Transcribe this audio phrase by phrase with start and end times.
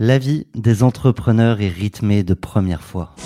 [0.00, 3.16] La vie des entrepreneurs est rythmée de première fois.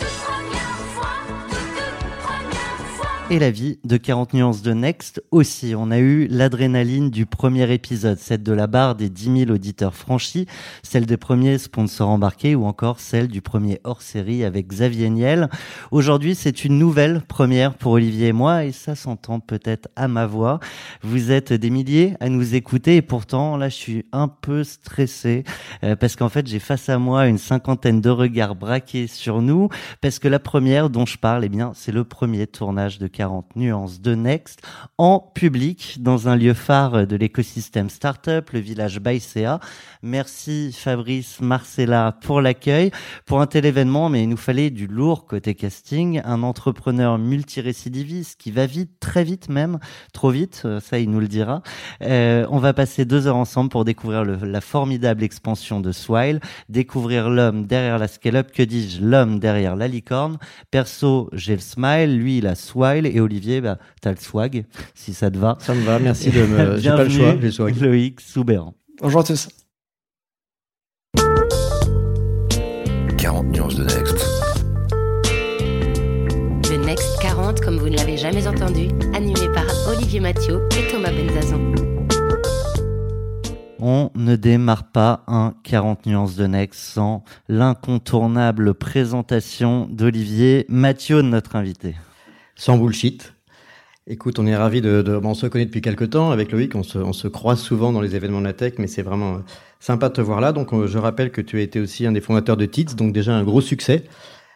[3.32, 5.72] Et la vie de 40 nuances de Next aussi.
[5.75, 9.95] On a eu l'adrénaline du premier épisode, celle de la barre des 10 000 auditeurs
[9.95, 10.45] franchis,
[10.82, 15.49] celle des premiers sponsors embarqués ou encore celle du premier hors-série avec Xavier Niel.
[15.93, 20.27] Aujourd'hui, c'est une nouvelle première pour Olivier et moi et ça s'entend peut-être à ma
[20.27, 20.61] voix.
[21.00, 25.44] Vous êtes des milliers à nous écouter et pourtant, là, je suis un peu stressé
[25.85, 29.71] euh, parce qu'en fait, j'ai face à moi une cinquantaine de regards braqués sur nous
[30.03, 33.21] parce que la première dont je parle, eh bien, c'est le premier tournage de 40
[33.56, 34.62] nuances de Next
[34.98, 39.60] en public dans un lieu phare de l'écosystème startup, le village Baïséa.
[40.02, 42.90] Merci Fabrice Marcella pour l'accueil.
[43.26, 48.40] Pour un tel événement, mais il nous fallait du lourd côté casting, un entrepreneur multirécidiviste
[48.40, 49.78] qui va vite, très vite même,
[50.12, 51.62] trop vite, euh, ça il nous le dira.
[52.02, 57.30] Euh, on va passer deux heures ensemble pour découvrir la formidable expansion de Swile, découvrir
[57.30, 60.38] l'homme derrière la scale-up, que dis-je, l'homme derrière la licorne.
[60.70, 65.14] Perso, j'ai le smile, lui il a Swile et Olivier, bah, t'as le swag, si
[65.14, 65.56] ça te va.
[65.60, 66.78] Ça me va, merci de me.
[66.78, 67.80] J'ai pas le choix, j'ai le swag.
[67.80, 68.74] Loïc Soubéran.
[69.00, 69.48] Bonjour à tous.
[73.18, 74.16] 40 nuances de Next.
[76.62, 81.12] The Next 40 comme vous ne l'avez jamais entendu, animé par Olivier Mathieu et Thomas
[81.12, 81.72] Benzazon.
[83.78, 91.56] On ne démarre pas un 40 nuances de Next sans l'incontournable présentation d'Olivier Mathieu, notre
[91.56, 91.96] invité.
[92.62, 93.34] Sans bullshit.
[94.06, 96.84] Écoute, on est ravis de, de on se connaît depuis quelques temps avec Loïc, on
[96.84, 99.39] se, on se croise souvent dans les événements de la tech, mais c'est vraiment euh,
[99.80, 100.52] sympa de te voir là.
[100.52, 103.12] Donc, euh, je rappelle que tu as été aussi un des fondateurs de TITS, donc
[103.12, 104.05] déjà un gros succès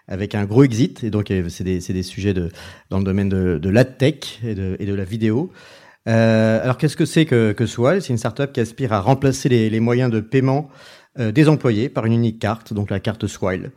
[0.06, 1.02] avec un gros exit.
[1.02, 2.48] Et donc, euh, c'est des, des sujets de,
[2.90, 5.50] dans le domaine de, la tech et de, et de la vidéo.
[6.04, 10.12] Alors, qu'est-ce que c'est que, que C'est une startup qui aspire à remplacer les, moyens
[10.12, 10.70] de paiement
[11.18, 13.72] des employés par une unique carte, donc la carte Swile.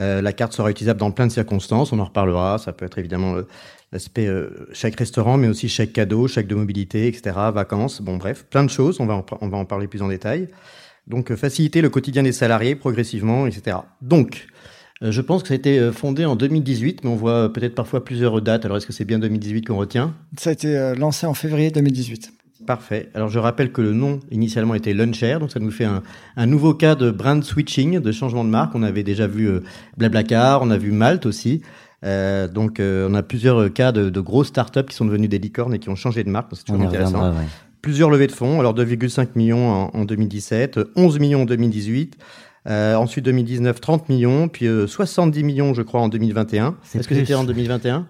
[0.00, 2.58] Euh, la carte sera utilisable dans plein de circonstances, on en reparlera.
[2.58, 3.46] Ça peut être évidemment euh,
[3.92, 8.44] l'aspect euh, chaque restaurant, mais aussi chaque cadeau, chaque de mobilité, etc., vacances, bon bref,
[8.50, 10.48] plein de choses, on va en, on va en parler plus en détail.
[11.06, 13.76] Donc faciliter le quotidien des salariés progressivement, etc.
[14.00, 14.46] Donc,
[15.02, 18.40] je pense que ça a été fondé en 2018, mais on voit peut-être parfois plusieurs
[18.40, 18.64] dates.
[18.64, 20.14] Alors est-ce que c'est bien 2018 qu'on retient?
[20.38, 22.32] Ça a été lancé en février 2018.
[22.66, 23.10] Parfait.
[23.14, 26.02] Alors je rappelle que le nom initialement était Luncher, donc ça nous fait un,
[26.36, 28.74] un nouveau cas de brand switching, de changement de marque.
[28.74, 29.60] On avait déjà vu euh,
[29.96, 31.62] Blablacar, on a vu Malte aussi.
[32.04, 35.38] Euh, donc euh, on a plusieurs cas de, de grosses startups qui sont devenues des
[35.38, 36.48] licornes et qui ont changé de marque.
[36.52, 37.18] C'est toujours intéressant.
[37.18, 37.46] reviendra, ouais.
[37.82, 42.16] Plusieurs levées de fonds, alors 2,5 millions en, en 2017, 11 millions en 2018.
[42.66, 46.76] Euh, ensuite 2019, 30 millions, puis euh, 70 millions, je crois, en 2021.
[46.82, 48.06] C'est Est-ce que c'était en 2021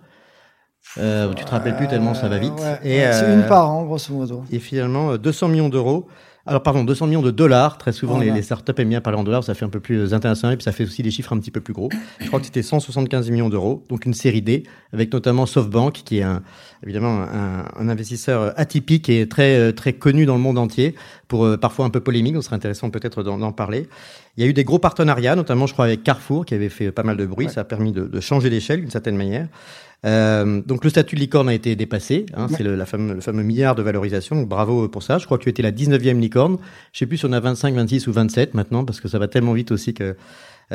[0.98, 2.52] euh, Tu te rappelles plus tellement ça va vite.
[2.58, 4.44] Ouais, Et, ouais, c'est euh, une part, hein, grosso modo.
[4.50, 6.06] et finalement, euh, 200 millions d'euros.
[6.46, 7.78] Alors, pardon, 200 millions de dollars.
[7.78, 8.36] Très souvent, les, Voilà.
[8.36, 9.42] les startups aiment bien parler en dollars.
[9.44, 11.38] Ça fait un peu plus euh, international et puis ça fait aussi des chiffres un
[11.38, 11.88] petit peu plus gros.
[12.20, 13.82] Je crois que c'était 175 millions d'euros.
[13.88, 16.42] Donc, une série D avec notamment SoftBank, qui est un,
[16.82, 20.94] évidemment un, un investisseur euh, atypique et très, euh, très connu dans le monde entier
[21.28, 22.34] pour euh, parfois un peu polémique.
[22.34, 23.88] Donc, ce serait intéressant peut-être d'en d'en parler.
[24.36, 26.92] Il y a eu des gros partenariats, notamment, je crois, avec Carrefour, qui avait fait
[26.92, 27.48] pas mal de bruit.
[27.48, 29.48] Ça a permis de, de changer d'échelle d'une certaine manière.
[30.04, 33.20] Euh, donc le statut de licorne a été dépassé, hein, c'est le, la fameux, le
[33.20, 35.18] fameux milliard de valorisation, donc bravo pour ça.
[35.18, 36.58] Je crois que tu étais la 19e licorne.
[36.92, 39.28] Je sais plus si on a 25, 26 ou 27 maintenant, parce que ça va
[39.28, 40.16] tellement vite aussi que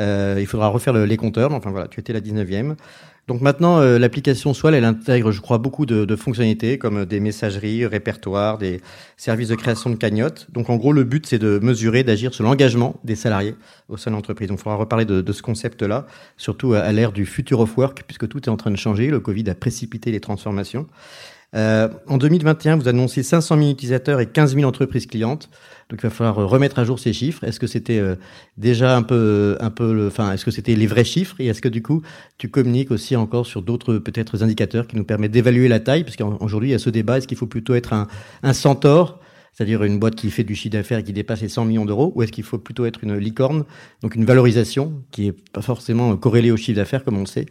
[0.00, 1.52] euh, il faudra refaire le- les compteurs.
[1.52, 2.74] Enfin voilà, tu étais la 19e.
[3.28, 7.20] Donc maintenant, euh, l'application Swell, elle intègre, je crois, beaucoup de, fonctionnalités comme euh, des
[7.20, 8.80] messageries, répertoires, des
[9.16, 10.48] services de création de cagnottes.
[10.50, 13.54] Donc en gros, le but, c'est de mesurer, d'agir sur l'engagement des salariés
[13.88, 14.48] au sein de l'entreprise.
[14.48, 16.06] Donc il faudra reparler de, de ce concept-là,
[16.38, 19.08] surtout à, à l'ère du future of work, puisque tout est en train de changer.
[19.08, 20.86] Le Covid a précipité les transformations.
[21.56, 25.48] Euh, en 2021, vous annoncez 500 000 utilisateurs et 15 000 entreprises clientes.
[25.88, 27.42] Donc, il va falloir remettre à jour ces chiffres.
[27.42, 28.14] Est-ce que c'était euh,
[28.56, 31.34] déjà un peu, un peu, enfin, est-ce que c'était les vrais chiffres?
[31.40, 32.02] Et est-ce que du coup,
[32.38, 36.16] tu communiques aussi encore sur d'autres peut-être indicateurs qui nous permettent d'évaluer la taille, parce
[36.16, 38.06] qu'aujourd'hui, il y a ce débat est-ce qu'il faut plutôt être un,
[38.44, 39.18] un centaure,
[39.52, 42.22] c'est-à-dire une boîte qui fait du chiffre d'affaires qui dépasse les 100 millions d'euros, ou
[42.22, 43.64] est-ce qu'il faut plutôt être une licorne,
[44.02, 47.46] donc une valorisation qui est pas forcément corrélée au chiffre d'affaires, comme on le sait,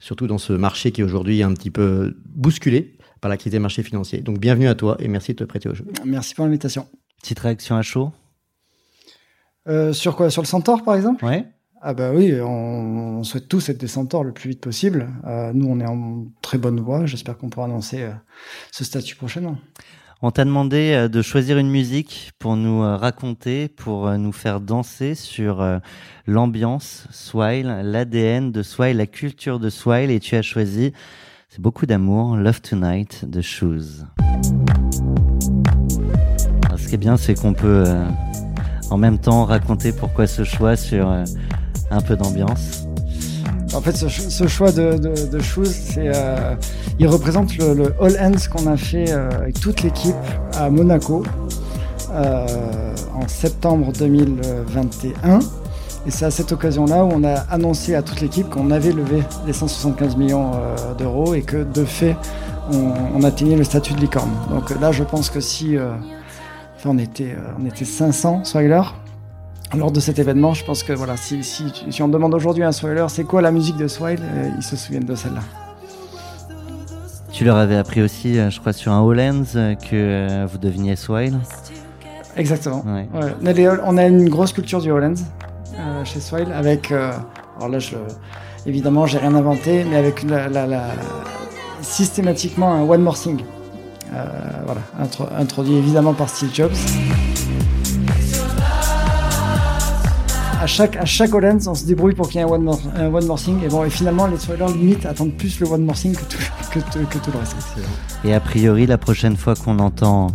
[0.00, 2.94] surtout dans ce marché qui est aujourd'hui un petit peu bousculé?
[3.22, 4.20] Par la crise des marchés financiers.
[4.20, 5.86] Donc bienvenue à toi et merci de te prêter au jeu.
[6.04, 6.86] Merci pour l'invitation.
[7.22, 8.12] Petite réaction à chaud?
[9.68, 10.28] Euh, sur quoi?
[10.28, 11.24] Sur le Centaure, par exemple?
[11.24, 11.46] Ouais.
[11.80, 15.08] Ah bah oui, on, on souhaite tous être des centaures le plus vite possible.
[15.24, 17.06] Euh, nous, on est en très bonne voie.
[17.06, 18.12] J'espère qu'on pourra annoncer euh,
[18.70, 19.56] ce statut prochainement.
[20.20, 24.30] On t'a demandé euh, de choisir une musique pour nous euh, raconter, pour euh, nous
[24.30, 25.78] faire danser sur euh,
[26.28, 30.92] l'ambiance Swile, l'ADN de Swile, la culture de Swile, et tu as choisi,
[31.54, 34.06] c'est beaucoup d'amour, Love Tonight de Shoes.
[36.78, 38.06] Ce qui est bien, c'est qu'on peut euh,
[38.90, 41.24] en même temps raconter pourquoi ce choix sur euh,
[41.90, 42.86] un peu d'ambiance.
[43.74, 45.64] En fait, ce, ch- ce choix de, Shoes,
[45.98, 46.54] euh,
[46.98, 50.14] il représente le, le All Hands qu'on a fait avec toute l'équipe
[50.54, 51.22] à Monaco
[52.14, 55.38] en septembre 2021.
[56.06, 59.22] Et c'est à cette occasion-là où on a annoncé à toute l'équipe qu'on avait levé
[59.46, 62.16] les 175 millions euh, d'euros et que de fait,
[62.72, 64.30] on, on atteignait le statut de licorne.
[64.50, 65.92] Donc là, je pense que si euh,
[66.76, 68.82] enfin, on, était, euh, on était 500 spoilers,
[69.76, 72.68] lors de cet événement, je pense que voilà, si, si, si on demande aujourd'hui à
[72.68, 75.40] un Swiler c'est quoi la musique de Swile, euh, ils se souviennent de celle-là.
[77.30, 80.58] Tu leur avais appris aussi, euh, je crois, sur un Hollands euh, que euh, vous
[80.58, 81.38] deveniez Swile.
[82.36, 82.82] Exactement.
[82.86, 83.08] Ouais.
[83.14, 83.32] Ouais.
[83.42, 85.14] On, a des- on a une grosse culture du Hollands
[85.78, 86.90] euh, chez Swile avec.
[86.92, 87.12] euh,
[87.56, 87.96] alors là, je,
[88.66, 90.66] évidemment, j'ai rien inventé, mais avec la, la-
[91.82, 93.40] systématiquement un One More Thing.
[94.14, 94.24] Euh,
[94.66, 96.72] voilà, intro- introduit évidemment par Steve Jobs.
[100.60, 103.12] À chaque, à chaque on se débrouille pour qu'il y ait un One More, un
[103.12, 103.58] one more Thing.
[103.64, 107.04] Et bon, et finalement, les Swilers, limite, attendent plus le One More Thing que tout-
[107.10, 107.56] que tout le reste.
[108.24, 110.28] Et a priori, la prochaine fois qu'on entend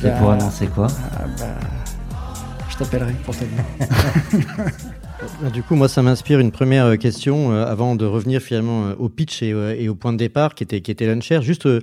[0.00, 1.44] C'est ben, pour annoncer quoi ah bah,
[2.68, 3.64] je t'appellerai pour te dire.
[5.54, 8.94] Du coup, moi, ça m'inspire une première euh, question euh, avant de revenir finalement euh,
[8.98, 11.40] au pitch et, euh, et au point de départ qui était, qui était l'unshare.
[11.40, 11.80] Juste euh,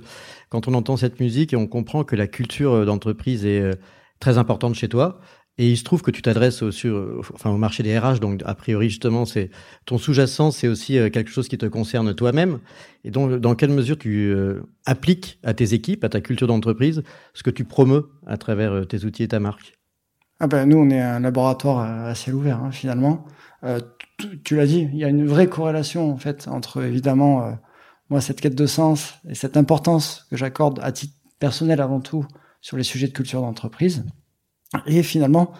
[0.50, 3.72] quand on entend cette musique et on comprend que la culture euh, d'entreprise est euh,
[4.20, 5.20] très importante chez toi.
[5.56, 6.70] Et il se trouve que tu t'adresses au,
[7.32, 9.50] enfin, au marché des RH, donc a priori justement, c'est
[9.86, 12.58] ton sous-jacent, c'est aussi euh, quelque chose qui te concerne toi-même.
[13.04, 17.04] Et donc, dans quelle mesure tu euh, appliques à tes équipes, à ta culture d'entreprise,
[17.34, 19.78] ce que tu promeus à travers euh, tes outils et ta marque?
[20.40, 23.24] Ah ben, nous, on est un laboratoire à ciel ouvert, hein, finalement.
[24.42, 27.56] Tu l'as dit, il y a une vraie corrélation, en fait, entre, évidemment,
[28.10, 32.26] moi, cette quête de sens et cette importance que j'accorde à titre personnel avant tout
[32.60, 34.04] sur les sujets de culture d'entreprise,
[34.86, 35.52] et finalement,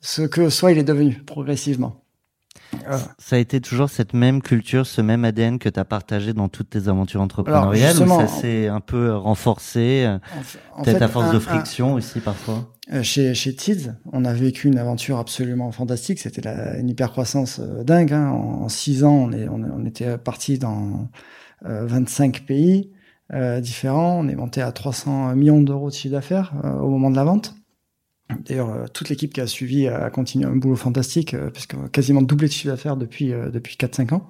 [0.00, 2.02] ce que soit il est devenu progressivement.
[2.88, 6.32] Euh, Ça a été toujours cette même culture, ce même ADN que tu as partagé
[6.32, 10.82] dans toutes tes aventures entrepreneuriales ou ça s'est un peu renforcé euh, en f- en
[10.82, 12.70] Peut-être à force un- de un- friction aussi parfois?
[12.92, 16.18] Euh, Chez, chez Tids, on a vécu une aventure absolument fantastique.
[16.18, 16.48] C'était
[16.78, 18.12] une hypercroissance euh, dingue.
[18.12, 18.30] Hein.
[18.30, 21.08] En, en six ans, on, est, on, on était parti dans
[21.66, 22.90] euh, 25 pays
[23.32, 24.18] euh, différents.
[24.20, 27.24] On est monté à 300 millions d'euros de chiffre d'affaires euh, au moment de la
[27.24, 27.54] vente.
[28.44, 31.88] D'ailleurs, euh, toute l'équipe qui a suivi a continué un boulot fantastique, euh, puisqu'on a
[31.88, 34.28] quasiment doublé de chiffre d'affaires depuis, euh, depuis 4-5 ans.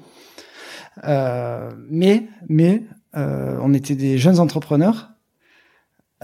[1.05, 2.85] Euh, mais mais
[3.17, 5.11] euh, on était des jeunes entrepreneurs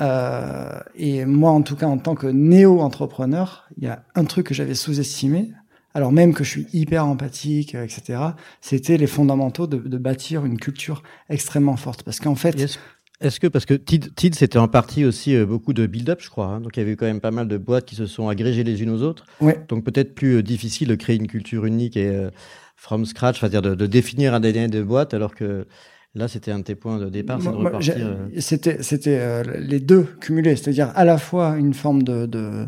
[0.00, 4.46] euh, et moi, en tout cas, en tant que néo-entrepreneur, il y a un truc
[4.46, 5.52] que j'avais sous-estimé,
[5.92, 8.18] alors même que je suis hyper empathique, etc.
[8.62, 12.02] C'était les fondamentaux de, de bâtir une culture extrêmement forte.
[12.04, 12.78] Parce qu'en fait,
[13.22, 16.28] Est-ce que, parce que TID, TID, c'était en partie aussi euh, beaucoup de build-up, je
[16.28, 16.46] crois.
[16.46, 16.60] hein.
[16.60, 18.82] donc il y avait quand même pas mal de boîtes qui se sont agrégées les
[18.82, 19.24] unes aux autres.
[19.40, 19.64] Ouais.
[19.68, 22.30] Donc peut-être plus euh, difficile de créer une culture unique et euh,
[22.76, 25.66] from scratch, c'est-à-dire de, de définir un ADN de boîte, alors que
[26.14, 27.94] là, c'était un de tes points de départ, c'est de repartir.
[28.38, 32.66] C'était, c'était les deux cumulés, c'est-à-dire à la fois une forme de, de-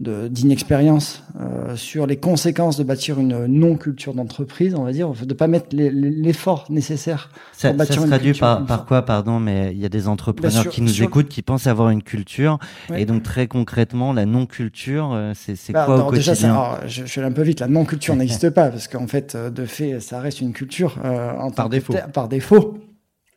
[0.00, 5.46] d'inexpérience euh, sur les conséquences de bâtir une non-culture d'entreprise, on va dire, de pas
[5.46, 7.30] mettre l'effort nécessaire.
[7.52, 9.88] Ça, Pour ça bâtir se une traduit par, par quoi, pardon, mais il y a
[9.90, 13.02] des entrepreneurs sur- qui nous sur- écoutent, qui pensent avoir une culture, Ouais.
[13.02, 16.48] et donc très concrètement, la non-culture, euh, c'est c'est Bah, quoi alors au déjà, ça-
[16.48, 17.60] quotidien alors, je, je aller un peu vite.
[17.60, 21.32] La non-culture n'existe pas parce qu'en fait, euh, de fait, ça reste une culture euh,
[21.38, 21.94] en Par défaut.
[22.12, 22.78] par défaut,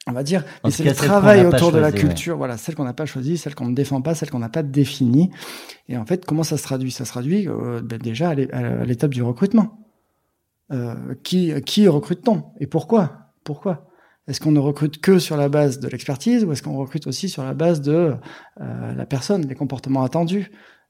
[0.07, 0.43] on va dire.
[0.63, 1.93] En Mais c'est le travail autour de la ouais.
[1.97, 4.49] culture, voilà, celle qu'on n'a pas choisie, celle qu'on ne défend pas, celle qu'on n'a
[4.49, 5.31] pas définie.
[5.87, 6.91] Et en fait, comment ça se traduit?
[6.91, 9.79] Ça se traduit euh, ben, déjà à l'é- à l'étape du recrutement.
[10.71, 12.45] Euh, qui, qui recrute-t-on?
[12.59, 13.31] Et pourquoi?
[13.43, 13.87] Pourquoi?
[14.27, 17.27] Est-ce qu'on ne recrute que sur la base de l'expertise ou est-ce qu'on recrute aussi
[17.27, 18.15] sur la base de
[18.61, 20.49] euh, la personne, les comportements attendus,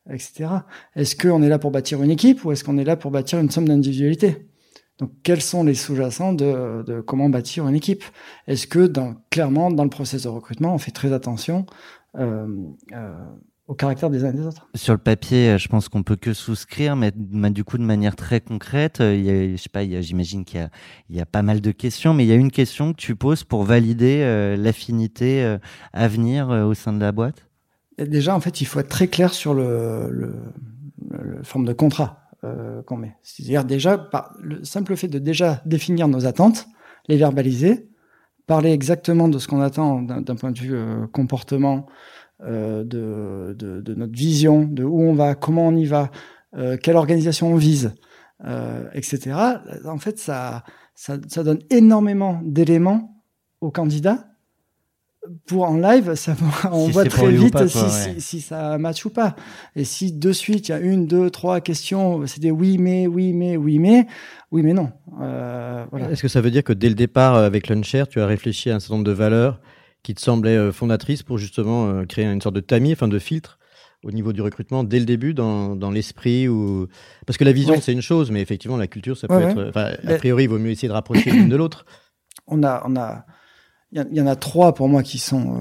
[0.10, 0.50] etc.
[0.96, 3.40] Est-ce qu'on est là pour bâtir une équipe ou est-ce qu'on est là pour bâtir
[3.40, 4.48] une somme d'individualité?
[5.00, 8.04] Donc, quels sont les sous-jacents de, de comment bâtir une équipe?
[8.48, 11.66] Est-ce que, dans, clairement, dans le process de recrutement, on fait très attention
[12.18, 12.48] euh,
[12.94, 13.14] euh,
[13.68, 14.68] au caractère des uns et des autres?
[14.76, 18.16] Sur le papier, je pense qu'on peut que souscrire, mais mais du coup de manière
[18.16, 20.70] très concrète, il y a, je sais pas, il y a- j'imagine qu'il y a,
[21.10, 23.16] il y a pas mal de questions, mais il y a une question que tu
[23.16, 25.58] poses pour valider euh, l'affinité
[25.92, 27.48] à venir au sein de la boîte?
[27.98, 30.36] Et déjà, en fait, il faut être très clair sur le, le,
[31.12, 33.16] le forme de contrat euh, qu'on met.
[33.22, 36.68] C'est-à-dire déjà, par le simple fait de déjà définir nos attentes,
[37.08, 37.90] les verbaliser,
[38.48, 41.86] parler exactement de ce qu'on attend d'un point de vue euh, comportement,
[42.42, 46.12] euh, de, de, de, notre vision, de où on va, comment on y va,
[46.58, 47.94] euh, quelle organisation on vise,
[48.44, 49.32] euh, etc.
[49.86, 53.24] En fait, ça, ça, ça donne énormément d'éléments
[53.62, 54.33] aux candidats
[55.46, 56.36] pour en live, ça,
[56.72, 58.16] on Si voit très vite pas, si, quoi, si, ouais.
[58.20, 59.36] si ça match ou pas.
[59.76, 63.08] Et si de suite il y a une, deux, trois questions, c'est des oui mais,
[63.08, 64.06] oui mais, oui mais,
[64.52, 64.92] oui mais non.
[65.22, 66.12] Euh, voilà.
[66.12, 68.70] Est-ce que ça veut dire que dès le départ, euh, avec Luncher, tu as réfléchi
[68.70, 69.60] à un certain nombre de valeurs
[70.04, 73.60] qui te semblaient euh, fondatrices pour justement créer une sorte de tamis, enfin de filtre
[74.04, 76.88] au niveau du recrutement dès le début dans, dans l'esprit ou
[77.26, 77.80] parce que la vision Ouais.
[77.82, 80.72] c'est une chose mais effectivement la culture ça peut être a priori il vaut mieux
[80.72, 81.86] essayer de rapprocher l'une de l'autre
[82.48, 83.26] On a, on a,
[83.96, 85.56] il y, en a trois pour moi qui sont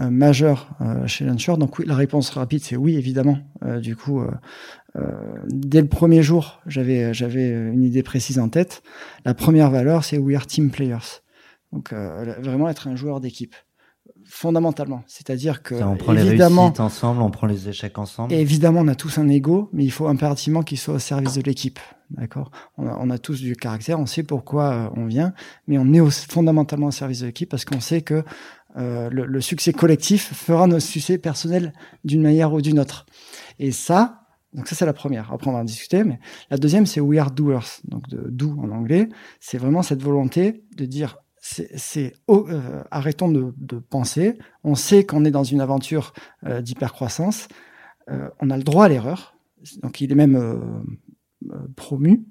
[0.00, 1.56] euh, majeurs euh, chez Launcher.
[1.58, 3.38] Donc oui, la réponse rapide c'est oui évidemment.
[3.62, 4.30] Euh, du coup, euh,
[4.96, 5.02] euh,
[5.46, 8.82] dès le premier jour, j'avais j'avais une idée précise en tête.
[9.24, 11.22] La première valeur c'est we are team players.
[11.72, 13.54] Donc euh, vraiment être un joueur d'équipe
[14.28, 15.02] fondamentalement.
[15.06, 18.32] C'est-à-dire que on prend les évidemment réussites ensemble, on prend les échecs ensemble.
[18.32, 21.34] Et évidemment, on a tous un ego, mais il faut impérativement qu'il soit au service
[21.34, 21.78] de l'équipe.
[22.10, 22.50] D'accord?
[22.76, 25.32] On a, on a tous du caractère, on sait pourquoi euh, on vient,
[25.66, 28.22] mais on est au- fondamentalement au service de l'équipe parce qu'on sait que
[28.76, 31.72] euh, le, le succès collectif fera nos succès personnels
[32.04, 33.04] d'une manière ou d'une autre.
[33.58, 34.22] Et ça,
[34.54, 35.30] donc ça c'est la première.
[35.32, 36.18] Après on va en discuter, mais
[36.50, 39.08] la deuxième c'est we are doers, donc de do en anglais.
[39.40, 44.38] C'est vraiment cette volonté de dire c'est, euh, arrêtons de, de penser.
[44.64, 46.12] On sait qu'on est dans une aventure
[46.46, 47.48] euh, d'hypercroissance.
[48.10, 49.34] Euh, on a le droit à l'erreur.
[49.82, 50.54] Donc il est même euh,
[51.52, 52.24] euh, promu.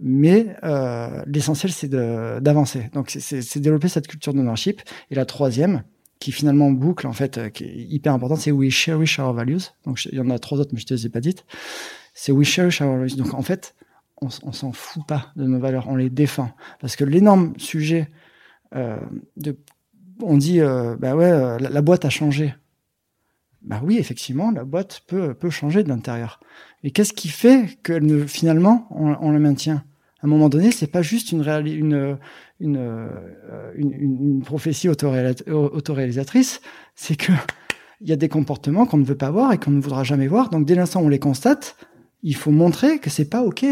[0.00, 2.88] Mais euh, l'essentiel, c'est d'avancer.
[2.92, 4.80] Donc, c'est- développer cette culture d'ownership.
[5.10, 5.82] Et la troisième,
[6.20, 9.72] qui finalement boucle, en fait, qui est hyper importante, c'est We Cherish Our Values.
[9.84, 11.44] Donc, il y en a trois autres, mais je te les ai pas dites.
[12.14, 13.16] C'est We Cherish Our Values.
[13.16, 13.74] Donc, en fait,
[14.20, 16.50] on, on s'en fout pas de nos valeurs, on les défend.
[16.80, 18.08] Parce que l'énorme sujet
[18.72, 19.56] de...
[20.22, 22.54] On dit, euh, bah ouais, euh, la, la boîte a changé.
[23.62, 26.40] Bah oui, effectivement, la boîte peut, peut changer de l'intérieur.
[26.82, 29.84] Et qu'est-ce qui fait que finalement on, on le maintient?
[30.20, 32.18] À un moment donné, c'est pas juste une, une,
[32.58, 36.60] une, euh, une, prophétie autoréalisatrice,
[36.96, 37.32] c'est que
[38.00, 40.26] il y a des comportements qu'on ne veut pas voir et qu'on ne voudra jamais
[40.26, 40.50] voir.
[40.50, 41.76] Donc dès l'instant où on les constate,
[42.22, 43.64] il faut montrer que c'est pas ok.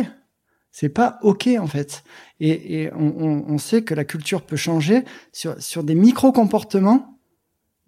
[0.72, 2.04] C'est pas ok en fait.
[2.40, 7.18] Et, on, sait que la culture peut changer sur, des micro comportements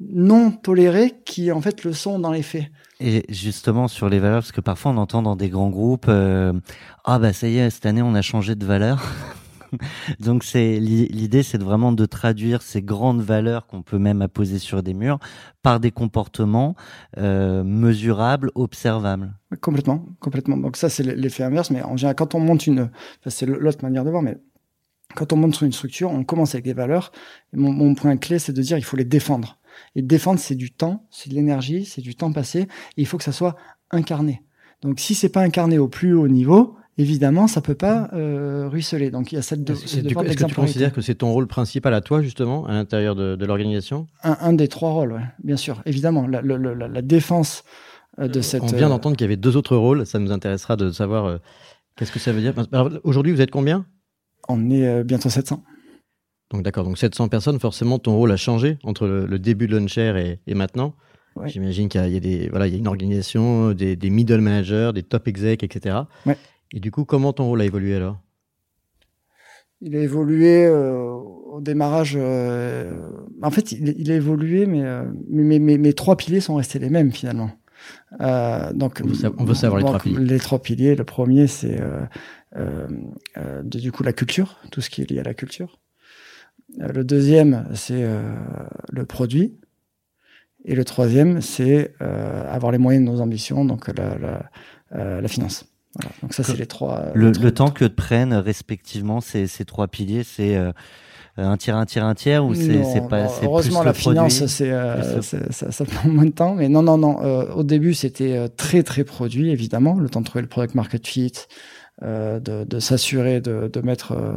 [0.00, 2.66] non tolérés qui en fait le sont dans les faits.
[3.00, 6.52] Et justement sur les valeurs, parce que parfois on entend dans des grands groupes, euh,
[7.04, 9.02] ah bah ça y est, cette année on a changé de valeur.
[10.20, 14.58] Donc c'est l'i- l'idée, c'est vraiment de traduire ces grandes valeurs qu'on peut même apposer
[14.58, 15.18] sur des murs
[15.62, 16.74] par des comportements
[17.18, 19.34] euh, mesurables, observables.
[19.60, 20.56] Complètement, complètement.
[20.56, 21.70] Donc ça, c'est l'effet inverse.
[21.70, 22.80] Mais en général, quand on monte une,
[23.20, 24.38] enfin, c'est l'autre manière de voir, mais
[25.14, 27.12] quand on monte sur une structure, on commence avec des valeurs.
[27.52, 29.58] Mon point clé, c'est de dire, il faut les défendre.
[29.94, 32.60] Et défendre, c'est du temps, c'est de l'énergie, c'est du temps passé.
[32.96, 33.56] Et il faut que ça soit
[33.90, 34.42] incarné.
[34.82, 39.10] Donc si c'est pas incarné au plus haut niveau, évidemment, ça peut pas euh, ruisseler.
[39.10, 40.14] Donc il y a cette de, Est-ce ce que tu-
[40.46, 44.06] que considères que c'est ton rôle principal à toi justement à l'intérieur de, de l'organisation?
[44.22, 47.64] Un, un des trois rôles, ouais, bien sûr, évidemment, la, défense
[48.18, 48.62] euh, de cette.
[48.62, 50.04] On vient euh, d'entendre qu'il y avait deux autres rôles.
[50.06, 51.38] Ça nous intéressera de savoir euh,
[51.96, 52.52] qu'est-ce que ça veut dire.
[53.04, 53.86] Aujourd'hui, vous êtes combien?
[54.48, 55.62] On est euh, bientôt 700.
[56.50, 59.76] Donc d'accord, donc 700 personnes, forcément ton rôle a changé entre le, le début de
[59.76, 60.14] Launcher
[60.46, 60.94] et, et maintenant.
[61.36, 61.48] Ouais.
[61.48, 63.94] J'imagine qu'il y a, il y a des voilà, il y a une organisation, des,
[63.96, 65.98] des middle managers, des top execs, etc.
[66.26, 66.36] Ouais.
[66.72, 68.20] Et du coup, comment ton rôle a évolué alors?
[69.80, 72.14] Il a évolué euh, au démarrage.
[72.20, 73.10] euh,
[73.42, 76.56] en fait, il, il a évolué, mais, euh, mais, mais, mais mes trois piliers sont
[76.56, 77.50] restés les mêmes finalement.
[78.20, 80.24] Euh, donc, On veut sa- on veut savoir les trois piliers.
[80.24, 80.96] Les trois piliers.
[80.96, 82.00] Le premier, c'est euh,
[82.56, 85.78] euh, du coup la culture, tout ce qui est lié à la culture.
[86.76, 88.20] Le deuxième, c'est euh,
[88.92, 89.56] le produit.
[90.64, 94.50] Et le troisième, c'est euh, avoir les moyens de nos ambitions, donc la, la,
[94.92, 95.64] euh, la finance.
[95.98, 96.12] Voilà.
[96.22, 97.06] Donc ça, c'est les trois.
[97.14, 100.72] Le, les trois- le temps que te prennent respectivement ces, ces trois piliers, c'est euh,
[101.36, 104.46] un tiers, un tiers, un tiers ou c'est pas heureusement plus la le produit finance
[104.46, 107.62] c'est euh, le- ça, ça prend moins de temps mais non non non euh, au
[107.62, 111.32] début c'était euh, très très produit évidemment le temps de trouver le product market fit
[112.02, 114.32] euh, de, de s'assurer de, de mettre euh,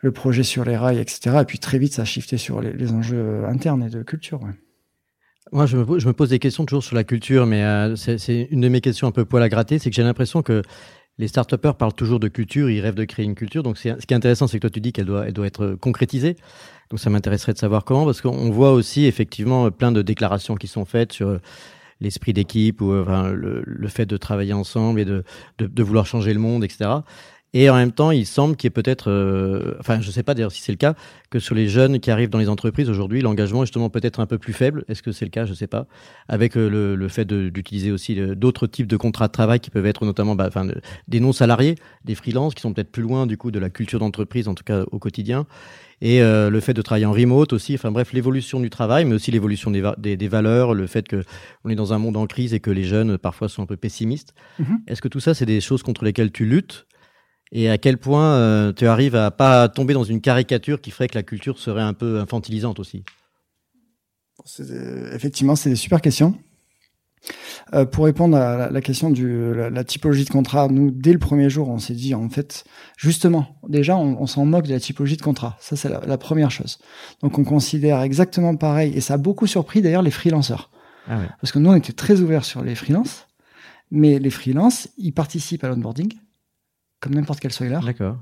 [0.00, 2.72] le projet sur les rails etc et puis très vite ça a shifté sur les,
[2.72, 4.52] les enjeux euh, internes et de culture ouais.
[5.52, 7.94] Moi, je me, pose- je me pose des questions toujours sur la culture, mais euh,
[7.94, 10.42] c'est c'est une de mes questions un peu poil à gratter, c'est que j'ai l'impression
[10.42, 10.62] que
[11.18, 13.62] les start parlent toujours de culture, ils rêvent de créer une culture.
[13.62, 15.76] Donc, ce qui est intéressant, c'est que toi, tu dis qu'elle doit, elle doit être
[15.80, 16.36] concrétisée.
[16.90, 20.66] Donc, ça m'intéresserait de savoir comment, parce qu'on voit aussi effectivement plein de déclarations qui
[20.66, 21.40] sont faites sur
[22.00, 25.24] l'esprit d'équipe ou enfin, le, le, fait de travailler ensemble et de,
[25.58, 26.90] de, de, vouloir changer le monde, etc.
[27.58, 30.22] Et en même temps, il semble qu'il y ait peut-être, euh, enfin, je ne sais
[30.22, 30.94] pas d'ailleurs si c'est le cas,
[31.30, 34.26] que sur les jeunes qui arrivent dans les entreprises aujourd'hui, l'engagement est justement peut-être un
[34.26, 34.84] peu plus faible.
[34.88, 35.46] Est-ce que c'est le cas?
[35.46, 35.86] Je ne sais pas.
[36.28, 39.70] Avec euh, le, le, fait d'utiliser aussi euh, d'autres types de contrats de travail qui
[39.70, 40.68] peuvent être notamment bah, enfin,
[41.08, 44.48] des non-salariés, des freelances qui sont peut-être plus loin du coup de la culture d'entreprise,
[44.48, 45.46] en tout cas au quotidien.
[46.02, 49.14] Et euh, le fait de travailler en remote aussi, enfin bref, l'évolution du travail, mais
[49.14, 52.52] aussi l'évolution des, des, des, valeurs, le fait qu'on est dans un monde en crise
[52.52, 54.34] et que les jeunes parfois sont un peu pessimistes.
[54.58, 54.76] Mm -hmm.
[54.88, 56.86] Est-ce que tout ça, c'est des choses contre lesquelles tu luttes?
[57.52, 61.08] Et à quel point euh, tu arrives à pas tomber dans une caricature qui ferait
[61.08, 63.04] que la culture serait un peu infantilisante aussi?
[65.12, 66.36] Effectivement, c'est des super questions.
[67.74, 71.12] Euh, pour répondre à la, la question de la, la, typologie de contrat, nous, dès
[71.12, 72.64] le premier jour, on s'est dit, en fait,
[72.96, 75.56] justement, déjà, on, on s'en moque de la typologie de contrat.
[75.60, 76.78] Ça, c'est la, la, première chose.
[77.22, 80.70] Donc, on considère exactement pareil, et ça a beaucoup surpris d'ailleurs les freelanceurs.
[81.08, 81.28] Ah ouais.
[81.40, 83.26] Parce que nous, on était très ouverts sur les freelances,
[83.90, 86.12] mais les freelances, ils participent à l'onboarding,
[87.00, 87.78] comme n'importe quel spoiler.
[87.84, 88.18] D'accord.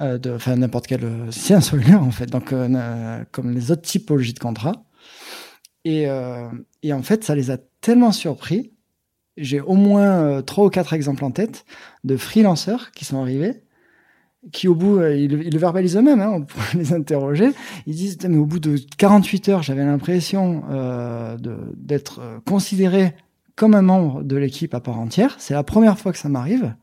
[0.00, 1.02] Euh, enfin, n'importe quel.
[1.30, 2.26] C'est un spoiler, en fait.
[2.26, 4.84] Donc, euh, comme les autres typologies de contrats.
[5.84, 6.48] Et, euh,
[6.82, 8.72] et, en fait, ça les a tellement surpris.
[9.36, 11.64] J'ai au moins trois ou quatre exemples en tête
[12.04, 13.64] de freelanceurs qui sont arrivés,
[14.52, 17.50] qui au bout, ils, ils le verbalisent eux-mêmes, hein, on pourrait les interroger.
[17.86, 20.62] Ils disent, mais au bout de 48 heures, j'avais l'impression
[21.74, 23.12] d'être considéré
[23.56, 25.34] comme un membre de l'équipe à part entière.
[25.38, 26.74] C'est la première fois que ça m'arrive.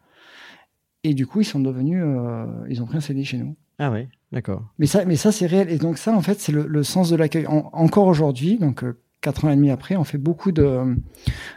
[1.04, 3.56] Et du coup, ils sont devenus, euh, ils ont pris un CDI chez nous.
[3.80, 4.64] Ah oui, d'accord.
[4.78, 5.70] Mais ça, mais ça c'est réel.
[5.70, 7.48] Et donc ça, en fait, c'est le, le, sens de l'accueil.
[7.48, 10.96] En, encore aujourd'hui, donc euh, quatre ans et demi après, on fait beaucoup de,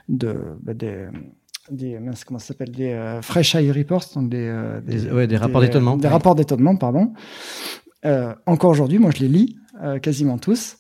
[0.09, 1.07] de, bah, des,
[1.71, 5.27] des comment ça s'appelle, des euh, fresh eye reports, donc des, euh, des, des, ouais,
[5.27, 5.97] des rapports d'étonnement.
[5.97, 6.13] Des ouais.
[6.13, 7.13] rapports d'étonnement, pardon.
[8.05, 9.57] Euh, encore aujourd'hui, moi, je les lis
[10.03, 10.77] quasiment tous.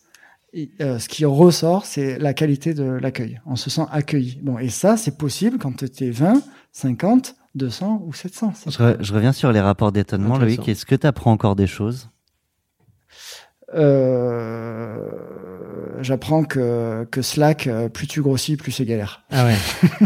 [0.52, 3.40] Et, ce qui ressort, c'est la qualité de l'accueil.
[3.44, 4.38] On se sent accueilli.
[4.40, 6.40] Bon, et ça, c'est possible quand tu es 20,
[6.71, 8.52] 50, 200 ou 700.
[8.66, 10.69] Je, re, je, reviens sur les rapports d'étonnement, Loïc.
[10.69, 12.10] Est-ce que tu apprends encore des choses?
[13.75, 14.99] Euh,
[16.00, 19.23] J'apprends que, que Slack, plus tu grossis, plus c'est galère.
[19.30, 19.56] Ah ouais.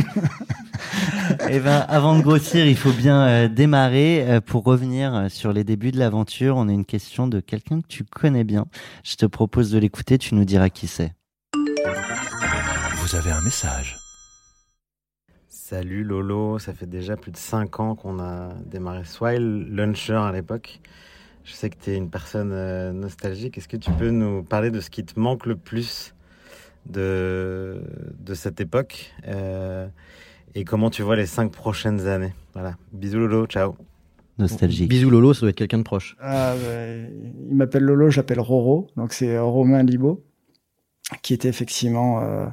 [1.50, 4.24] Eh ben, avant de grossir, il faut bien euh, démarrer.
[4.26, 7.87] Euh, pour revenir sur les débuts de l'aventure, on a une question de quelqu'un que
[7.87, 8.66] tu connais bien.
[9.04, 11.12] Je te propose de l'écouter, tu nous diras qui c'est.
[12.96, 13.97] Vous avez un message.
[15.70, 20.33] Salut Lolo, ça fait déjà plus de 5 ans qu'on a démarré Swile Launcher à
[20.33, 20.81] l'époque.
[21.44, 23.59] Je sais que tu es une personne euh, nostalgique.
[23.59, 26.14] Est-ce que tu peux nous parler de ce qui te manque le plus
[26.87, 27.83] de,
[28.18, 29.87] de cette époque euh,
[30.54, 32.33] et comment tu vois les 5 prochaines années?
[32.54, 32.78] Voilà.
[32.94, 33.76] Bisous Lolo, ciao.
[34.38, 34.88] Nostalgique.
[34.88, 36.16] Bisous Lolo, ça doit être quelqu'un de proche.
[36.18, 36.87] Ah, bah,
[37.46, 38.87] il m'appelle Lolo, j'appelle Roro.
[38.96, 40.24] Donc c'est Romain Libo,
[41.20, 42.22] qui était effectivement...
[42.22, 42.46] Euh,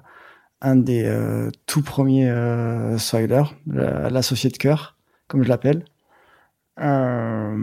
[0.66, 4.98] un des euh, tout premiers euh, spoilers, la, la, société de cœur,
[5.28, 5.86] comme je l'appelle.
[6.80, 7.56] Euh,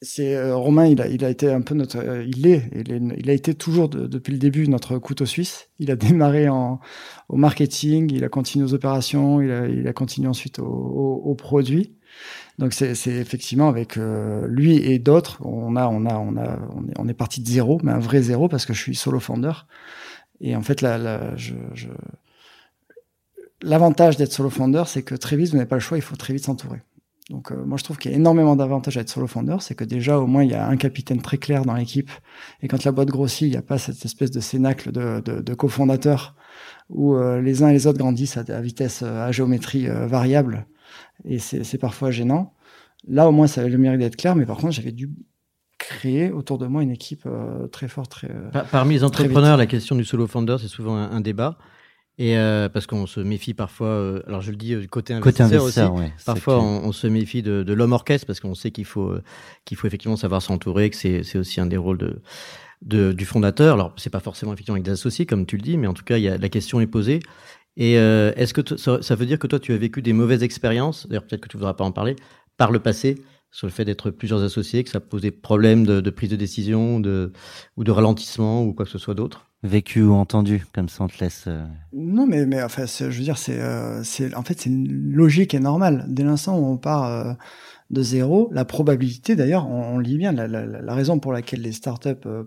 [0.00, 3.30] c'est Romain, il a, il a été un peu notre, il est, il, est, il
[3.30, 5.70] a été toujours de, depuis le début notre couteau suisse.
[5.78, 6.80] Il a démarré en,
[7.28, 11.22] au marketing, il a continué aux opérations, il a, il a continué ensuite au, au,
[11.24, 11.94] au produit.
[12.58, 16.98] Donc c'est effectivement avec euh, lui et d'autres, on a, on a, on a, est,
[16.98, 19.66] on est parti de zéro, mais un vrai zéro parce que je suis solo founder.
[20.42, 20.80] Et en fait,
[21.36, 21.88] je, je...
[23.62, 26.16] l'avantage d'être solo founder, c'est que très vite, vous n'avez pas le choix, il faut
[26.16, 26.82] très vite s'entourer.
[27.30, 29.76] Donc euh, moi, je trouve qu'il y a énormément d'avantages à être solo founder, c'est
[29.76, 32.10] que déjà, au moins, il y a un capitaine très clair dans l'équipe.
[32.60, 35.40] Et quand la boîte grossit, il n'y a pas cette espèce de cénacle de, de,
[35.40, 36.34] de cofondateurs
[36.90, 40.66] où euh, les uns et les autres grandissent à, vitesse, à géométrie euh, variable.
[41.24, 42.52] Et c'est parfois gênant.
[43.06, 45.08] Là, au moins, ça avait le mérite d'être clair, mais par contre, j'avais dû
[45.92, 48.10] créer autour de moi une équipe euh, très forte.
[48.10, 51.58] Très, euh, Parmi les entrepreneurs, la question du solo founder, c'est souvent un, un, débat.
[52.18, 55.48] Et euh, parce qu'on se méfie parfois, euh, alors je le dis du côté investisseur,
[55.48, 58.54] côté investisseur aussi, ouais, parfois on, on, se méfie de, de l'homme orchestre parce qu'on
[58.54, 59.14] sait qu'il faut
[59.64, 62.20] qu'il faut effectivement savoir s'entourer, que c'est aussi un des rôles de,
[62.82, 63.74] de du fondateur.
[63.74, 66.04] Alors c'est pas forcément effectivement avec des associés comme tu le dis, mais en tout
[66.04, 67.20] cas il y a, la question est posée.
[67.78, 70.42] Et euh, est-ce que ça, ça, veut dire que toi tu as vécu des mauvaises
[70.42, 72.16] expériences D'ailleurs peut-être que tu voudras pas en parler
[72.58, 76.00] par le passé sur le fait d'être plusieurs associés, que ça pose des problèmes de,
[76.00, 77.32] de prise de décision de,
[77.76, 81.06] ou de ralentissement ou quoi que ce soit d'autre Vécu ou entendu, comme ça on
[81.06, 81.44] te laisse.
[81.46, 81.64] Euh...
[81.92, 85.54] Non, mais, mais enfin, je veux dire, c'est, euh, c'est, en fait, c'est une logique
[85.54, 86.04] et normale.
[86.08, 87.32] Dès l'instant où on part euh,
[87.90, 91.60] de zéro, la probabilité, d'ailleurs, on, on lit bien, la, la, la, raison pour laquelle
[91.60, 92.42] les startups euh,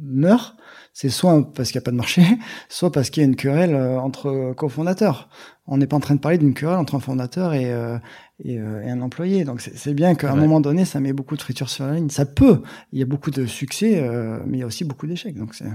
[0.00, 0.56] meurent,
[0.92, 2.22] c'est soit parce qu'il n'y a pas de marché,
[2.68, 5.28] soit parce qu'il y a une querelle euh, entre cofondateurs.
[5.66, 7.98] On n'est pas en train de parler d'une querelle entre un fondateur et, euh,
[8.44, 9.44] et, euh, et, un employé.
[9.44, 12.10] Donc c'est bien qu'à un moment donné, ça met beaucoup de friture sur la ligne.
[12.10, 12.62] Ça peut.
[12.92, 14.08] Il y a beaucoup de succès,
[14.46, 15.36] mais il y a aussi beaucoup d'échecs.
[15.36, 15.66] Donc c'est.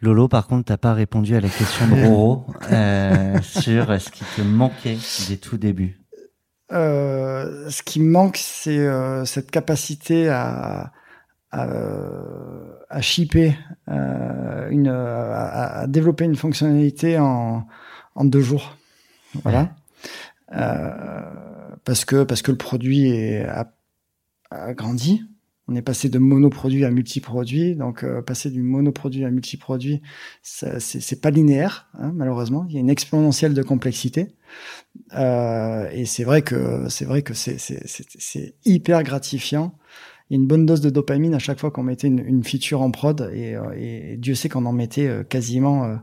[0.00, 4.24] Lolo, par contre, t'as pas répondu à la question de Roro euh, sur ce qui
[4.36, 6.00] te manquait des tout débuts.
[6.72, 10.92] Euh, ce qui manque, c'est euh, cette capacité à,
[11.50, 11.66] à,
[12.90, 13.56] à shipper,
[13.88, 17.66] euh, une, à, à développer une fonctionnalité en,
[18.14, 18.75] en deux jours.
[19.42, 19.74] Voilà.
[20.52, 21.20] Euh,
[21.84, 23.72] parce que parce que le produit est, a,
[24.50, 25.22] a grandi.
[25.68, 27.74] On est passé de monoproduit à multiproduit.
[27.74, 30.00] Donc, euh, passer du monoproduit à multiproduit,
[30.42, 32.66] c'est pas linéaire, hein, malheureusement.
[32.68, 34.36] Il y a une exponentielle de complexité.
[35.16, 39.76] Euh, et c'est vrai que c'est vrai que c'est hyper gratifiant.
[40.30, 42.44] Il y a une bonne dose de dopamine à chaque fois qu'on mettait une, une
[42.44, 43.30] feature en prod.
[43.34, 45.96] Et, euh, et Dieu sait qu'on en mettait euh, quasiment, euh,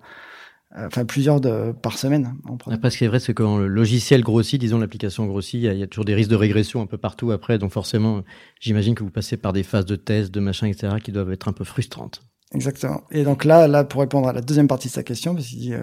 [0.75, 2.35] enfin plusieurs de, par semaine.
[2.67, 5.73] Après, ce qui est vrai, c'est que quand le logiciel grossit, disons l'application grossit, il
[5.73, 7.57] y, y a toujours des risques de régression un peu partout après.
[7.57, 8.23] Donc forcément,
[8.59, 11.47] j'imagine que vous passez par des phases de tests, de machin, etc., qui doivent être
[11.47, 12.21] un peu frustrantes.
[12.55, 13.01] Exactement.
[13.09, 15.57] Et donc là, là, pour répondre à la deuxième partie de sa question, parce qu'il
[15.59, 15.79] dit, euh,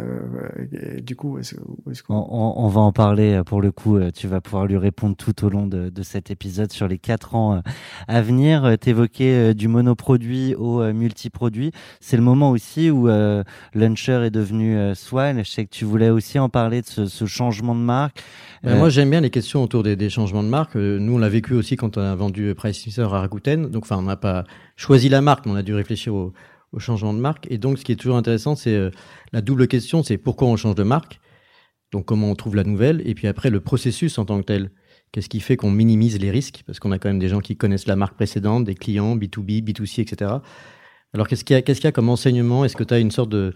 [0.75, 3.61] euh, du coup, est-ce, où est-ce qu'on- On, on- on va en parler euh, pour
[3.61, 3.97] le coup.
[3.97, 6.99] euh, Tu vas pouvoir lui répondre tout au long de, de cet épisode sur les
[6.99, 7.61] quatre ans
[8.07, 8.77] à venir.
[8.81, 11.73] T'évoquais du monoproduit au multiproduit.
[12.01, 13.43] C'est le moment aussi où euh,
[13.75, 15.41] Launcher est devenu euh, Swile.
[15.45, 18.23] Je sais que tu voulais aussi en parler de ce, ce changement de marque.
[18.63, 20.77] Ben, Euh, Moi, j'aime bien les questions autour des, des changements de marque.
[20.77, 23.67] Euh, nous, on l'a vécu aussi quand on a vendu Price Mixer à Rakuten.
[23.67, 24.45] Donc, enfin, on n'a pas
[24.77, 26.33] choisi la marque, mais on a dû réfléchir au,
[26.73, 27.47] au changement de marque.
[27.51, 28.91] Et donc, ce qui est toujours intéressant, c'est euh,
[29.33, 31.21] la double question, c'est pourquoi on change de marque?
[31.93, 33.03] Donc, comment on trouve la nouvelle?
[33.05, 34.71] Et puis après, le processus en tant que tel.
[35.13, 36.63] Qu'est-ce qui fait qu'on minimise les risques?
[36.67, 39.65] Parce qu'on a quand même des gens qui connaissent la marque précédente, des clients, B2B,
[39.65, 40.37] B2C, etc.
[41.13, 42.65] Alors, qu'est-ce qu'il y a, qu'est-ce qu'il y a comme enseignement?
[42.65, 43.53] Est-ce que tu as une sorte de,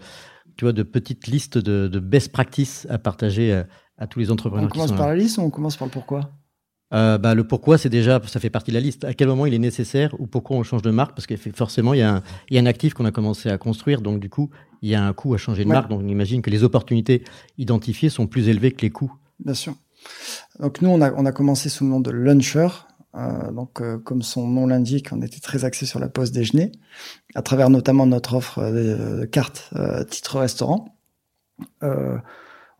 [0.57, 4.31] tu vois, de petite liste de, de best practices à partager à, à tous les
[4.31, 6.31] entrepreneurs on commence là par la liste ou on commence par le pourquoi?
[6.95, 9.03] Euh, bah, le pourquoi, c'est déjà, ça fait partie de la liste.
[9.03, 11.15] À quel moment il est nécessaire ou pourquoi on change de marque?
[11.15, 13.49] Parce que forcément, il y, a un, il y a un actif qu'on a commencé
[13.49, 14.49] à construire, donc du coup,
[14.81, 15.75] il y a un coût à changer de Ouais.
[15.75, 15.89] marque.
[15.89, 17.23] Donc on imagine que les opportunités
[17.57, 19.13] identifiées sont plus élevées que les coûts.
[19.43, 19.75] Bien sûr.
[20.59, 22.67] Donc nous, on a, on a commencé sous le nom de Luncher.
[23.15, 26.73] Euh, donc, euh, comme son nom l'indique, on était très axé sur la pause déjeuner,
[27.33, 30.97] à travers notamment notre offre euh, de carte euh, titre restaurant.
[31.81, 32.17] Euh,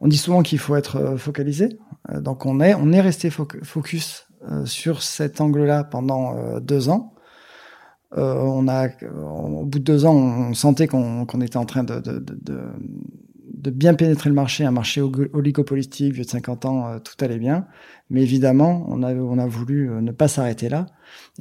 [0.02, 1.80] on dit souvent qu'il faut être focalisé.
[2.12, 6.60] Euh, donc, on est, on est resté foc- focus euh, sur cet angle-là pendant euh,
[6.60, 7.12] deux ans.
[8.18, 12.20] On a, au bout de deux ans, on sentait qu'on était en train de, de,
[12.20, 12.62] de,
[13.54, 17.66] de, bien pénétrer le marché, un marché oligopolistique, vieux de 50 ans, tout allait bien.
[18.10, 20.86] Mais évidemment, on a, on a voulu ne pas s'arrêter là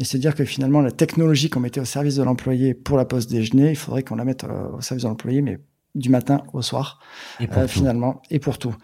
[0.00, 3.04] et se dire que finalement, la technologie qu'on mettait au service de l'employé pour la
[3.04, 5.60] pause déjeuner, il faudrait qu'on la mette au service de l'employé, mais
[5.94, 6.98] du matin au soir,
[7.40, 8.74] et pour euh, finalement, et pour tout.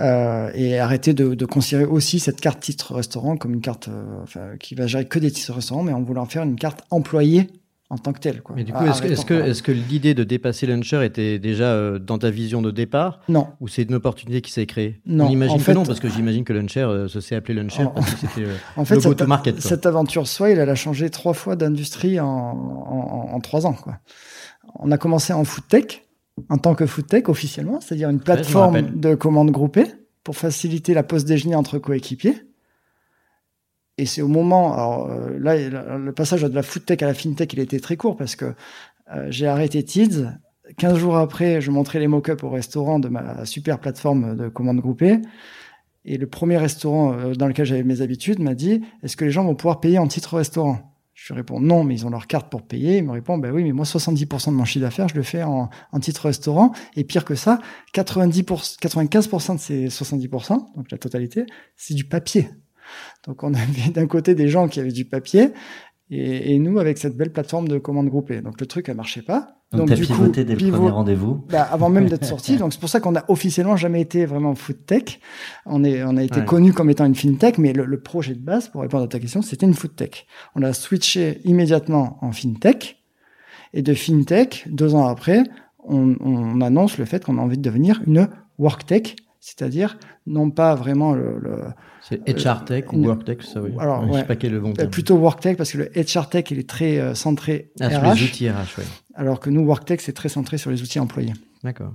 [0.00, 4.22] Euh, et arrêter de, de considérer aussi cette carte titre restaurant comme une carte euh,
[4.22, 7.48] enfin, qui va gérer que des titres restaurants, mais en faire une carte employée
[7.88, 8.40] en tant que telle.
[8.42, 8.56] Quoi.
[8.56, 12.70] Mais du coup, est-ce que, l'idée de dépasser Launcher était déjà dans ta vision de
[12.70, 13.20] départ?
[13.28, 15.00] Non, ou c'est une opportunité qui s'est créée?
[15.04, 17.52] Non, On imagine en que non, parce que j'imagine que Launcher euh, se s'est appelé
[17.54, 19.54] Launcher En- parce que c'était En fait, le cette, go-to-market.
[19.60, 19.68] quoi.
[19.70, 23.74] cette aventure Swile, elle a changé trois fois d'industrie en, en, en- en trois ans.
[23.74, 23.98] Quoi.
[24.78, 26.02] On a commencé en food tech,
[26.48, 29.86] en tant que food tech officiellement, c'est-à-dire une plateforme de commandes groupées
[30.24, 32.42] pour faciliter la pause déjeuner entre coéquipiers.
[33.98, 35.56] Et c'est au moment, alors euh, là,
[35.98, 38.54] le passage de la food tech à la fintech, il été très court parce que
[39.14, 40.26] euh, j'ai arrêté Tids.
[40.78, 44.80] 15 jours après, je montrais les mock-ups au restaurant de ma super plateforme de commandes
[44.80, 45.20] groupées.
[46.04, 49.30] Et le premier restaurant euh, dans lequel j'avais mes habitudes m'a dit Est-ce que les
[49.30, 50.91] gens vont pouvoir payer en titre restaurant?
[51.22, 52.96] Je lui réponds Non, mais ils ont leur carte pour payer.
[52.96, 55.44] Il me répond Ben oui, mais moi, 70% de mon chiffre d'affaires, je le fais
[55.44, 56.72] en, en titre restaurant.
[56.96, 57.60] Et pire que ça,
[57.94, 62.50] 90%, 95% de ces 70%, donc la totalité, c'est du papier.
[63.24, 65.52] Donc on avait d'un côté des gens qui avaient du papier.
[66.14, 68.42] Et, et nous, avec cette belle plateforme de commandes groupées.
[68.42, 69.56] Donc le truc, elle marchait pas.
[69.72, 71.46] Donc, t'as pivoté dès le pivot- premier rendez-vous.
[71.48, 72.58] bah, avant même d'être sorti.
[72.58, 75.20] Donc c'est pour ça qu'on a officiellement jamais été vraiment food tech.
[75.64, 76.44] On est, on a été Ouais.
[76.44, 79.18] connu comme étant une fintech, mais le, le projet de base, pour répondre à ta
[79.18, 80.26] question, c'était une food tech.
[80.54, 82.98] On a switché immédiatement en fintech.
[83.72, 85.42] Et de fintech, deux ans après,
[85.82, 89.96] on, on annonce le fait qu'on a envie de devenir une work tech, c'est-à-dire
[90.26, 91.56] non pas vraiment le, le
[92.08, 93.70] C'est HR Tech ou une- Work Tech, ça oui.
[93.78, 94.90] Alors, Ouais, Je sais pas quel est le bon euh, terme.
[94.90, 98.00] plutôt work tech parce que le HR tech il est très euh, centré Ah, sur
[98.00, 98.84] RH, les outils RH, ouais.
[99.14, 101.32] alors que nous work tech c'est très centré sur les outils employés.
[101.62, 101.94] D'accord.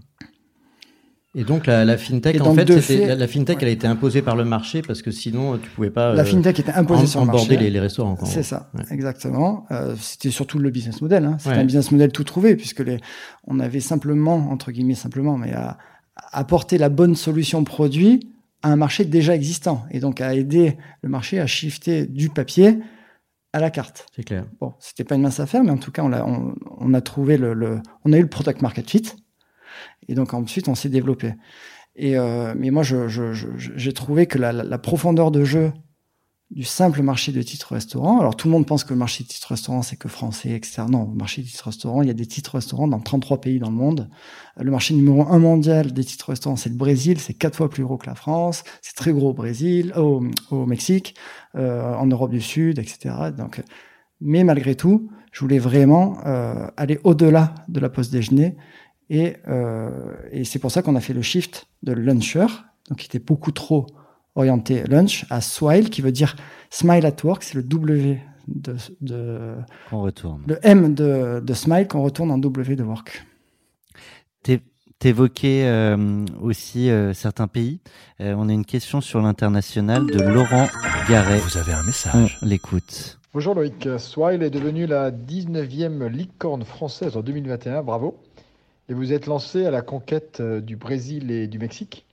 [1.36, 3.64] Et donc la, la fintech, en fait, la, la fintech, ouais.
[3.64, 6.26] elle a été imposée par le marché parce que sinon, tu pouvais pas La euh,
[6.26, 7.58] fintech était imposée en- sur le marché.
[7.58, 8.18] les, les restaurants.
[8.26, 8.86] C'est ça, Ouais.
[8.90, 9.66] exactement.
[9.72, 11.26] Euh, c'était surtout le business model.
[11.26, 11.36] Hein.
[11.38, 11.62] C'était Ouais.
[11.62, 12.98] un business model tout trouvé puisque les,
[13.46, 15.78] on avait simplement, entre guillemets simplement, mais à,
[16.16, 18.32] à apporter la bonne solution produit
[18.64, 22.80] à un marché déjà existant et donc à aider le marché à shifter du papier
[23.54, 24.08] à la carte.
[24.16, 24.46] C'est clair.
[24.60, 27.02] Bon, c'était pas une mince affaire, mais en tout cas, on a, on, on a
[27.02, 29.14] trouvé le, le, on a eu le product market fit,
[30.08, 31.34] et donc ensuite on s'est développé.
[31.96, 35.44] Et euh, mais moi, je, je, je, j'ai trouvé que la, la, la profondeur de
[35.44, 35.72] jeu
[36.50, 38.20] du simple marché de titres restaurants.
[38.20, 40.84] Alors tout le monde pense que le marché de titres restaurants c'est que français, etc.
[40.90, 43.60] Non, le marché de titres restaurants, il y a des titres restaurants dans 33 pays
[43.60, 44.10] dans le monde.
[44.58, 47.84] Le marché numéro un mondial des titres restaurants c'est le Brésil, c'est quatre fois plus
[47.84, 50.22] gros que la France, c'est très gros au Brésil, au,
[50.66, 51.16] Mexique,
[51.56, 53.14] euh, en Europe du Sud, etc.
[53.38, 53.62] Donc,
[54.22, 58.56] mais malgré tout, je voulais vraiment euh, aller au-delà de la pause déjeuner
[59.10, 62.48] et, euh, et c'est pour ça qu'on a fait le shift de luncher,
[62.90, 63.88] donc qui était beaucoup trop
[64.38, 66.36] orienté lunch à Swile, qui veut dire
[66.70, 69.56] Smile at Work, c'est le W de, de
[69.92, 70.42] On retourne.
[70.48, 73.26] le M de, de Smile qu'on retourne en W de Work.
[75.00, 77.82] T'évoquais euh, aussi euh, certains pays.
[78.20, 80.66] Euh, on a une question sur l'international de Laurent
[81.08, 81.38] Garret.
[81.38, 82.40] Vous avez un On message.
[82.42, 83.20] l'écoute.
[83.32, 88.18] Bonjour Loïc, Swile est devenue la 19e licorne française en 2021, bravo.
[88.90, 92.07] Et vous êtes lancé à la conquête euh, du Brésil et du Mexique.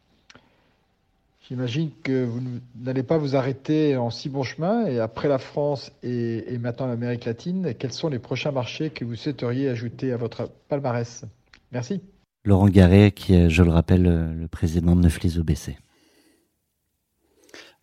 [1.46, 2.40] J'imagine que vous
[2.74, 6.86] n'allez pas vous arrêter en si bon chemin et après la France et, et maintenant
[6.86, 11.26] l'Amérique latine, quels sont les prochains marchés que vous souhaiteriez ajouter à votre palmarès?
[11.70, 12.00] Merci.
[12.46, 15.76] Laurent Garret, qui est, je le rappelle, euh, le président de Neuflis OBC.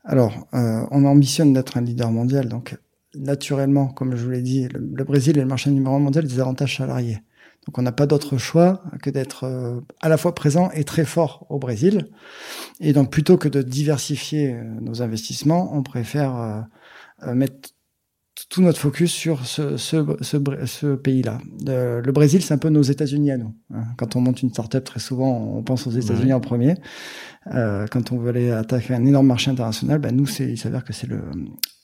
[0.04, 2.80] Alors, euh, on ambitionne d'être un leader mondial, donc
[3.14, 6.26] naturellement, comme je vous l'ai dit, le, le Brésil est le marché numéro un mondial
[6.26, 7.20] des avantages salariés.
[7.68, 11.06] Donc on n'a pas d'autre choix que d'être euh, à la fois présent et très
[11.06, 12.10] fort au Brésil.
[12.80, 16.36] Et donc plutôt que de diversifier euh, nos investissements, on préfère
[17.28, 17.70] euh, mettre
[18.50, 21.38] tout notre focus sur ce, ce, ce, ce pays-là.
[21.70, 23.54] Euh, le Brésil, c'est un peu nos États-Unis à nous.
[23.74, 23.84] hein.
[23.98, 26.34] Quand on monte une startup, très souvent, on pense aux États-Unis Ouais.
[26.34, 26.76] en premier.
[27.54, 30.94] Euh, quand on veut aller attaquer un énorme marché international, ben nous, il s'avère que
[30.94, 31.22] c'est le,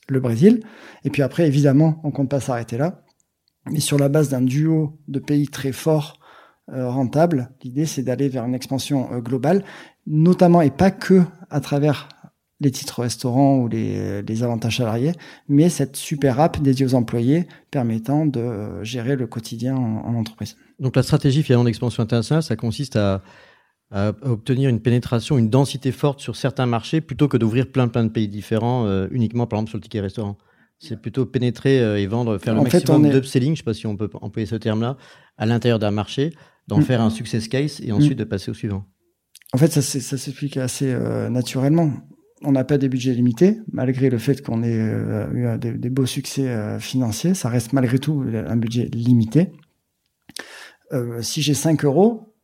[0.08, 0.60] le Brésil.
[1.04, 3.02] Et puis après, évidemment, on compte pas s'arrêter là.
[3.72, 6.18] Mais sur la base d'un duo de pays très forts,
[6.72, 9.64] euh, rentables, l'idée, c'est d'aller vers une expansion euh, globale,
[10.06, 12.08] notamment et pas que à travers
[12.60, 15.12] les titres restaurants ou les, avantages salariés,
[15.48, 20.14] mais cette super app dédiée aux employés permettant de euh, gérer le quotidien en, en
[20.14, 20.56] entreprise.
[20.78, 23.22] Donc la stratégie finalement d'expansion internationale, ça consiste à,
[23.90, 28.04] à obtenir une pénétration, une densité forte sur certains marchés plutôt que d'ouvrir plein plein
[28.04, 30.36] de pays différents euh, uniquement par exemple sur le ticket restaurant.
[30.80, 33.62] C'est plutôt pénétrer euh, et vendre, faire le En maximum est- d'upselling, je ne sais
[33.64, 34.96] pas si on peut employer ce terme-là,
[35.36, 36.32] à l'intérieur d'un marché,
[36.68, 36.82] d'en Mm.
[36.82, 38.84] faire un success case et ensuite de passer au suivant.
[39.52, 41.90] En fait, ça, s'explique assez euh, naturellement.
[42.42, 45.90] On n'a pas des budgets limités, malgré le fait qu'on ait euh, eu des, des
[45.90, 47.34] beaux succès euh, financiers.
[47.34, 49.50] Ça reste malgré tout un budget limité.
[51.20, 52.34] Si j'ai 5 euros,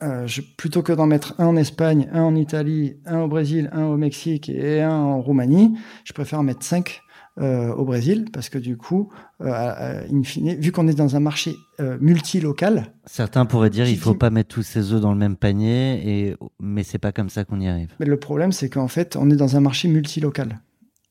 [0.00, 3.84] je, plutôt que d'en mettre un en Espagne, un en Italie, un au Brésil, un
[3.84, 7.00] au Mexique et un en Roumanie, je préfère en mettre 5
[7.38, 11.16] euh, au Brésil parce que du coup, euh, euh, in fine, vu qu'on est dans
[11.16, 15.12] un marché euh, multilocal, Certains pourraient dire il faut pas mettre tous ses œufs dans
[15.12, 16.36] le même panier, et...
[16.60, 17.94] mais c'est pas comme ça qu'on y arrive.
[18.00, 20.60] Mais le problème, c'est qu'en fait, on est dans un marché multilocal.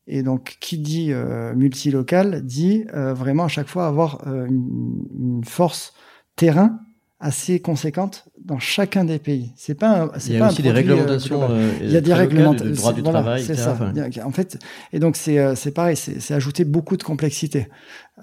[0.08, 1.12] Et donc, qui dit
[1.56, 5.94] multilocal dit vraiment à chaque fois avoir une, une force
[6.36, 6.80] terrain
[7.20, 9.52] assez conséquente dans chacun des pays.
[9.56, 11.48] C'est pas, un- Il c'est y pas a un aussi des euh, réglementations.
[11.50, 12.74] euh, Il y a des réglementations.
[12.76, 13.72] droit du voilà, travail, c'est ça.
[13.72, 13.94] Enfin,
[14.26, 14.60] En fait,
[14.94, 17.68] et donc c'est euh, c'est pareil, c'est c'est ajouter beaucoup de complexité.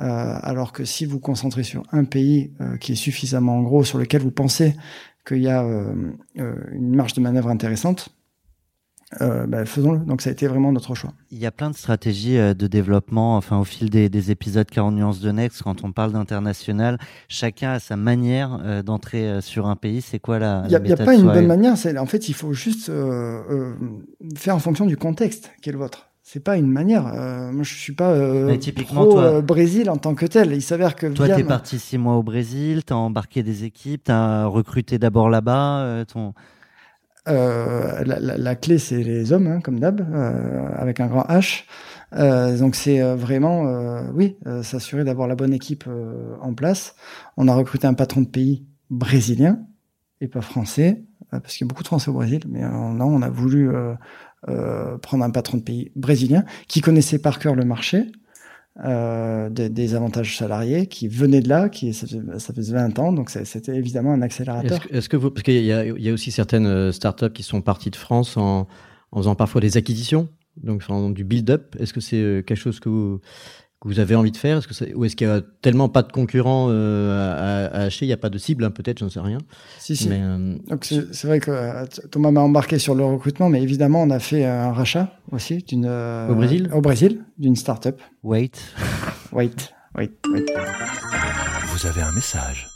[0.00, 0.04] Euh,
[0.42, 4.20] alors que si vous concentrez sur un pays euh, qui est suffisamment gros, sur lequel
[4.22, 4.74] vous pensez
[5.26, 5.94] qu'il y a euh,
[6.72, 8.10] une marge de manœuvre intéressante,
[9.20, 9.98] euh, bah, faisons-le.
[9.98, 11.12] Donc ça a été vraiment notre choix.
[11.30, 14.68] Il y a plein de stratégies euh, de développement, enfin au fil des, des épisodes
[14.68, 16.98] 40 nuances de Next, quand on parle d'international,
[17.28, 20.00] chacun a sa manière euh, d'entrer sur un pays.
[20.00, 21.76] C'est quoi la Il n'y a, y a pas une bonne manière.
[21.76, 22.90] c'est- En fait, il faut juste
[24.36, 26.08] faire en fonction du contexte qui est le vôtre.
[26.24, 27.02] C'est pas une manière.
[27.52, 28.16] Moi, je suis pas
[28.58, 30.52] typiquement, pro toi- Brésil en tant que tel.
[30.52, 34.04] Il s'avère que Toi, via t'es parti six mois au Brésil, t'as embarqué des équipes,
[34.04, 36.04] t'as recruté d'abord là-bas.
[36.12, 36.32] ton...
[37.28, 41.22] Euh, la, la- la clé, c'est les hommes, hein, comme d'hab, euh, avec un grand
[41.28, 41.64] H.
[42.14, 45.84] Euh, donc c'est euh, vraiment, euh, oui, s'assurer d'avoir la bonne équipe
[46.40, 46.96] en place.
[47.36, 49.60] On a recruté un patron de pays brésilien
[50.20, 53.22] et pas français, parce qu'il y a beaucoup de Français au Brésil, mais non, on
[53.22, 53.70] a voulu
[55.02, 58.06] prendre un patron de pays brésilien qui connaissait par cœur le marché.
[58.80, 63.12] Euh, des, avantages salariés qui venaient de là, qui ça faisait, ça faisait 20 ans,
[63.12, 64.80] donc c'était évidemment un accélérateur.
[64.90, 67.90] Est-ce que, vous, parce qu'il y y a aussi certaines euh, startups qui sont parties
[67.90, 68.66] de France en,
[69.14, 70.30] faisant parfois des acquisitions,
[70.62, 71.76] donc en du build-up.
[71.78, 73.20] Est-ce que c'est euh, quelque chose que vous,
[73.82, 74.64] que vous avez envie de faire?
[74.64, 78.08] Que Ou est-ce qu'il y a tellement pas de concurrents euh, à, à acheter Il
[78.08, 79.38] n'y a pas de cible, hein, peut-être, je ne sais rien.
[79.80, 80.08] Si, si.
[80.12, 84.20] Euh, c'est vrai que euh, Thomas m'a embarqué sur le recrutement, mais évidemment on a
[84.20, 86.70] fait un rachat aussi d'une euh, Au Brésil?
[86.72, 88.00] au Brésil d'une start-up.
[88.22, 88.52] Wait.
[89.32, 90.44] Wait, wait, wait.
[91.68, 92.68] Vous avez un message.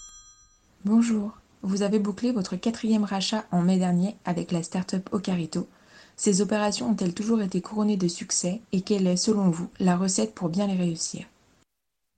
[0.86, 5.68] Bonjour, vous avez bouclé votre quatrième rachat en mai dernier avec la start-up Ocarito.
[6.16, 10.34] Ces opérations ont-elles toujours été couronnées de succès et quelle est, selon vous, la recette
[10.34, 11.26] pour bien les réussir?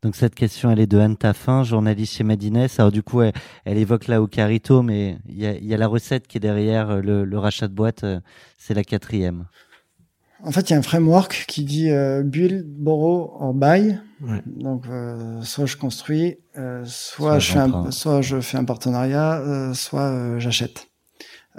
[0.04, 2.68] Donc cette question, elle est de Anne Taffin, journaliste chez Madines.
[2.78, 3.32] Alors du coup, elle,
[3.64, 6.40] elle évoque là Ocarito, mais il y a, il y a la recette qui est
[6.40, 8.04] derrière euh, le, le rachat de boîte.
[8.04, 8.20] euh,
[8.58, 9.46] C'est la quatrième.
[10.44, 13.98] En fait, il y a un framework qui dit euh, build, borrow or buy.
[14.22, 14.40] Ouais.
[14.46, 17.92] Donc, euh, soit je construis, euh, soit, Soit je fais un, j'emprunte.
[17.92, 20.86] soit je fais un partenariat, euh, soit euh, j'achète.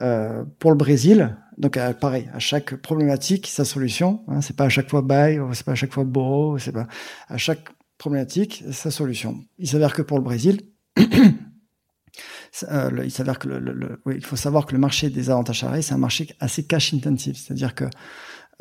[0.01, 4.23] Euh, pour le Brésil, donc euh, pareil, à chaque problématique, sa solution.
[4.27, 6.87] Hein, c'est pas à chaque fois ou c'est pas à chaque fois borrow, c'est pas
[7.27, 7.67] à chaque
[7.97, 9.43] problématique sa solution.
[9.57, 10.61] Il s'avère que pour le Brésil,
[12.71, 15.29] euh, il s'avère que le, le- le- oui, il faut savoir que le marché des
[15.29, 17.85] avantages salariés, c'est un marché assez cash intensive, c'est-à-dire que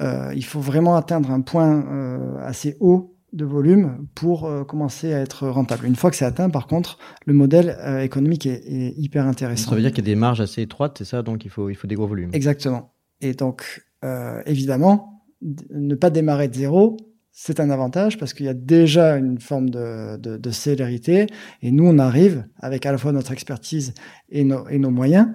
[0.00, 5.12] euh, il faut vraiment atteindre un point euh, assez haut de volume pour euh, commencer
[5.12, 5.86] à être rentable.
[5.86, 9.70] Une fois que c'est atteint, par contre, le modèle euh, économique est, est hyper intéressant.
[9.70, 11.68] Ça veut dire qu'il y a des marges assez étroites, c'est ça, donc il faut,
[11.68, 12.30] il faut des gros volumes.
[12.32, 12.94] Exactement.
[13.20, 15.22] Et donc, euh, évidemment,
[15.70, 16.96] ne pas démarrer de zéro,
[17.30, 21.26] c'est un avantage parce qu'il y a déjà une forme de, de, de célérité.
[21.62, 23.94] Et nous, on arrive, avec à la fois notre expertise
[24.28, 25.28] et nos, et nos moyens,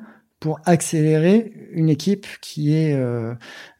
[0.44, 3.34] pour accélérer une équipe qui est euh,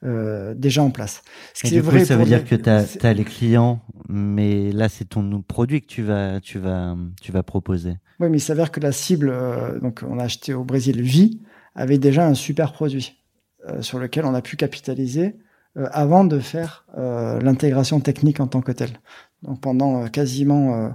[0.06, 1.22] euh, déjà en place.
[1.54, 3.82] Ce qui est du coup, vrai ça veut dire les- que tu as, les clients,
[4.08, 7.98] mais là, c'est ton produit que tu vas, tu vas, tu vas proposer.
[8.22, 11.42] Oui, mais il s'avère que la cible, euh, donc on a acheté au Brésil Vie,
[11.76, 13.20] avait déjà un super produit
[13.82, 15.36] sur lequel on a pu capitaliser
[15.76, 19.00] avant de faire l'intégration technique en tant que telle.
[19.42, 20.94] Donc pendant quasiment,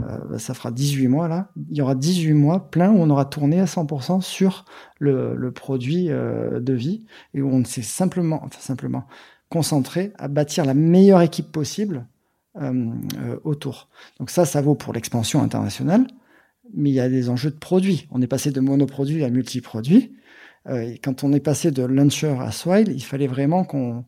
[0.00, 3.24] euh, ça fera 18 mois là, il y aura 18 mois plein où on aura
[3.24, 4.64] tourné à 100% sur
[4.98, 9.06] le, le produit euh, de vie et où on s'est simplement, enfin simplement
[9.50, 12.06] concentré à bâtir la meilleure équipe possible
[12.56, 13.88] euh, euh, autour.
[14.18, 16.06] Donc ça, ça vaut pour l'expansion internationale
[16.74, 18.06] mais il y a des enjeux de produits.
[18.10, 20.14] On est passé de monoproduit à multiproduit.
[20.68, 24.04] Euh, et quand on est passé de Launcher à Swile, il fallait vraiment qu'on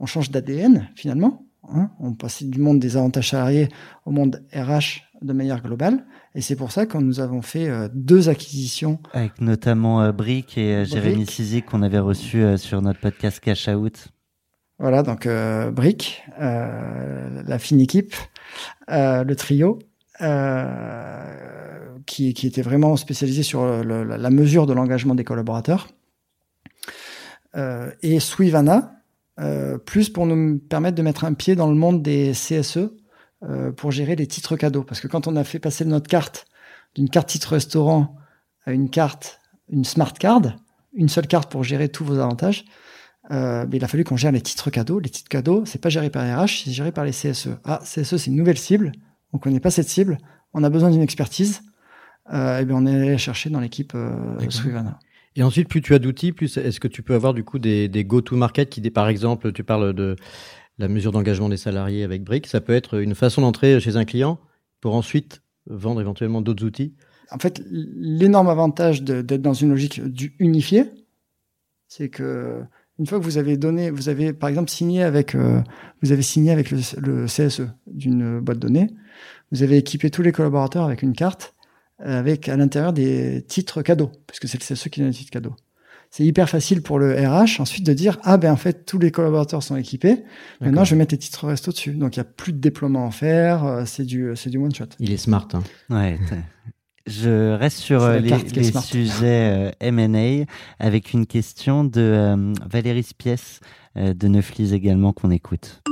[0.00, 1.46] on change d'ADN finalement.
[1.68, 3.68] Hein on passait du monde des avantages salariés
[4.04, 6.04] au monde RH de manière globale.
[6.34, 8.98] Et c'est pour ça que nous avons fait euh, deux acquisitions.
[9.12, 11.26] Avec notamment euh, Brick et euh, Jérémy.
[11.26, 14.08] Sizik qu'on avait reçu euh, sur notre podcast Cash Out.
[14.78, 15.28] Voilà, donc
[15.72, 18.12] Brick, la fine équipe,
[18.88, 19.78] le trio,
[22.06, 25.86] qui, qui était vraiment spécialisé sur le- la, la mesure de l'engagement des collaborateurs.
[28.02, 28.96] Et Suivana,
[29.86, 32.90] plus pour nous permettre de mettre un pied dans le monde des CSE
[33.76, 34.82] pour gérer les titres cadeaux.
[34.82, 36.46] Parce que quand on a fait passer notre carte
[36.94, 38.16] d'une carte titre restaurant
[38.64, 40.56] à une carte, une smart card,
[40.94, 42.64] une seule carte pour gérer tous vos avantages,
[43.30, 45.00] euh, mais il a fallu qu'on gère les titres cadeaux.
[45.00, 47.48] Les titres cadeaux, c'est pas géré par les RH, c'est géré par les CSE.
[47.64, 48.92] Ah, CSE, c'est une nouvelle cible.
[49.32, 50.18] On connaît pas cette cible.
[50.52, 51.62] On a besoin d'une expertise.
[52.32, 54.36] Euh, et bien, on est allé la chercher dans l'équipe euh.
[55.36, 57.88] Et ensuite, plus tu as d'outils, plus est-ce que tu peux avoir du coup des,
[57.88, 60.14] des go-to-market qui, par exemple, tu parles de
[60.78, 64.04] la mesure d'engagement des salariés avec Brick, ça peut être une façon d'entrer chez un
[64.04, 64.38] client
[64.80, 66.94] pour ensuite vendre éventuellement d'autres outils.
[67.30, 70.84] En fait, l'énorme avantage d'être dans une logique du unifié,
[71.88, 72.62] c'est que
[72.98, 75.60] une fois que vous avez donné, vous avez par exemple signé avec, euh,
[76.02, 78.90] vous avez signé avec le, CSE d'une boîte de données,
[79.50, 81.54] vous avez équipé tous les collaborateurs avec une carte
[81.98, 85.30] avec à l'intérieur des titres cadeaux, parce que c'est le CSE qui donne les titres
[85.30, 85.54] cadeaux.
[86.16, 89.10] C'est hyper facile pour le RH ensuite de dire ah ben en fait tous les
[89.10, 90.22] collaborateurs sont équipés.
[90.60, 91.90] Maintenant je vais mettre les titres resto dessus.
[91.90, 93.64] Donc il y a plus de déploiement à faire.
[93.64, 94.84] euh, C'est du c'est du one shot.
[95.00, 95.48] Il est smart.
[95.54, 95.64] Hein.
[95.90, 96.16] Ouais.
[97.08, 100.44] Je reste sur euh, les, carte qui est les sujets euh, M&A
[100.78, 103.58] avec une question de euh, Valérie Spies
[103.96, 105.82] euh, de Neuflis également qu'on écoute.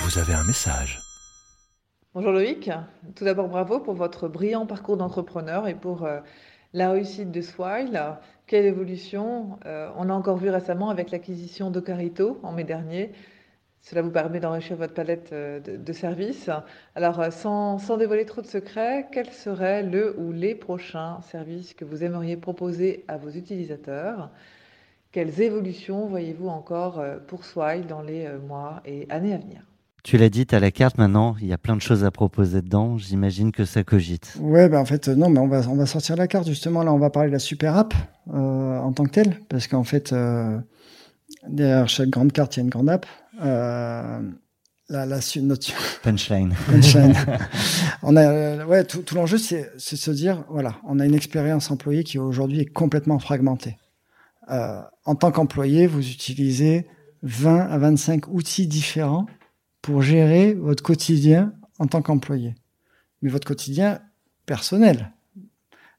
[0.00, 1.00] Vous avez un message.
[2.12, 2.70] Bonjour Loïc,
[3.16, 6.20] tout d'abord bravo pour votre brillant parcours d'entrepreneur et pour euh,
[6.74, 7.98] la réussite de Swile.
[8.46, 13.12] Quelle évolution Euh, On a encore vu récemment avec l'acquisition d'Ocarito en mai dernier.
[13.80, 16.50] Cela vous permet d'enrichir votre palette euh, de, services.
[16.94, 21.72] Alors, euh, sans, sans dévoiler trop de secrets, quel serait le ou les prochains services
[21.74, 24.30] que vous aimeriez proposer à vos utilisateurs?
[25.10, 29.73] Quelles évolutions voyez-vous encore pour Swile dans les mois et années à venir?
[30.04, 32.60] Tu l'as dit, as la carte maintenant, il y a plein de choses à proposer
[32.60, 34.36] dedans, j'imagine que ça cogite.
[34.38, 36.82] Ouais, ben en fait, euh, non, mais on va, on va sortir la carte justement.
[36.82, 37.94] Là, on va parler de la super app
[38.34, 40.58] euh, en tant que telle, parce qu'en fait, euh,
[41.48, 43.06] derrière chaque grande carte, il y a une grande app.
[43.42, 44.20] Euh,
[44.90, 46.54] la, la notre Punchline.
[46.66, 47.14] punchline.
[48.02, 51.06] on a, euh, ouais, tout, tout l'enjeu, c'est, c'est de se dire, voilà, on a
[51.06, 53.78] une expérience employée qui aujourd'hui est complètement fragmentée.
[54.50, 56.86] Euh, en tant qu'employé, vous utilisez
[57.22, 59.24] 20 à 25 outils différents
[59.84, 62.54] pour gérer votre quotidien en tant qu'employé.
[63.20, 64.00] Mais votre quotidien
[64.46, 65.12] personnel.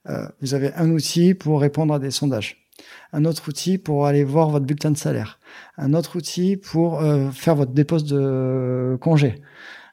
[0.09, 2.67] Euh, vous avez un outil pour répondre à des sondages.
[3.13, 5.39] Un autre outil pour aller voir votre bulletin de salaire,
[5.77, 9.35] un autre outil pour euh, faire votre dépose de congé,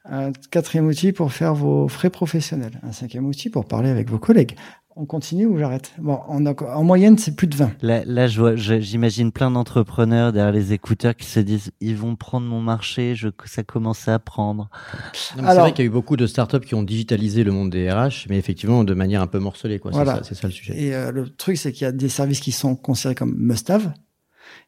[0.07, 4.19] un quatrième outil pour faire vos frais professionnels, un cinquième outil pour parler avec vos
[4.19, 4.57] collègues,
[4.97, 5.93] on continue ou j'arrête?
[5.99, 7.83] Bon, en moyenne, c'est plus de 20.
[7.83, 12.61] Là, là j'imagine plein d'entrepreneurs derrière les écouteurs qui se disent ils vont prendre mon
[12.61, 14.69] marché, je, ça commence à prendre.
[15.15, 17.91] C'est vrai qu'il y a eu beaucoup de startups qui ont digitalisé le monde des
[17.91, 19.79] RH, mais effectivement de manière un peu morcelée.
[19.79, 19.93] Quoi.
[20.23, 20.81] C'est, ça, le sujet.
[20.81, 23.93] Et euh, le truc, c'est qu'il y a des services qui sont considérés comme must-have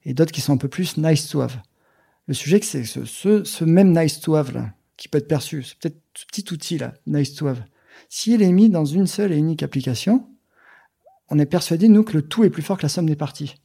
[0.04, 1.56] et d'autres qui sont un peu plus nice to have.
[2.26, 5.62] Le sujet, c'est ce, ce, ce même nice to have là, qui peut être perçu,
[5.62, 7.60] c'est peut-être ce petit outil là, nice to have
[8.16, 10.28] s'il est mis dans une seule et unique application,
[11.30, 13.56] on est persuadé, nous, que le tout est plus fort que la somme des parties.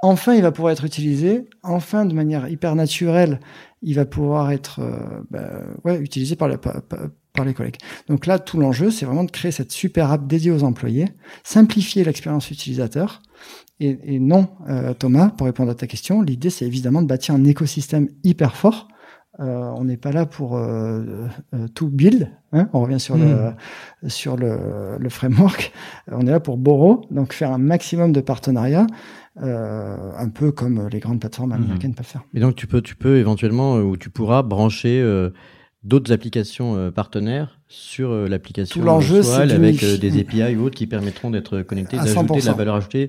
[0.00, 1.46] Enfin, il va pouvoir être utilisé.
[1.64, 3.40] Enfin, de manière hyper naturelle,
[3.82, 7.78] il va pouvoir être euh, bah, utilisé par, les collègues.
[8.06, 11.08] Donc là, tout l'enjeu, c'est vraiment de créer cette super app dédiée aux employés,
[11.42, 13.22] simplifier l'expérience utilisateur.
[13.80, 17.34] Et, et non, euh, Thomas, pour répondre à ta question, l'idée, c'est évidemment de bâtir
[17.34, 18.86] un écosystème hyper fort
[19.38, 22.30] euh, on n'est pas là pour euh, euh, tout build.
[22.52, 24.08] Hein on revient sur le hmm.
[24.08, 25.72] sur le, le, framework.
[26.10, 28.86] On est là pour borrow, donc faire un maximum de partenariats,
[29.38, 31.64] un peu comme les grandes plateformes hmm.
[31.64, 32.22] américaines peuvent faire.
[32.32, 35.04] Et donc tu peux tu peux éventuellement ou tu pourras brancher
[35.82, 41.30] d'autres applications partenaires sur l'application Tout l'enjeu, c'est avec des API ou autres qui permettront
[41.30, 43.08] d'être connectés, d'ajouter de la valeur ajoutée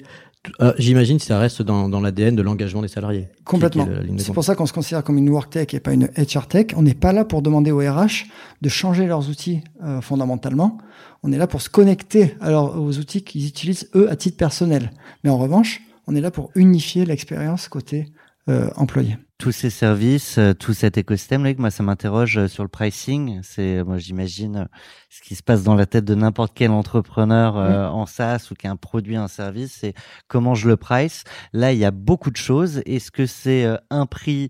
[0.61, 3.27] euh, j'imagine que ça reste dans, dans l'ADN de l'engagement des salariés.
[3.43, 3.87] Complètement.
[4.17, 6.67] C'est pour ça qu'on se considère comme une work tech et pas une HR tech.
[6.75, 8.25] On n'est pas là pour demander aux RH
[8.61, 10.77] de changer leurs outils euh, fondamentalement.
[11.23, 14.91] On est là pour se connecter alors aux outils qu'ils utilisent eux à titre personnel.
[15.23, 18.05] Mais en revanche, on est là pour unifier l'expérience côté
[18.49, 22.63] euh, employé tous ces services, euh, tout cet écosystème, là, moi, ça m'interroge euh, sur
[22.63, 23.39] le pricing.
[23.43, 24.65] C'est, moi, j'imagine euh,
[25.09, 28.67] ce qui se passe dans la tête de n'importe quel entrepreneur en SaaS ou qui
[28.67, 29.93] a un produit, un service, c'est
[30.27, 31.23] comment je le price.
[31.53, 32.81] Là, il y a beaucoup de choses.
[32.85, 34.49] Est-ce que c'est un prix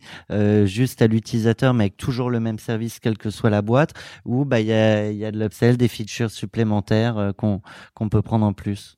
[0.66, 3.94] juste à l'utilisateur, mais avec toujours le même service, quelle que soit la boîte,
[4.26, 7.62] ou bah il y a, y a de l'upsell, des features supplémentaires qu'on
[7.94, 8.97] qu'on peut prendre en plus?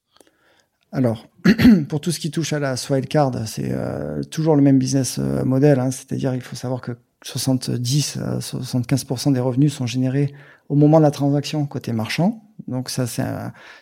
[0.91, 1.27] Alors,
[1.87, 5.43] pour tout ce qui touche à la Swile-Card, c'est euh, toujours le même business euh,
[5.45, 10.33] model, hein, c'est-à-dire il faut savoir que 70 à 75% des revenus sont générés
[10.67, 12.43] au moment de la transaction côté marchand.
[12.67, 13.05] Donc ça,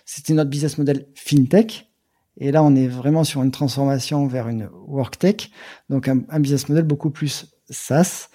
[0.05, 1.89] c'était notre business model fintech.
[2.39, 5.51] Et là, on est vraiment sur une transformation vers une worktech,
[5.89, 8.29] donc un, business model beaucoup plus SaaS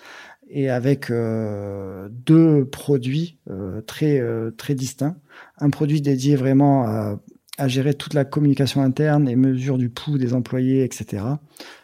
[0.48, 3.38] et avec euh, deux produits
[3.86, 4.22] très
[4.56, 5.16] très distincts.
[5.58, 7.16] Un produit dédié vraiment
[7.58, 11.22] à gérer toute la communication interne et mesure du pouls des employés, etc.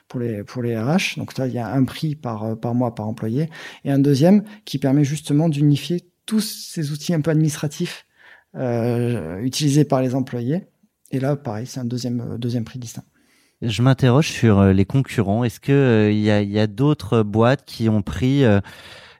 [0.08, 1.18] pour les, pour les RH.
[1.18, 3.50] Donc là, il y a un prix par, euh, par mois par employé.
[3.84, 8.06] Et un deuxième qui permet justement d'unifier tous ces outils un peu administratifs
[8.56, 10.66] euh, utilisés par les employés.
[11.10, 13.04] Et là, pareil, c'est un deuxième, euh, deuxième prix distinct.
[13.60, 15.42] Je m'interroge sur les concurrents.
[15.42, 18.44] Est-ce que il y a, d'autres boîtes qui ont pris,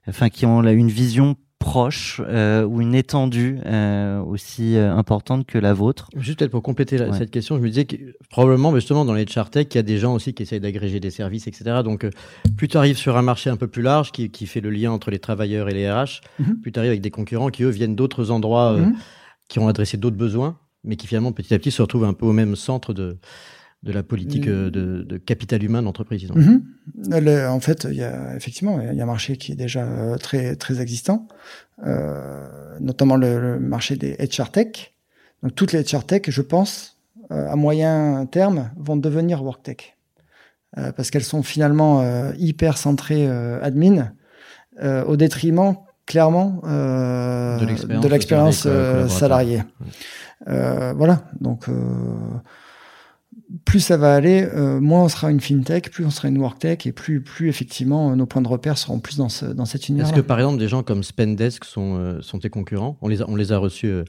[0.06, 5.58] enfin qui ont une vision proche euh, ou une étendue euh, aussi euh, importante que
[5.58, 7.96] la vôtre Juste peut-être pour compléter cette question, je me disais que
[8.30, 11.10] probablement justement dans les tech, il y a des gens aussi qui essayent d'agréger des
[11.10, 11.82] services, etc.
[11.84, 12.06] Donc
[12.56, 14.90] plus tu arrives sur un marché un peu plus large qui, qui fait le lien
[14.92, 16.60] entre les travailleurs et les RH, mhm.
[16.60, 18.94] plus tu arrives avec des concurrents qui eux viennent d'autres endroits, mhm.
[19.48, 22.26] qui ont adressé d'autres besoins, mais qui finalement petit à petit se retrouvent un peu
[22.26, 23.18] au même centre de
[23.84, 26.30] de la politique euh, de, de capital humain d'entreprise.
[26.34, 26.62] Mhm.
[27.48, 30.16] En fait, il y a effectivement il y a un marché qui est déjà euh,
[30.16, 31.28] très très existant,
[31.86, 34.94] euh, notamment le, marché des HR tech.
[35.42, 36.96] Donc toutes les HR tech, je pense,
[37.30, 39.96] euh, à moyen terme, vont devenir work tech
[40.76, 42.02] euh, parce qu'elles sont finalement
[42.36, 43.28] hyper centrées
[43.62, 44.12] admin
[44.82, 45.76] au détriment
[46.06, 48.66] clairement de l'expérience
[49.08, 49.62] salariée.
[50.46, 51.66] voilà, donc
[53.64, 56.86] plus ça va aller, euh, moins on sera une fintech, plus on sera une worktech,
[56.86, 60.06] et plus, plus effectivement nos points de repère seront plus dans, ce, dans cet univers.
[60.08, 62.98] Est-ce que par exemple des gens comme Spendesk sont, euh, sont tes concurrents?
[63.00, 64.04] On les, a, on les a reçus euh,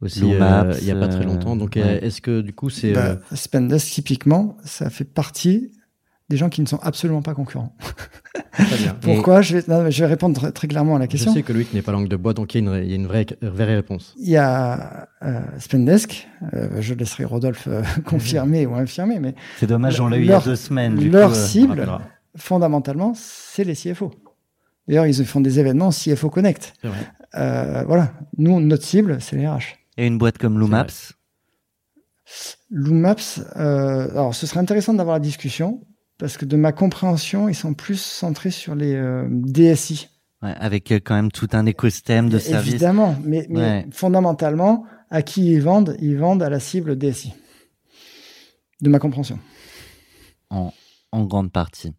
[0.00, 1.56] aussi il n'y a pas très longtemps.
[1.56, 2.92] Donc est-ce que du coup c'est...
[2.92, 5.72] Bah, Spendesk typiquement, ça fait partie
[6.28, 7.74] des gens qui ne sont absolument pas concurrents.
[9.00, 11.30] Pourquoi je, vais, je vais répondre très, clairement à la question.
[11.32, 12.90] Je sais que Loïc n'est pas langue de bois, donc il y a une, il
[12.90, 14.14] y a une vraie, vraie, réponse.
[14.18, 19.66] Il y a euh, Spendesk, euh, je laisserai Rodolphe euh, confirmer ou infirmer, mais c'est
[19.66, 21.10] dommage, on l'a eu il y a deux semaines.
[21.10, 21.86] leur cible,
[22.36, 24.12] fondamentalement, c'est les CFO.
[24.88, 26.74] D'ailleurs, ils font des événements CFO Connect.
[27.32, 29.76] voilà, nous, notre cible, c'est les RH.
[29.96, 31.12] Et une boîte comme Loomaps
[32.70, 35.80] Loomaps, alors ce serait intéressant d'avoir la discussion
[36.18, 40.08] parce que de ma compréhension, ils sont plus centrés sur les euh, DSI
[40.42, 42.72] Ouais, avec euh, quand même tout un écosystème de services.
[42.74, 43.86] Évidemment, mais, mais Ouais.
[43.90, 47.32] fondamentalement, à qui ils vendent Ils vendent à la cible DSI.
[48.82, 49.38] De ma compréhension.
[50.50, 50.72] en,
[51.12, 51.92] en grande partie.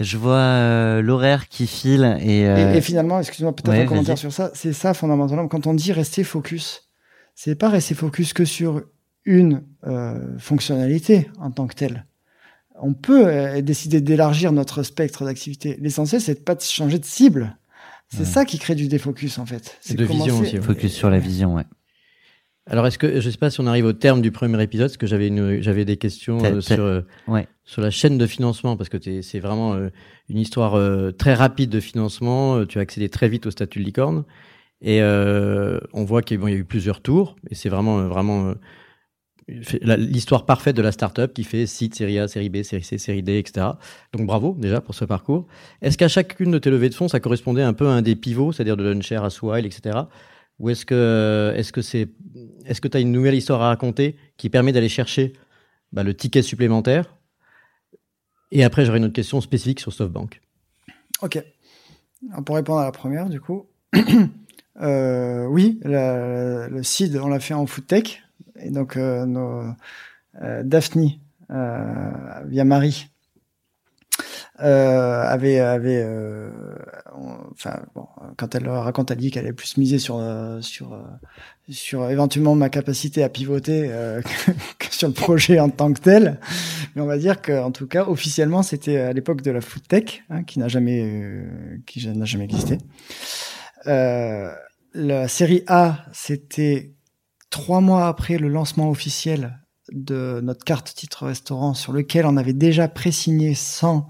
[0.00, 3.86] Je vois euh, l'horaire qui file et, euh, Et, et finalement, excuse-moi, peut-être ouais, un
[3.86, 4.50] commentaire sur ça.
[4.54, 5.46] C'est ça fondamentalement.
[5.46, 6.88] Quand on dit rester focus,
[7.34, 8.82] c'est pas rester focus que sur
[9.24, 9.62] une
[10.38, 12.06] fonctionnalité en tant que telle.
[12.82, 15.76] On peut euh, décider d'élargir notre spectre d'activité.
[15.80, 17.56] L'essentiel, c'est de pas changer de cible.
[18.08, 18.24] C'est Ouais.
[18.24, 19.76] ça qui crée du défocus en fait.
[19.80, 20.62] C'est de vision aussi, ouais.
[20.62, 21.54] focus sur la vision.
[21.54, 21.64] Ouais.
[22.66, 24.96] Alors, est-ce que, je sais pas si on arrive au terme du premier épisode, parce
[24.96, 27.48] que j'avais une, j'avais des questions euh, sur, euh, ouais.
[27.64, 29.88] sur la chaîne de financement, parce que t'es- c'est vraiment euh,
[30.28, 32.64] une histoire euh, très rapide de financement.
[32.66, 34.24] Tu as accédé très vite au statut de licorne.
[34.82, 38.48] Et euh, on voit qu'il bon, y a eu plusieurs tours, et c'est vraiment, vraiment
[38.50, 38.54] euh,
[39.96, 43.22] l'histoire parfaite de la startup qui fait site, série A, série B, série C, série
[43.22, 43.66] D, etc.
[44.12, 45.46] Donc bravo déjà pour ce parcours.
[45.82, 48.16] Est-ce qu'à chacune de tes levées de fonds, ça correspondait un peu à un des
[48.16, 49.98] pivots, c'est-à-dire de Launcher à Swile, etc.
[50.58, 51.72] Ou est-ce que est-ce
[52.80, 55.32] que tu as une nouvelle histoire à raconter qui permet d'aller chercher
[55.92, 57.16] bah, le ticket supplémentaire?
[58.52, 60.40] Et après, j'aurais une autre question spécifique sur SoftBank.
[61.22, 61.42] Ok.
[62.44, 63.66] Pour répondre à la première, du coup,
[64.82, 68.22] euh, oui, le seed, on l'a fait en food tech.
[68.62, 69.64] Et donc, euh, nos,
[70.42, 71.10] euh, Daphne,
[71.50, 72.12] euh,
[72.46, 73.08] via Marie,
[74.58, 75.58] avait,
[77.52, 78.06] enfin, bon,
[78.36, 80.22] quand elle raconte, elle dit qu'elle est plus misée sur,
[80.60, 81.02] sur,
[81.70, 83.88] sur éventuellement ma capacité à pivoter
[84.46, 86.38] que, que sur le projet en tant que tel.
[86.94, 90.24] Mais on va dire qu'en tout cas, officiellement, c'était à l'époque de la food tech,
[90.28, 91.42] hein, qui n'a jamais,
[91.86, 92.76] qui n'a jamais existé.
[93.86, 96.92] La série A, c'était
[97.50, 99.58] trois mois après le lancement officiel
[99.92, 104.06] de notre carte titre restaurant, sur lequel on avait déjà pré-signé sans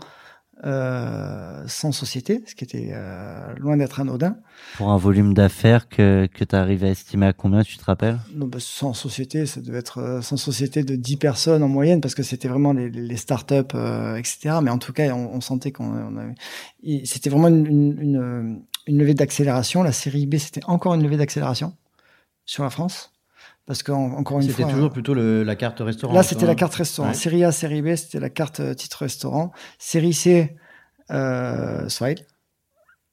[0.64, 4.36] euh, sans société, ce qui était euh, loin d'être anodin.
[4.76, 8.18] Pour un volume d'affaires que, que tu arrives à estimer à combien, tu te rappelles?
[8.34, 12.03] Non, bah, sans société, ça devait être euh, sans société de 10 personnes en moyenne,
[12.03, 14.59] parce que c'était vraiment les, les startups, euh, etc.
[14.62, 16.34] Mais en tout cas, on, on sentait qu'on on avait...
[17.07, 19.82] C'était vraiment une, une, une, une levée d'accélération.
[19.82, 21.74] La série B, c'était encore une levée d'accélération
[22.45, 23.12] sur la France.
[23.71, 24.64] Parce qu'encore une fois...
[24.64, 26.12] C'était toujours plutôt le- la carte restaurant.
[26.12, 26.55] Là, c'était la hein.
[26.57, 27.11] carte restaurant.
[27.11, 27.14] Ouais.
[27.14, 29.53] Série A, série B, c'était la carte euh, titre restaurant.
[29.79, 30.57] Série C,
[31.12, 32.18] euh, Swile.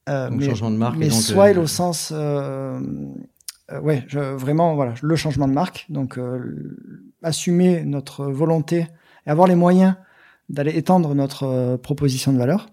[0.09, 4.73] Euh, Donc, changement de marque et Mais donc, Swile euh, au sens, ouais, je, vraiment,
[4.73, 5.85] voilà, le changement de marque.
[5.89, 6.19] Donc,
[7.21, 8.87] assumer notre volonté
[9.27, 9.93] et avoir les moyens
[10.49, 12.67] d'aller étendre notre proposition de valeur.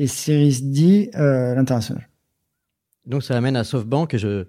[0.00, 2.08] Et Series D, l'international.
[3.06, 4.12] Donc ça amène à SoftBank.
[4.14, 4.46] Et je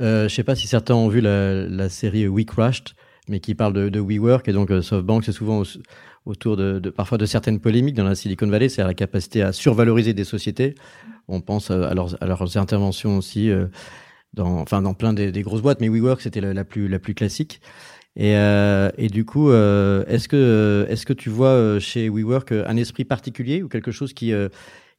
[0.00, 2.94] euh, je sais pas si certains ont vu la, série We Crashed,
[3.28, 4.48] mais qui parle de, WeWork.
[4.48, 5.80] Et donc euh, SoftBank, c'est souvent au-
[6.26, 10.14] autour de, parfois de certaines polémiques dans la Silicon Valley, c'est la capacité à survaloriser
[10.14, 10.74] des sociétés.
[11.28, 13.50] On pense euh, à leurs, interventions aussi
[14.34, 17.60] dans, plein des, grosses boîtes, mais WeWork c'était la, plus la plus classique.
[18.16, 24.12] Et, du coup, est-ce que tu vois chez WeWork un esprit particulier ou quelque chose
[24.12, 24.32] qui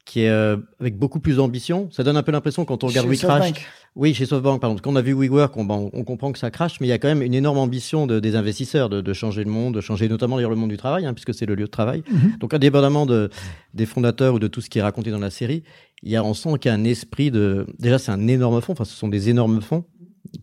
[0.06, 3.08] qui est euh, avec beaucoup plus d'ambition Ça donne un peu l'impression quand on regarde
[3.08, 3.48] Chez We Crash.
[3.48, 3.66] SoftBank.
[3.96, 4.78] Oui, chez SoftBank, pardon.
[4.82, 6.94] Quand on a vu WeWork, on, bon, on comprend que ça crache, mais il y
[6.94, 9.82] a quand même une énorme ambition de, des investisseurs de, de changer le monde, de
[9.82, 12.04] changer notamment d'ailleurs le monde du travail, hein, puisque c'est le lieu de travail.
[12.12, 12.38] Mhm.
[12.40, 13.30] Donc, indépendamment de,
[13.74, 15.64] des fondateurs ou de tout ce qui est raconté dans la série,
[16.04, 17.66] il y a, on sent qu'il y a un esprit de.
[17.80, 18.74] Déjà, c'est un énorme fonds.
[18.74, 19.86] Enfin, ce sont des énormes fonds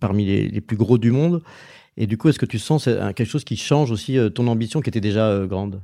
[0.01, 1.43] parmi les, les plus gros du monde.
[1.97, 4.81] Et du coup, est-ce que tu sens quelque chose qui change aussi euh, ton ambition
[4.81, 5.83] qui était déjà euh, grande?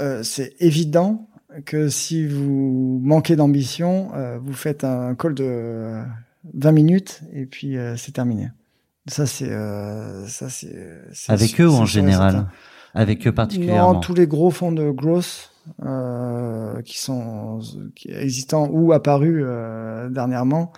[0.00, 1.28] Euh, c'est évident
[1.64, 6.02] que si vous manquez d'ambition, euh, vous faites un call de euh,
[6.54, 8.50] 20 minutes et puis euh, c'est terminé.
[9.06, 10.74] Ça c'est euh, ça c'est
[11.28, 12.48] Avec eux ou en général certain.
[12.94, 15.52] Avec eux particulièrement Non, tous les gros fonds de growth
[15.84, 17.60] euh, qui sont
[17.94, 20.72] qui existants ou apparus euh, dernièrement,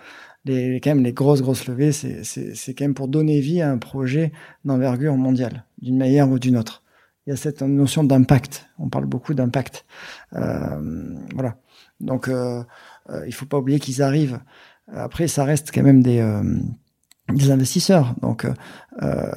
[0.45, 3.61] les quand même les grosses grosses levées, c'est c'est c'est quand même pour donner vie
[3.61, 4.31] à un projet
[4.63, 6.83] d'envergure mondiale, d'une manière ou d'une autre.
[7.25, 8.67] Il y a cette notion d'impact.
[8.77, 9.85] On parle beaucoup d'impact.
[10.33, 11.57] Euh, voilà.
[11.99, 12.63] Donc euh,
[13.09, 14.39] euh, il faut pas oublier qu'ils arrivent.
[14.91, 16.43] Après, ça reste quand même des euh,
[17.29, 18.15] investisseurs.
[18.21, 18.45] Donc
[19.01, 19.31] euh,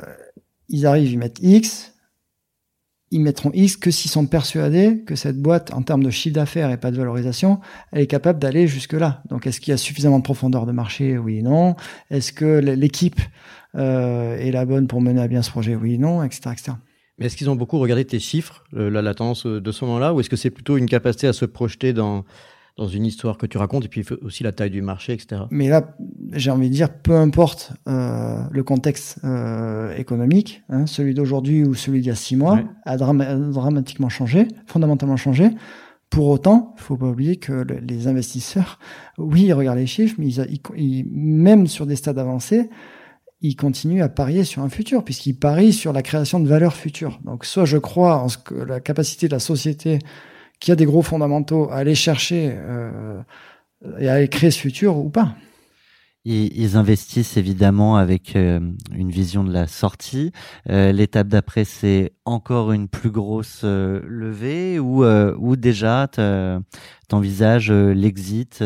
[0.68, 1.95] ils arrivent, ils mettent X,
[3.11, 6.70] ils mettront X que s'ils sont persuadés que cette boîte, en termes de chiffre d'affaires
[6.70, 7.61] et pas de valorisation,
[7.93, 9.22] elle est capable d'aller jusque-là.
[9.30, 11.16] Donc, est-ce qu'il y a suffisamment de profondeur de marché?
[11.16, 11.74] Oui, non.
[12.11, 13.20] Est-ce que l'équipe
[13.74, 15.74] euh, est la bonne pour mener à bien ce projet?
[15.74, 16.72] Oui, non, etc., etc.
[17.18, 20.14] Mais est-ce qu'ils ont beaucoup regardé tes chiffres, la, la tendance euh, de ce moment-là,
[20.14, 22.24] ou est-ce que c'est plutôt une capacité à se projeter dans,
[22.76, 25.42] dans une histoire que tu racontes, et puis aussi la taille du marché, etc.
[25.50, 25.96] Mais là,
[26.32, 31.74] j'ai envie de dire, peu importe euh, le contexte euh, économique, hein, celui d'aujourd'hui ou
[31.74, 32.66] celui d'il y a six mois, Ouais.
[32.84, 35.50] a drama- dramatiquement changé, fondamentalement changé.
[36.10, 38.78] Pour autant, il faut pas oublier que le- les investisseurs,
[39.18, 42.70] oui, ils regardent les chiffres, mais ils, ils- ils- même sur des stades avancés,
[43.41, 47.20] ils continuent à parier sur un futur, puisqu'ils parient sur la création de valeur future.
[47.24, 50.01] Donc, soit je crois en ce que la capacité de la société,
[50.61, 53.20] qui a des gros fondamentaux, à aller chercher euh,
[53.99, 55.36] et à aller créer ce futur ou pas.
[56.24, 58.61] Ils, investissent évidemment avec euh,
[58.95, 60.30] une vision de la sortie.
[60.68, 66.07] Euh, L'étape d'après, c'est encore une plus grosse levée ou, ou déjà
[67.09, 68.62] t'envisages l'exit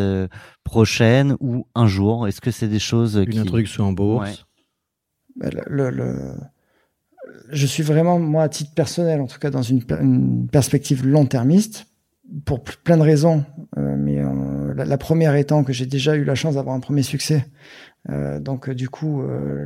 [0.64, 2.26] prochaine ou un jour?
[2.26, 3.38] Est-ce que c'est des choses Une qui...
[3.38, 4.28] introduction en bourse.
[4.28, 4.36] Ouais.
[5.36, 5.48] Bah,
[7.50, 11.06] je suis vraiment, moi, à titre personnel, en tout cas, dans une, per- une perspective
[11.06, 11.86] long-termiste,
[12.44, 13.44] pour plein de raisons.
[13.76, 17.02] Euh, mais euh, la, première étant que j'ai déjà eu la chance d'avoir un premier
[17.02, 17.46] succès.
[18.10, 19.22] Euh, donc, du coup,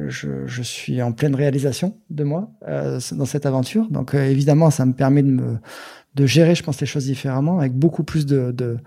[0.08, 3.88] je, je suis en pleine réalisation de moi dans cette aventure.
[3.90, 5.58] Donc, évidemment, ça me permet de me
[6.14, 8.78] de gérer, je pense, les choses différemment, avec beaucoup plus de, de,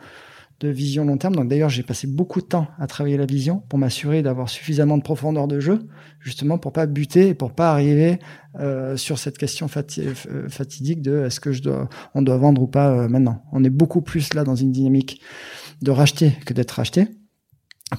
[0.60, 1.36] de vision long terme.
[1.36, 4.98] Donc, d'ailleurs, j'ai passé beaucoup de temps à travailler la vision pour m'assurer d'avoir suffisamment
[4.98, 5.88] de profondeur de jeu,
[6.20, 8.20] justement pour pas buter et pour pas arriver
[8.60, 12.68] euh, sur cette question euh, fatidique de est-ce que je dois, on doit vendre ou
[12.68, 13.44] pas euh, maintenant.
[13.52, 15.22] On est beaucoup plus là dans une dynamique
[15.82, 17.08] de racheter que d'être racheté.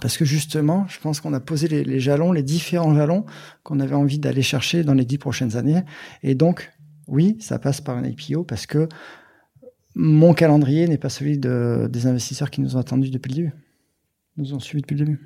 [0.01, 3.25] Parce que justement, je pense qu'on a posé les, les jalons, les différents jalons
[3.65, 5.83] qu'on avait envie d'aller chercher dans les dix prochaines années.
[6.23, 6.71] Et donc,
[7.09, 8.89] oui, ça passe par une IPO parce que
[9.95, 13.53] mon calendrier n'est pas celui de, des investisseurs qui nous ont attendus depuis le début,
[14.36, 15.20] nous ont suivis depuis le début.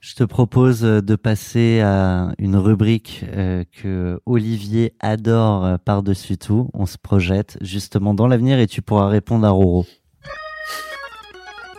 [0.00, 6.38] Je te propose euh, de passer à une rubrique euh, que Olivier adore euh, par-dessus
[6.38, 6.70] tout.
[6.74, 9.84] On se projette justement dans l'avenir et tu pourras répondre à Roro.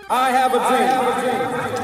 [0.10, 1.77] I have a dream,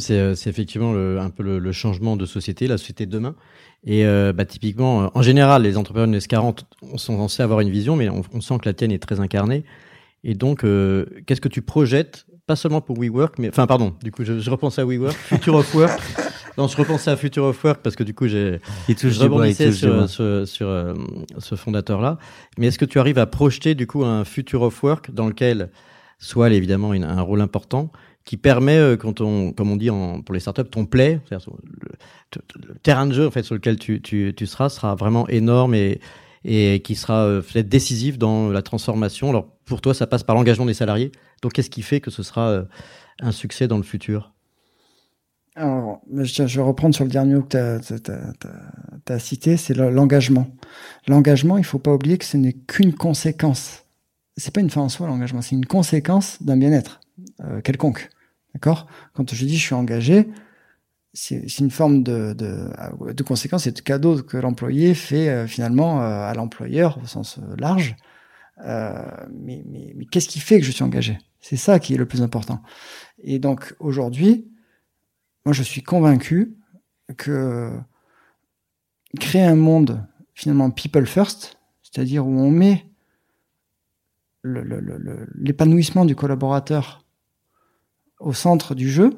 [0.00, 3.10] c'est euh, c'est effectivement le- un peu le, le changement de société, la société de
[3.10, 3.34] demain.
[3.84, 6.60] Et euh, bah, typiquement, euh, en général, les entrepreneurs de S40
[6.96, 9.64] sont censés avoir une vision, mais on, on sent que la tienne est très incarnée.
[10.24, 14.10] Et donc, euh, qu'est-ce que tu projettes, pas seulement pour WeWork, mais enfin, pardon, du
[14.10, 16.00] coup, je, je repense à WeWork, Future of Work.
[16.58, 18.60] Non, je repensais à Future of Work parce que du coup, j'ai
[19.28, 19.42] bois.
[19.72, 20.94] sur, sur, sur, euh,
[21.38, 22.16] ce fondateur-là.
[22.56, 25.68] Mais est-ce que tu arrives à projeter du coup un future of work dans lequel
[26.18, 27.92] soit évidemment une- un rôle important
[28.26, 29.88] qui permet, euh, quand on, comme on dit
[30.26, 34.34] pour les startups, ton play, le, terrain de jeu en fait sur lequel tu, tu,
[34.36, 36.00] tu seras, sera vraiment énorme et,
[36.44, 39.30] et qui sera euh, peut-être décisif dans la transformation.
[39.30, 41.12] Alors pour toi, ça passe par l'engagement des salariés.
[41.40, 42.64] Donc qu'est-ce qui fait que ce sera euh,
[43.20, 44.32] un succès dans le futur?
[45.54, 50.48] Alors, je, vais reprendre sur le dernier mot que tu as, cité, c'est le- l'engagement.
[51.06, 53.84] L'engagement, il faut pas oublier que ce n'est qu'une conséquence.
[54.36, 57.00] C'est pas une fin en soi, l'engagement, c'est une conséquence d'un bien-être
[57.64, 58.10] quelconque.
[58.56, 58.86] D'accord?
[59.12, 60.30] Quand je dis je suis engagé,
[61.12, 62.70] c'est une forme de, de,
[63.12, 67.36] de conséquence, c'est de cadeau que l'employé fait euh, finalement euh, à l'employeur au sens
[67.36, 67.96] euh, large.
[68.64, 71.18] Euh, mais mais, mais qu'est-ce qui fait que je suis engagé?
[71.38, 72.62] C'est ça qui est le plus important.
[73.18, 74.48] Et donc aujourd'hui,
[75.44, 76.56] moi, je suis convaincu
[77.18, 77.70] que
[79.20, 80.02] créer un monde
[80.32, 82.86] finalement people first, c'est-à-dire où on met
[84.44, 87.05] l'épanouissement du collaborateur
[88.20, 89.10] au centre du jeu,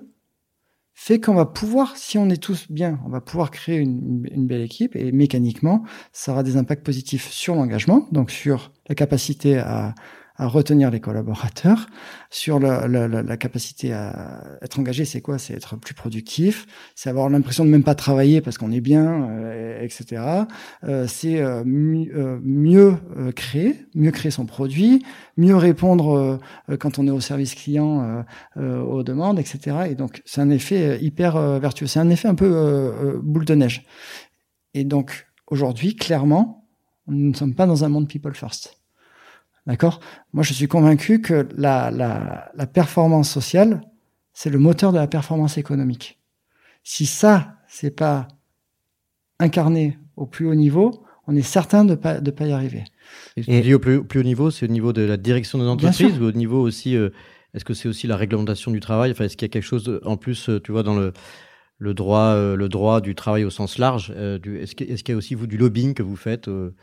[0.95, 4.47] fait qu'on va pouvoir, si on est tous bien, on va pouvoir créer une, une
[4.49, 9.59] belle équipe et mécaniquement, ça aura des impacts positifs sur l'engagement, donc sur la capacité
[9.59, 9.95] à,
[10.39, 11.87] à retenir les collaborateurs,
[12.31, 15.39] sur la, la, la, capacité à être engagé, c'est quoi?
[15.39, 19.29] C'est être plus productif, c'est avoir l'impression de même pas travailler parce qu'on est bien,
[19.31, 20.23] euh, etc.
[20.85, 25.05] Euh, c'est euh, euh, mieux euh, créer, mieux créer son produit,
[25.37, 26.39] mieux répondre
[26.71, 28.25] euh, quand on est au service client
[28.57, 29.89] aux demandes, etc.
[29.91, 33.85] Et donc c'est un effet hyper vertueux, c'est un effet un peu boule de neige.
[34.75, 36.69] Et donc aujourd'hui, clairement,
[37.07, 38.78] nous ne sommes pas dans un monde people first.
[39.69, 40.01] D'accord?
[40.33, 43.83] Moi, je suis convaincu que la, la, la performance sociale,
[44.33, 46.19] c'est le moteur de la performance économique.
[46.83, 48.29] Si ça, c'est pas
[49.39, 52.85] incarné au plus haut niveau, on est certain de pas de pas y arriver.
[53.37, 56.15] Et, tu dis au plus, plus haut niveau, c'est au niveau de la direction entreprises
[56.15, 56.23] sûr.
[56.23, 57.11] ou au niveau aussi, euh,
[57.53, 59.11] est-ce que c'est aussi la réglementation du travail?
[59.11, 61.13] Enfin, est-ce qu'il y a quelque chose de- en plus, euh, tu vois, dans le,
[61.79, 65.17] le droit, euh, le droit du travail au sens large euh, Est-ce qu'il y a
[65.17, 66.75] aussi vous du lobbying que vous faites euh,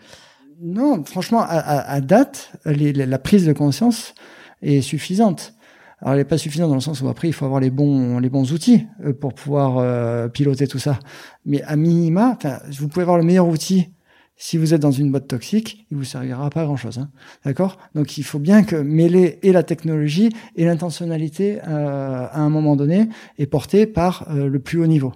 [0.62, 4.14] Non, franchement, à, à- date, la prise de conscience
[4.62, 5.54] est suffisante.
[6.00, 8.20] Alors, elle n'est pas suffisante dans le sens où après, il faut avoir les bons,
[8.20, 11.00] les bons outils euh, pour pouvoir euh, piloter tout ça.
[11.46, 12.38] Mais à minima,
[12.72, 13.92] vous pouvez avoir le meilleur outil.
[14.38, 16.98] Si vous êtes dans une boîte toxique, il vous servira pas à grand chose.
[17.00, 17.10] Hein.
[17.46, 17.78] D'accord?
[17.96, 22.76] Donc, il faut bien que mêler et la technologie et l'intentionnalité euh, à un moment
[22.76, 25.14] donné est portée par le plus haut niveau.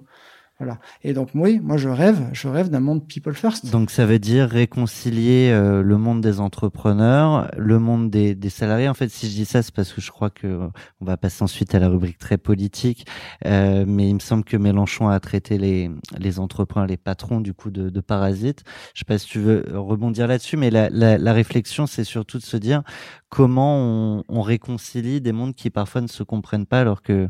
[0.60, 0.78] Voilà.
[1.04, 3.72] Et donc oui, moi je rêve, je rêve d'un monde people first.
[3.72, 8.90] Donc ça veut dire réconcilier euh, le monde des entrepreneurs, le monde des, des, salariés.
[8.90, 10.68] En fait, si je dis ça, c'est parce que je crois que
[11.00, 13.08] on va passer ensuite à la rubrique très politique.
[13.46, 17.54] Euh, mais il me semble que Mélenchon a traité les, les entrepreneurs, les patrons du
[17.54, 18.66] coup de, de parasites.
[18.94, 22.38] Je sais pas si tu veux rebondir là-dessus, mais la, la, la réflexion, c'est surtout
[22.38, 22.84] de se dire
[23.30, 27.30] comment on, on réconcilie des mondes qui parfois ne se comprennent pas, alors que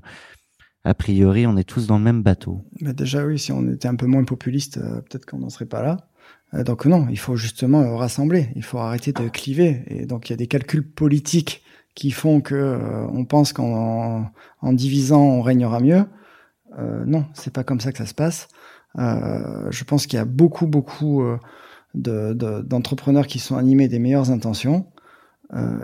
[0.86, 2.62] a priori, on est tous dans le même bateau.
[2.80, 5.66] Mais déjà, oui, si on était un peu moins populiste, euh, peut-être qu'on n'en serait
[5.66, 5.98] pas là.
[6.54, 8.50] Euh, donc non, il faut justement euh, rassembler.
[8.56, 9.84] Il faut arrêter de cliver.
[9.88, 11.64] Et donc il y a des calculs politiques
[11.96, 12.80] qui font que
[13.12, 16.06] on pense qu'en en, divisant, on régnera mieux.
[17.06, 18.48] non, c'est pas comme ça que ça se passe.
[18.96, 21.24] je pense qu'il y a beaucoup, beaucoup
[21.96, 24.86] d'entrepreneurs de, qui sont animés des meilleures intentions.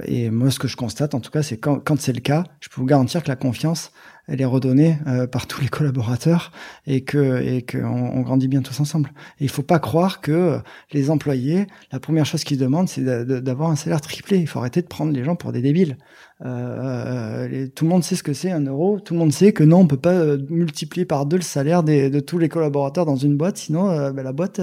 [0.04, 2.46] et moi, ce que je constate, en tout cas, c'est quand, quand c'est le cas,
[2.62, 3.91] je peux vous garantir que la confiance,
[4.28, 6.51] elle est redonnée euh, par tous les collaborateurs
[6.88, 9.11] et que et qu'on on grandit bien tous ensemble.
[9.39, 10.59] Et il faut pas croire que
[10.91, 14.38] les employés, la première chose qu'ils demandent, c'est d'avoir un salaire triplé.
[14.38, 15.97] Il faut arrêter de prendre les gens pour des débiles.
[16.43, 18.99] Euh, euh tout le monde sait ce que c'est un euro.
[18.99, 21.84] Tout le monde sait que non, on peut pas euh, multiplier par deux le salaire
[21.84, 24.59] des, de tous les collaborateurs dans une boîte, sinon ben, la boîte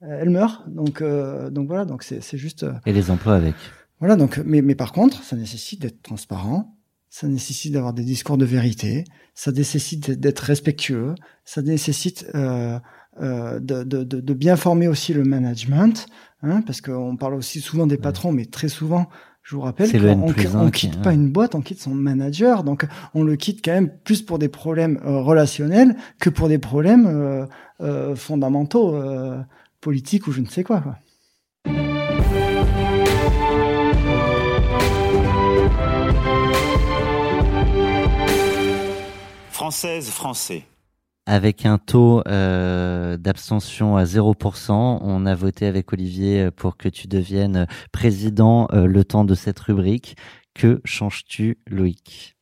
[0.00, 0.68] elle meurt.
[0.68, 2.66] Donc donc voilà, donc c'est juste.
[2.84, 3.54] Et les emplois avec.
[4.00, 6.75] Voilà, donc mais mais par contre, ça nécessite d'être transparent
[7.18, 11.14] ça nécessite d'avoir des discours de vérité, ça nécessite d'être respectueux,
[11.46, 12.78] ça nécessite euh,
[13.22, 16.08] euh, de, de, de, bien former aussi le management,
[16.42, 19.08] hein, parce qu'on parle aussi souvent des patrons, mais très souvent,
[19.42, 23.22] je vous rappelle qu'on on quitte pas une boîte, on quitte son manager, donc on
[23.22, 27.46] le quitte quand même plus pour des problèmes euh, relationnels que pour des problèmes euh,
[27.80, 28.94] euh, fondamentaux,
[29.80, 30.82] politiques ou je ne sais quoi.
[30.82, 30.96] quoi.
[39.56, 40.66] Française, français.
[41.24, 47.08] Avec un taux euh, d'abstention à 0%, on a voté avec Olivier pour que tu
[47.08, 50.18] deviennes président euh, le temps de cette rubrique.
[50.52, 52.36] Que changes-tu, Loïc?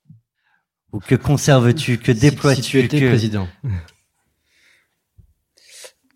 [0.93, 3.47] Ou que conserves-tu Que déploies-tu si, tu étais président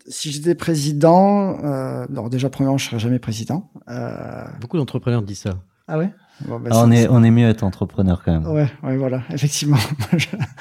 [0.05, 3.71] si j'étais président, euh, alors déjà premièrement, je serais jamais président.
[3.87, 4.43] Euh...
[4.59, 5.63] Beaucoup d'entrepreneurs disent ça.
[5.87, 6.11] Ah ouais?
[6.47, 8.47] Bah, ah, on, est, on est mieux être entrepreneur quand même.
[8.47, 9.77] Ouais, ouais voilà, effectivement.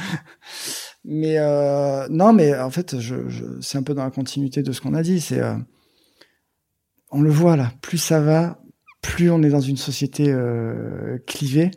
[1.05, 4.73] mais euh, non, mais en fait, je, je, c'est un peu dans la continuité de
[4.73, 5.21] ce qu'on a dit.
[5.21, 5.57] C'est, euh,
[7.11, 8.61] on le voit là, plus ça va,
[9.03, 11.71] plus on est dans une société euh, clivée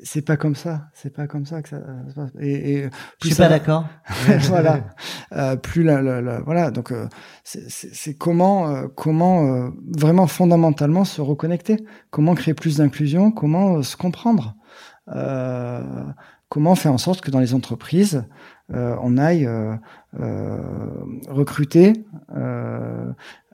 [0.00, 2.30] c'est pas comme ça, c'est pas comme ça que ça se passe.
[2.38, 2.90] Et, et
[3.22, 3.86] je suis pas d'accord.
[4.48, 4.84] voilà,
[5.32, 6.70] euh, plus la, la, la, voilà.
[6.70, 7.08] Donc euh,
[7.44, 13.96] c'est comment euh, comment euh, vraiment fondamentalement se reconnecter, comment créer plus d'inclusion, comment se
[13.96, 14.54] comprendre,
[16.48, 18.24] comment faire en sorte que dans les entreprises
[18.72, 19.48] on aille
[21.28, 21.92] recruter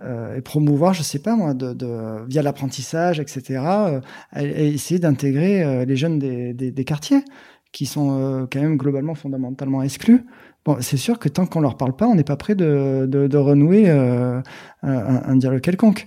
[0.05, 4.01] euh, et promouvoir, je sais pas moi, de, de via l'apprentissage, etc., euh,
[4.37, 7.25] et, essayer d'intégrer euh, les jeunes des, des, des, quartiers
[7.73, 10.27] qui sont euh, quand même globalement fondamentalement exclus.
[10.65, 13.27] Bon, c'est sûr que tant qu'on leur parle pas, on n'est pas prêt de, de,
[13.27, 14.43] de renouer un,
[14.83, 16.07] un, dialogue quelconque.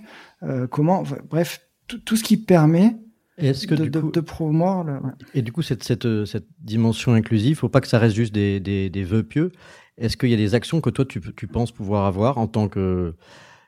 [0.70, 1.60] comment, bref,
[2.06, 2.96] tout ce qui permet
[3.38, 4.84] est-ce que de, du coup, de, promouvoir.
[4.84, 4.98] Le...
[5.34, 8.60] Et du coup, cette, cette, cette dimension inclusive, faut pas que ça reste juste des,
[8.60, 9.52] des, des vœux pieux.
[9.98, 12.68] Est-ce qu'il y a des actions que toi tu, tu penses pouvoir avoir en tant
[12.68, 13.14] que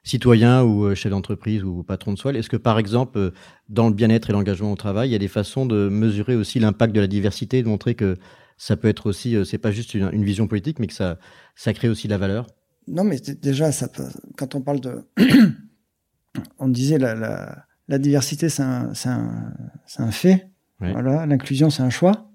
[0.08, 3.30] citoyen ou euh, chef d'entreprise ou patron de soil, est-ce que par exemple, euh,
[3.68, 6.58] dans le bien-être et l'engagement au travail, il y a des façons de mesurer aussi
[6.58, 8.16] l'impact de la diversité, de montrer que
[8.56, 11.18] ça peut être aussi, euh, c'est pas juste une, vision politique, mais que ça,
[11.54, 12.46] ça crée aussi de la valeur?
[12.86, 13.88] Non, mais déjà, ça
[14.36, 15.04] quand on parle de.
[16.58, 19.55] on disait la, la, la diversité, c'est un, un,
[19.99, 20.49] un, fait.
[20.80, 22.30] Voilà, l'inclusion, c'est un choix.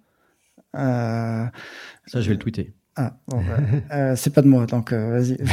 [0.75, 1.45] Euh,
[2.07, 2.73] ça, je vais le tweeter.
[2.95, 3.57] Ah, bon, bah,
[3.95, 5.37] euh, c'est pas de moi, donc euh, vas-y.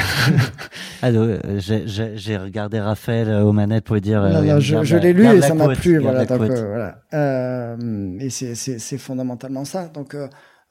[1.02, 4.20] Euh, j'ai regardé Raphaël aux manettes pour lui dire.
[4.20, 6.26] Non, non, je, je l'ai lu et ça m'a plu, voilà.
[6.26, 7.78] Donc, voilà.
[8.20, 9.88] et c'est fondamentalement ça.
[9.88, 10.14] Donc,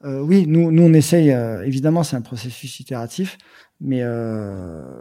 [0.04, 1.30] oui, nous, nous, on essaye.
[1.64, 3.38] évidemment, c'est un processus itératif,
[3.80, 4.04] mais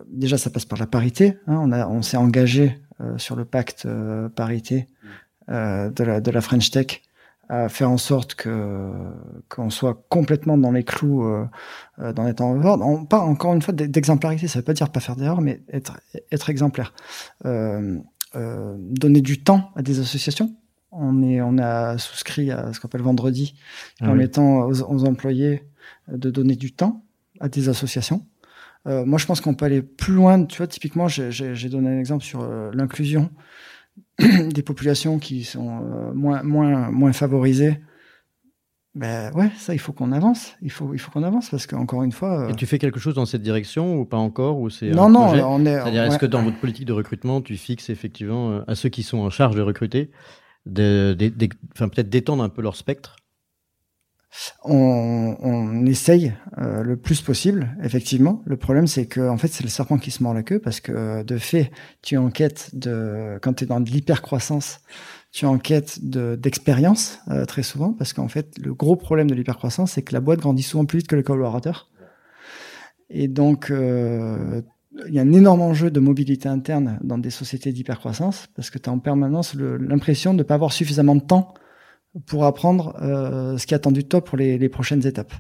[0.08, 1.38] déjà, ça passe par la parité.
[1.46, 2.80] Hein, on s'est engagé
[3.18, 3.88] sur le pacte
[4.36, 4.88] parité
[5.47, 7.02] de la de la French Tech
[7.50, 8.91] à faire en sorte que
[9.50, 11.45] qu'on soit complètement dans les clous euh,
[12.00, 15.00] euh dans les temps On parle encore une fois d'exemplarité, ça veut pas dire pas
[15.00, 16.00] faire d'erreur, mais être
[16.32, 16.93] être exemplaire.
[17.45, 17.97] Euh,
[18.36, 20.56] euh, donner du temps à des associations.
[20.91, 23.56] On est on a souscrit à ce qu'on appelle vendredi,
[24.02, 25.64] en ah mettant aux, aux, employés
[26.08, 27.04] de donner du temps
[27.39, 28.26] à des associations.
[28.88, 30.46] Euh, moi, je pense qu'on peut aller plus loin.
[30.46, 33.30] Tu vois, typiquement, j'ai donné un exemple sur euh, l'inclusion.
[34.20, 37.80] des populations qui sont euh, moins, moins, moins favorisées
[38.96, 40.56] Ben ouais, ça, il faut qu'on avance.
[40.62, 42.50] Il faut, il faut qu'on avance parce qu'encore une fois.
[42.50, 45.10] Et tu fais quelque chose dans cette direction ou pas encore ou c'est Non, un
[45.10, 45.74] non, projet on est.
[45.76, 46.20] C'est-à-dire, est-ce ouais.
[46.20, 49.56] que dans votre politique de recrutement, tu fixes effectivement à ceux qui sont en charge
[49.56, 50.12] de recruter,
[50.66, 53.18] de, de- de- enfin, peut-être d'étendre un peu leur spectre
[54.64, 58.42] on, on essaye euh, le plus possible, effectivement.
[58.46, 60.80] Le problème, c'est que en fait, c'est le serpent qui se mord la queue parce
[60.80, 61.72] que euh, de fait,
[62.02, 64.82] tu enquêtes de quand tu es dans de l'hypercroissance,
[65.32, 69.94] tu enquêtes de d'expérience euh, très souvent parce qu'en fait, le gros problème de l'hypercroissance,
[69.94, 71.90] c'est que la boîte grandit souvent plus vite que le collaborateur.
[73.10, 74.62] Et donc, euh,
[75.08, 78.78] il y a un énorme enjeu de mobilité interne dans des sociétés d'hypercroissance parce que
[78.78, 81.54] tu as en permanence l'impression de ne pas avoir suffisamment de temps
[82.26, 85.32] pour apprendre euh, ce qui est attendu de toi pour les, les prochaines étapes.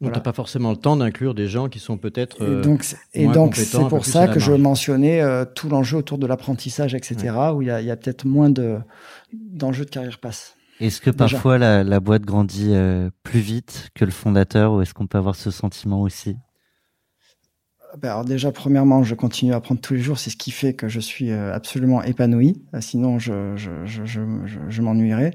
[0.00, 0.16] Donc, Voilà.
[0.16, 2.42] t'as pas forcément le temps d'inclure des gens qui sont peut-être.
[2.42, 5.96] Et euh, donc, c'est- et donc c'est pour ça que je mentionnais euh, tout l'enjeu
[5.98, 8.78] autour de l'apprentissage, etc., où il y a, il y a peut-être moins de
[9.32, 10.56] d'enjeux de carrière passe.
[10.80, 11.36] Est-ce que Déjà.
[11.36, 15.18] parfois la, la boîte grandit euh, plus vite que le fondateur ou est-ce qu'on peut
[15.18, 16.36] avoir ce sentiment aussi?
[17.98, 20.18] Ben, alors déjà, premièrement, je continue à apprendre tous les jours.
[20.18, 22.60] C'est ce qui fait que je suis euh, absolument épanoui.
[22.80, 25.32] Sinon, je, je, je, je, je, je m'ennuierais.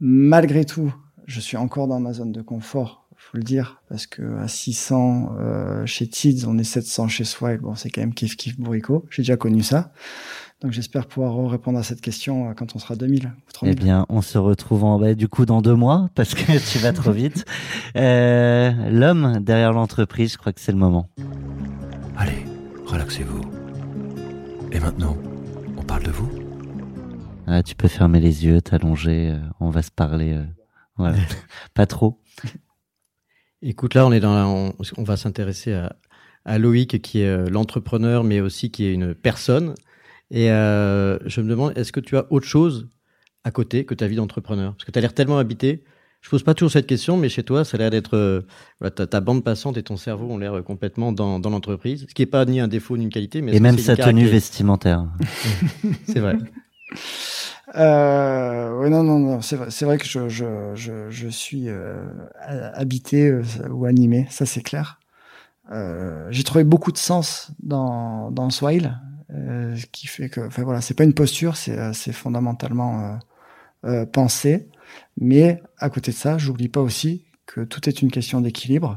[0.00, 0.94] Malgré tout,
[1.26, 5.32] je suis encore dans ma zone de confort, faut le dire, parce que à 600
[5.38, 7.58] euh, chez Tids, on est 700 chez Swile.
[7.58, 9.04] Bon, c'est quand même kiff kiff bourricot.
[9.10, 9.92] J'ai déjà connu ça.
[10.60, 13.74] Donc j'espère pouvoir répondre à cette question euh, quand on sera 2000 ou Eh 3000.
[13.76, 16.92] bien, on se retrouve en bah, du coup dans deux mois parce que tu vas
[16.92, 17.44] trop vite.
[17.96, 21.08] Euh, L'homme derrière l'entreprise, je crois que c'est le moment.
[22.16, 22.44] Allez,
[22.86, 23.40] relaxez-vous.
[24.72, 25.16] Et maintenant,
[25.76, 26.28] on parle de vous
[27.50, 30.34] Ah, tu peux fermer les yeux, t'allonger, euh, on va se parler.
[30.34, 30.44] euh,
[30.96, 31.16] voilà,
[31.74, 32.20] pas trop.
[33.62, 35.96] Écoute, là, on est dans, la- on, on va s'intéresser à,
[36.44, 39.74] à Loïc, qui est euh, l'entrepreneur, mais aussi qui est une personne.
[40.30, 42.88] Et euh, je me demande, est-ce que tu as autre chose
[43.44, 44.74] à côté que ta vie d'entrepreneur?
[44.74, 45.84] Parce que tu as l'air tellement habité.
[46.20, 48.44] Je pose pas toujours cette question, mais chez toi, ça a l'air d'être
[48.80, 52.14] voilà, ta, ta bande passante et ton cerveau ont l'air complètement dans, dans l'entreprise, ce
[52.14, 55.06] qui est pas ni un défaut ni une qualité, mais Et même sa tenue vestimentaire.
[56.06, 56.36] C'est vrai.
[57.76, 62.02] Euh, ouais, non, non, non, c'est vrai, vrai que je, je, je, je suis euh,
[62.74, 64.98] habité euh, ou animé, ça c'est clair.
[65.72, 68.98] Euh, j'ai trouvé beaucoup de sens dans, dans Swile,
[69.34, 73.18] euh, ce qui fait que, enfin voilà, c'est pas une posture, c'est, fondamentalement
[74.12, 74.68] pensé.
[75.20, 78.94] Mais à côté de ça, j'oublie pas aussi que tout est une question d'équilibre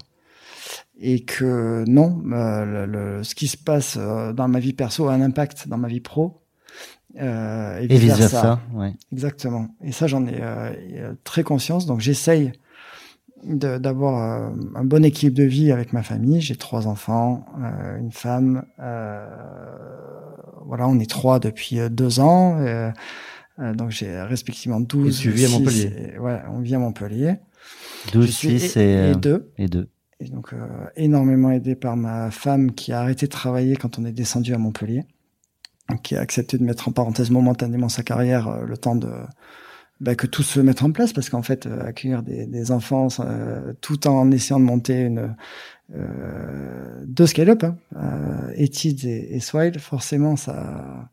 [0.99, 5.21] et que non, le, le- ce qui se passe dans ma vie perso a un
[5.21, 6.40] impact dans ma vie pro.
[7.19, 8.59] Euh, Et vice versa.
[8.73, 8.93] Ouais.
[9.11, 9.67] Exactement.
[9.83, 11.85] Et ça, j'en ai euh, très conscience.
[11.85, 12.51] Donc, j'essaye
[13.43, 16.41] d'avoir euh, un bon équilibre de vie avec ma famille.
[16.41, 18.63] J'ai trois enfants, euh, une femme.
[18.79, 19.25] euh,
[20.65, 22.57] voilà, on est trois depuis deux ans.
[23.75, 25.19] donc, j'ai respectivement 12.
[25.19, 26.13] Et tu vis à Montpellier.
[26.15, 27.35] et- ouais, on vit à Montpellier.
[28.13, 29.51] 12, Je suis 6 et- et, et euh, deux.
[29.57, 29.89] et deux.
[30.19, 30.57] Et donc, euh,
[30.95, 34.57] énormément aidé par ma femme qui a arrêté de travailler quand on est descendu à
[34.59, 35.03] Montpellier,
[35.97, 39.09] qui a accepté de mettre en parenthèse momentanément sa carrière euh, le temps de
[39.99, 43.07] bah, que tout se mette en place, parce qu'en fait, euh, accueillir des, des enfants
[43.19, 45.35] euh, tout en essayant de monter une
[45.95, 51.09] euh, deux scale-up, hein, euh, Etids et, et Swile, forcément, ça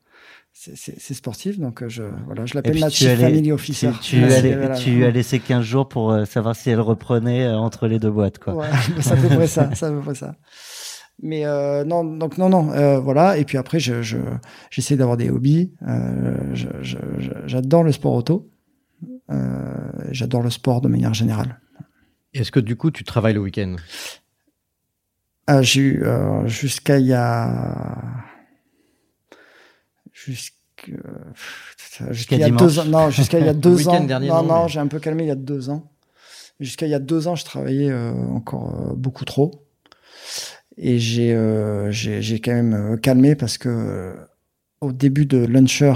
[0.52, 3.90] c'est- sportif, donc euh, je voilà, je l'appelle ma allais- Family Officer.
[4.00, 4.74] Tu, tu as, voilà.
[4.76, 8.38] tu as laissé 15 jours pour savoir si elle reprenait entre les deux boîtes.
[8.38, 8.54] Quoi.
[8.54, 8.66] Ouais,
[9.00, 10.34] ça, c'est à peu près ça.
[11.20, 13.38] Mais euh, non, donc non, non, euh, voilà.
[13.38, 14.18] Et puis après, je, je
[14.70, 15.72] j'essaie d'avoir des hobbies.
[15.86, 16.54] Euh,
[17.46, 18.50] j'adore le sport auto.
[19.30, 21.60] Euh, j'adore le sport de manière générale.
[22.34, 23.76] Est-ce que du coup, tu travailles le week-end?
[25.48, 27.96] Ah, j'ai eu euh, jusqu'à il y a
[30.12, 30.52] jusqu'à
[32.10, 32.84] jusqu'à il y a deux ans.
[32.84, 34.04] Non, jusqu'à il y a deux ans.
[34.04, 35.90] dernier, non, non, mais- j'ai un peu calmé il y a deux ans.
[36.60, 39.67] Jusqu'à il y a deux ans, je travaillais euh, encore euh, beaucoup trop.
[40.78, 44.14] Et j'ai euh, j'ai j'ai quand même euh, calmé parce que euh,
[44.80, 45.94] au début de Luncher,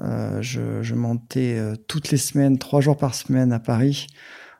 [0.00, 4.06] euh, je, je montais euh, toutes les semaines, trois jours par semaine à Paris,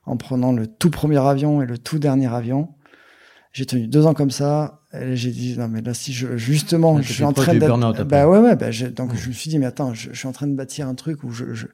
[0.07, 2.71] en prenant le tout premier avion et le tout dernier avion.
[3.53, 4.81] J'ai tenu deux ans comme ça.
[4.95, 8.05] Et j'ai dit non mais là si je justement Là, je suis en train d'être
[8.05, 10.33] bah ouais ouais bah, donc je me suis dit mais attends je, je suis en
[10.33, 11.67] train de bâtir un truc où je, je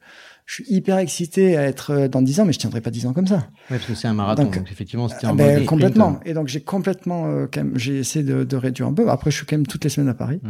[0.47, 3.07] je suis hyper excité à être euh, dans dix ans mais je tiendrai pas dix
[3.07, 3.36] ans comme ça.
[3.36, 4.45] Ouais, parce que c'est un marathon.
[4.45, 5.66] Donc, Donc, effectivement, c'était Ah en ben, sprint.
[5.68, 6.20] complètement.
[6.26, 9.09] Et donc j'ai complètement euh, quand même j'ai essayé de, de réduire un peu.
[9.11, 10.40] Après je suis quand même toutes les semaines à Paris.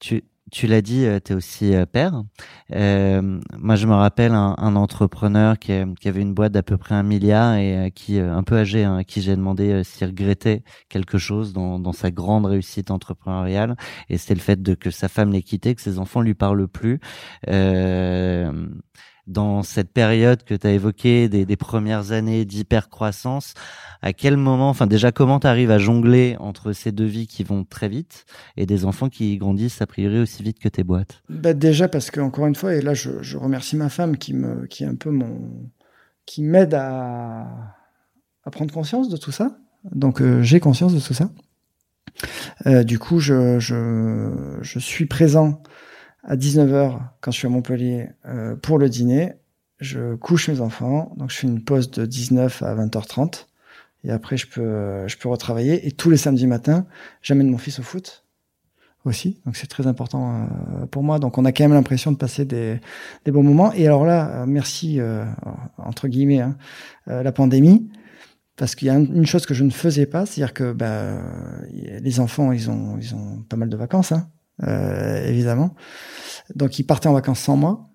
[0.00, 2.22] Tu, tu l'as dit, tu es aussi euh, père.
[2.72, 6.76] Euh, moi, je me rappelle un, un entrepreneur qui, qui avait une boîte d'à peu
[6.76, 9.72] près un milliard et euh, qui, euh, un peu âgé, hein, à qui j'ai demandé
[9.72, 13.76] euh, s'il regrettait quelque chose dans, dans sa grande réussite entrepreneuriale.
[14.08, 16.68] Et c'était le fait de que sa femme l'ait quitté, que ses enfants lui parlent
[16.68, 17.00] plus.
[17.48, 18.68] Euh,
[19.26, 23.54] dans cette période que tu as évoquée des, premières années d'hypercroissance,
[24.02, 27.42] à quel moment, enfin déjà comment tu arrives à jongler entre ces deux vies qui
[27.42, 28.24] vont très vite
[28.56, 31.22] et des enfants qui grandissent a priori aussi vite que tes boîtes?
[31.28, 34.66] Bah Déjà parce que encore une fois, et là je, remercie ma femme qui me,
[34.66, 35.70] qui est un peu mon,
[36.24, 37.46] qui m'aide à,
[38.52, 39.58] prendre conscience de tout ça.
[39.92, 41.30] Donc euh, j'ai conscience de tout ça.
[42.66, 45.62] Euh, du coup, je, je, suis présent
[46.26, 49.32] à 19h quand je suis à Montpellier euh, pour le dîner.
[49.78, 53.46] Je couche mes enfants, donc je fais une pause de 19 à 20h30.
[54.04, 55.86] Et après, je peux, je peux retravailler.
[55.86, 56.86] Et tous les samedis matins,
[57.22, 58.24] j'amène mon fils au foot
[59.04, 59.40] aussi.
[59.44, 61.18] Donc c'est très important euh, pour moi.
[61.18, 62.80] Donc on a quand même l'impression de passer des,
[63.24, 63.72] des bons moments.
[63.72, 65.24] Et alors là, euh, merci, euh,
[65.78, 66.56] entre guillemets, hein,
[67.06, 67.88] la pandémie.
[68.56, 71.18] Parce qu'il y a une chose que je ne faisais pas, c'est-à-dire que bah,
[71.70, 74.30] les enfants, ils ont, ils ont pas mal de vacances, hein,
[74.62, 75.74] évidemment.
[76.54, 77.90] Donc ils partaient en vacances sans moi.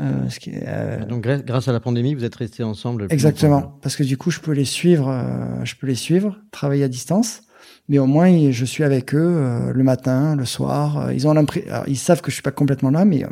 [0.00, 1.04] Euh, ce qui est, euh...
[1.04, 3.06] Donc grâce à la pandémie, vous êtes restés ensemble.
[3.10, 6.84] Exactement, parce que du coup, je peux les suivre, euh, je peux les suivre, travailler
[6.84, 7.42] à distance,
[7.88, 11.12] mais au moins je suis avec eux euh, le matin, le soir.
[11.12, 13.24] ils ont l'impression, ils savent que je suis pas complètement là, mais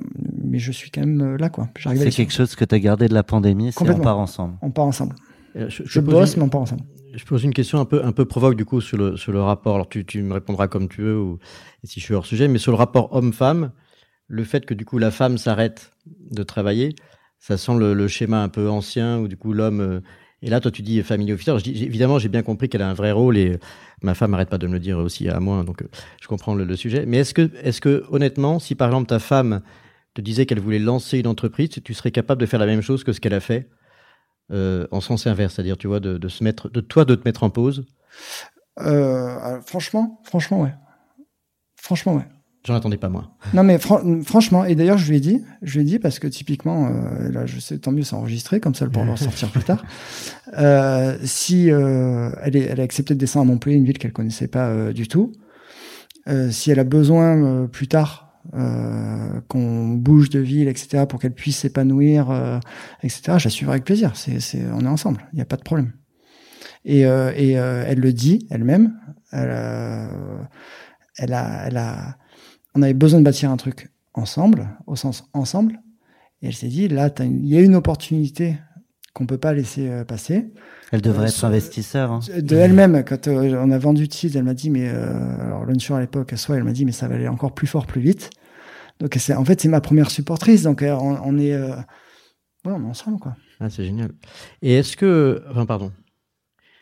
[0.42, 1.68] mais je suis quand même là, quoi.
[1.80, 4.54] C'est quelque chose que tu as gardé de la pandémie, c'est on part ensemble.
[4.60, 5.14] On part ensemble.
[5.54, 6.40] je, je, bosse, une...
[6.40, 6.82] mais on part ensemble.
[7.16, 9.40] Je pose une question un peu un peu provoque du coup sur le sur le
[9.42, 9.74] rapport.
[9.74, 11.38] Alors tu tu me répondras comme tu veux ou
[11.82, 13.72] si je suis hors sujet, mais sur le rapport homme-femme
[14.28, 15.92] le fait que du coup la femme s'arrête
[16.30, 16.94] de travailler,
[17.38, 19.80] ça sent le, schéma un peu ancien où du coup l'homme.
[19.80, 20.00] Euh,
[20.42, 21.58] et là, toi, tu dis family officer.
[21.58, 23.58] Je dis, évidemment, j'ai bien compris qu'elle a un vrai rôle et
[24.02, 25.86] ma femme n'arrête pas de me le dire aussi à moi, donc euh,
[26.20, 27.06] je comprends le, sujet.
[27.06, 29.62] Mais est-ce que, est-ce que, honnêtement, si par exemple ta femme
[30.14, 33.02] te disait qu'elle voulait lancer une entreprise, tu serais capable de faire la même chose
[33.02, 33.68] que ce qu'elle a fait?
[34.52, 37.26] Euh, en sens inverse, c'est-à-dire, tu vois, de, de, se mettre, de toi, de te
[37.26, 37.84] mettre en pause
[39.66, 40.74] Franchement, franchement, ouais.
[41.76, 42.26] Franchement, ouais.
[42.66, 43.30] J'en attendais pas moins.
[43.54, 46.26] Non mais franchement, et d'ailleurs je lui ai dit, je lui ai dit parce que
[46.26, 49.62] typiquement, euh, là je sais, tant mieux c'est enregistré comme ça pour le ressortir plus
[49.62, 49.84] tard.
[50.56, 54.12] Euh, si euh, elle, est, elle a accepté de descendre à Montpellier, une ville qu'elle
[54.12, 55.32] connaissait pas euh, du tout,
[56.28, 58.25] euh, si elle a besoin euh, plus tard
[59.48, 62.60] qu'on bouge de ville, etc., pour qu'elle puisse s'épanouir,
[63.02, 64.16] etc., je la suivrai avec plaisir.
[64.16, 65.92] C'est, c'est, on est ensemble, il n'y a pas de problème.
[66.84, 68.94] Et, et elle le dit elle-même.
[69.32, 69.50] Elle,
[71.18, 72.16] elle a, elle a
[72.76, 75.80] on avait besoin de bâtir un truc ensemble, au sens ensemble.
[76.42, 78.58] Et elle s'est dit, là, il y a une opportunité
[79.16, 80.44] qu'on peut pas laisser euh, passer.
[80.92, 82.12] Elle devrait euh, être investisseur.
[82.12, 82.20] Hein.
[82.38, 86.00] De elle-même, quand euh, on a vendu Tease, elle m'a dit, mais alors Launcher à
[86.00, 88.28] l'époque, soit elle m'a dit, mais ça va aller encore plus fort, plus vite.
[89.00, 90.62] Donc en fait, c'est ma première supportrice.
[90.62, 91.74] Donc on, est, ouais,
[92.66, 93.34] on est ensemble, quoi.
[93.58, 94.10] Ah, c'est génial.
[94.60, 95.92] Et est-ce que, enfin, pardon,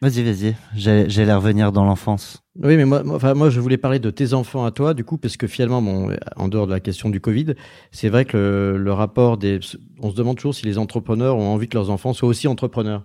[0.02, 0.56] Vas-y, vas-y.
[0.74, 2.43] J'allais revenir dans l'enfance.
[2.62, 5.36] Oui, mais moi, moi, je voulais parler de tes enfants à toi, du coup, parce
[5.36, 7.54] que finalement, bon, en dehors de la question du Covid,
[7.90, 9.58] c'est vrai que le, rapport des,
[9.98, 13.04] on se demande toujours si les entrepreneurs ont envie que leurs enfants soient aussi entrepreneurs.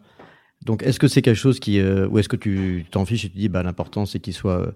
[0.66, 3.30] Donc, est-ce que c'est quelque chose qui, euh, ou est-ce que tu t'en fiches et
[3.30, 4.72] tu dis, bah, l'important c'est qu'ils soient, euh,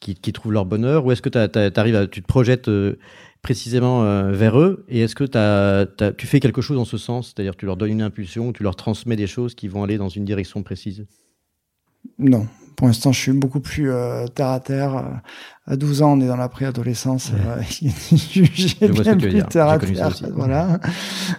[0.00, 1.38] qu'ils trouvent leur bonheur, ou est-ce que tu
[1.80, 2.98] arrives à, tu te projettes euh,
[3.42, 7.66] précisément vers eux, et est-ce que tu fais quelque chose dans ce sens, c'est-à-dire tu
[7.66, 10.62] leur donnes une impulsion, tu leur transmets des choses qui vont aller dans une direction
[10.62, 11.06] précise?
[12.18, 12.46] Non,
[12.82, 15.20] pour l'instant, je suis beaucoup plus euh, terre à terre.
[15.66, 17.30] À 12 ans, on est dans la préadolescence.
[17.32, 20.10] Euh, j'ai bien plus terre à terre.
[20.34, 20.80] Voilà.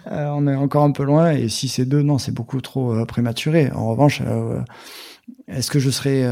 [0.09, 1.31] Euh, on est encore un peu loin.
[1.31, 3.71] Et si c'est deux, non, c'est beaucoup trop prématuré.
[3.73, 4.21] En revanche,
[5.49, 6.25] est-ce que je serais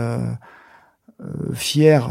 [1.53, 2.09] fier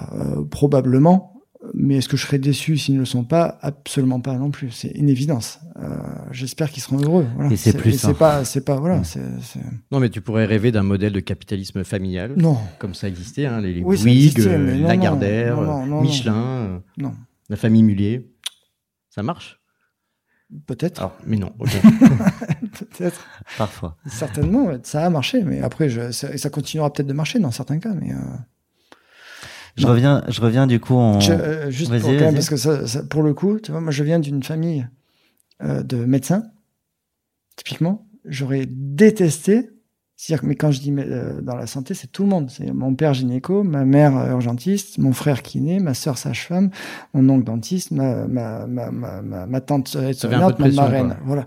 [0.50, 1.29] Probablement
[1.74, 3.58] mais est-ce que je serais déçu s'ils ne le sont pas?
[3.60, 4.70] Absolument pas non plus.
[4.70, 5.60] C'est une évidence.
[5.78, 5.88] Euh,
[6.30, 7.26] J'espère qu'ils seront heureux.
[7.34, 7.52] Voilà.
[7.52, 7.98] Et c'est plus.
[7.98, 9.02] C'est pas, c'est pas, voilà.
[9.92, 12.32] Non, mais tu pourrais rêver d'un modèle de capitalisme familial.
[12.36, 12.56] Non.
[12.78, 17.12] Comme ça existait, hein, les, oui, Bouygues, Lagardère, Michelin, non.
[17.48, 18.30] la famille Mullier.
[19.10, 19.60] Ça marche?
[20.66, 21.12] Peut-être.
[21.26, 21.52] mais non.
[21.60, 23.26] peut-être.
[23.58, 23.96] Parfois.
[24.06, 27.78] Certainement, ça a marché, mais après, je, ça, ça continuera peut-être de marcher dans certains
[27.78, 28.12] cas, mais.
[29.78, 29.82] Euh...
[29.82, 31.18] Je reviens, je reviens du coup en.
[31.28, 34.02] Euh, juste pour, quand parce que ça, ça, pour le coup, tu vois, moi je
[34.04, 34.86] viens d'une famille
[35.62, 36.44] euh, de médecins.
[37.56, 39.70] Typiquement, j'aurais détesté.
[40.16, 42.50] C'est-à-dire, mais quand je dis euh, dans la santé, c'est tout le monde.
[42.50, 46.70] C'est mon père gynéco, ma mère urgentiste, mon frère kiné, ma sœur sage-femme,
[47.14, 51.16] mon oncle dentiste, ma, ma, ma, ma, ma tante aide-soignante, ma marraine.
[51.24, 51.44] Voilà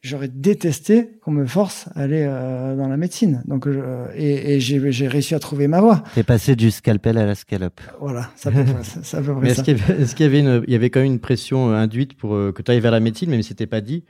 [0.00, 3.42] j'aurais détesté qu'on me force à aller euh, dans la médecine.
[3.46, 6.02] Donc, euh, et, et j'ai réussi à trouver ma voie.
[6.14, 7.80] T'es passé du scalpel à la scalope.
[8.00, 8.64] Voilà, ça peut,
[9.02, 11.70] ça, peut Mais est-ce qu'il y, avait, une, il y avait quand même une pression
[11.70, 14.04] induite pour euh, que tu ailles vers la médecine, même si c'était pas dit?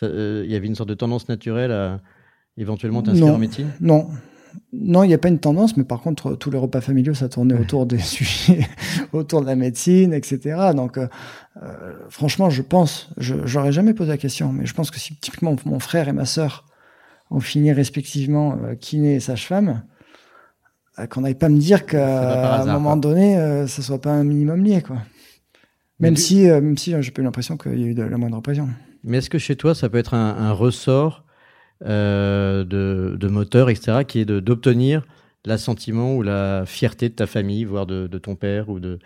[0.00, 2.00] Il y avait une sorte de tendance naturelle à
[2.56, 3.68] éventuellement t'inscrire en médecine?
[3.80, 4.08] Non,
[4.72, 7.28] Non, il n'y a pas une tendance, mais par contre, tous les repas familiaux, ça
[7.28, 8.66] tournait autour des sujets,
[9.12, 10.72] autour de la médecine, etc.
[10.74, 11.06] Donc, euh,
[11.62, 15.14] euh, franchement, je pense, je j'aurais jamais posé la question, mais je pense que si
[15.16, 16.66] typiquement mon frère et ma sœur
[17.30, 19.82] ont fini respectivement euh, kiné et sage-femme,
[21.10, 24.62] qu'on n'aille pas me dire qu'à un moment donné, euh, ça soit pas un minimum
[24.62, 24.98] lié, quoi.
[26.00, 28.02] Même du- si, euh, même si j'ai pas eu l'impression qu'il y a eu de
[28.02, 28.68] la moindre pression.
[29.04, 31.21] Mais est-ce que chez toi, ça peut être un, un ressort
[31.84, 35.06] de, de moteur, etc., qui est de- d'obtenir
[35.44, 38.98] l'assentiment ou la fierté de ta famille, voire de, de ton père ou de,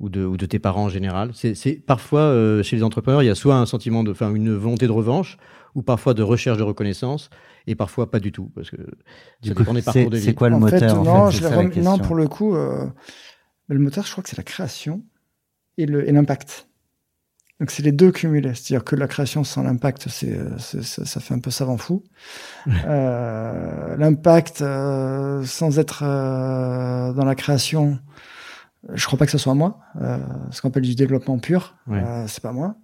[0.00, 3.22] ou, de, ou de tes parents en général C'est c'est- Parfois, euh, chez les entrepreneurs,
[3.22, 5.36] il y a soit un sentiment, de, enfin, une volonté de revanche,
[5.74, 7.28] ou parfois de recherche de reconnaissance,
[7.66, 8.76] et parfois pas du tout, parce que
[9.42, 10.22] Du ça coup, dépend des parcours c'est de vie.
[10.22, 12.54] c'est quoi le en moteur fait, en non, fait, je rem- non, pour le coup,
[12.56, 12.86] euh,
[13.68, 15.02] le moteur, je crois que c'est la création
[15.78, 16.68] et le- et l'impact.
[17.62, 18.54] Donc c'est les deux cumulés.
[18.54, 22.02] C'est-à-dire que la création sans l'impact, c'est, euh, ça, fait un peu savant fou.
[22.66, 28.00] Euh, l'impact euh, sans être euh, dans la création,
[28.92, 29.78] je crois pas que ce soit moi.
[30.00, 30.18] Euh,
[30.50, 32.02] ce qu'on appelle du développement pur, Ouais.
[32.04, 32.74] euh, c'est pas moi.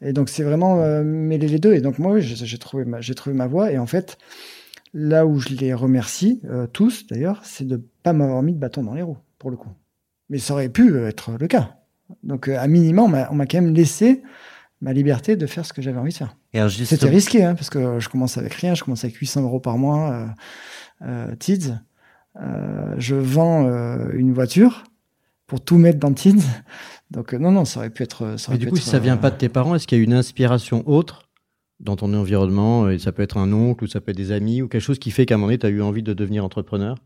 [0.00, 1.74] Et donc c'est vraiment euh, mêler les deux.
[1.74, 3.70] Et donc moi, oui, j'ai trouvé ma, j'ai trouvé ma voie.
[3.70, 4.18] Et en fait,
[4.94, 8.82] là où je les remercie euh, tous d'ailleurs, c'est de pas m'avoir mis de bâton
[8.82, 9.70] dans les roues pour le coup.
[10.28, 11.77] Mais ça aurait pu être le cas.
[12.22, 14.22] Donc euh, à minima, on m'a quand même laissé
[14.80, 16.36] ma liberté de faire ce que j'avais envie de faire.
[16.70, 19.78] C'était risqué, hein, parce que je commence avec rien, je commence avec 800 euros par
[19.78, 20.26] mois, euh,
[21.02, 21.74] euh, TIDS.
[22.40, 23.68] Euh, je vends
[24.12, 24.84] une voiture
[25.46, 26.42] pour tout mettre dans TIDS.
[27.10, 28.36] Donc non, non, ça aurait pu être...
[28.38, 29.98] Ça Mais du pu coup, être, si ça vient pas de tes parents, est-ce qu'il
[29.98, 31.28] y a une inspiration autre
[31.80, 34.62] dans ton environnement Et ça peut être un oncle, ou ça peut être des amis,
[34.62, 36.44] ou quelque chose qui fait qu'à un moment donné, tu as eu envie de devenir
[36.44, 36.98] entrepreneur?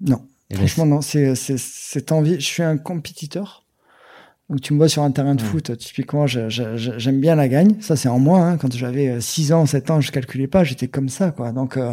[0.00, 1.00] Non, Ben, franchement, non.
[1.02, 2.34] C'est c'est- cette envie.
[2.40, 3.64] Je suis un compétiteur.
[4.48, 7.78] Donc, tu me vois sur un terrain de foot, typiquement, j'aime bien la gagne.
[7.82, 8.40] Ça, c'est en moi.
[8.40, 8.56] hein.
[8.56, 10.64] Quand j'avais euh, 6 ans, 7 ans, je calculais pas.
[10.64, 11.52] J'étais comme ça, quoi.
[11.52, 11.92] Donc, euh,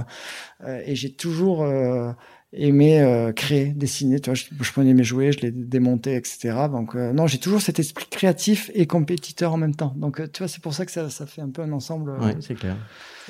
[0.65, 2.13] euh, et j'ai toujours euh,
[2.55, 4.19] aimé euh, créer, dessiner.
[4.19, 6.67] Tu vois, je, je prenais mes jouets, je les démontais, etc.
[6.71, 9.93] Donc, euh, non, j'ai toujours cet esprit créatif et compétiteur en même temps.
[9.97, 12.11] Donc, euh, tu vois, c'est pour ça que ça, ça fait un peu un ensemble.
[12.11, 12.75] euh, Ouais, c'est clair.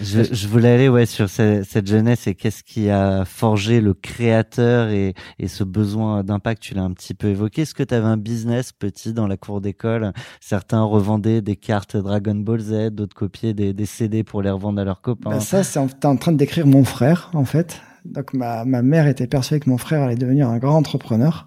[0.01, 3.93] Je, je voulais aller ouais sur ce- cette jeunesse et qu'est-ce qui a forgé le
[3.93, 6.61] créateur et, et ce besoin d'impact.
[6.61, 7.61] Tu l'as un petit peu évoqué.
[7.61, 10.11] Est-ce que tu avais un business petit dans la cour d'école?
[10.41, 14.81] Certains revendaient des cartes Dragon Ball Z, d'autres copiaient des, des CD pour les revendre
[14.81, 15.29] à leurs copains.
[15.29, 17.81] Bah, ça, c'est en, en train de décrire mon frère, en fait.
[18.05, 21.45] Donc, ma, ma mère était persuadée que mon frère allait devenir un grand entrepreneur.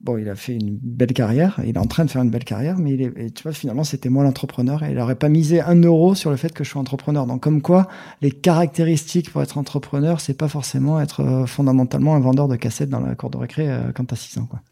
[0.00, 1.60] Bon, il a fait une belle carrière.
[1.62, 3.84] Il est en train de faire une belle carrière, mais il est, tu vois, finalement,
[3.84, 6.70] c'était moi l'entrepreneur et il aurait pas misé un euro sur le fait que je
[6.70, 7.26] suis entrepreneur.
[7.26, 7.86] Donc, comme quoi,
[8.22, 12.88] les caractéristiques pour être entrepreneur, c'est pas forcément être euh, fondamentalement un vendeur de cassettes
[12.88, 14.62] dans la cour de récré euh, quand t'as 6 ans, quoi.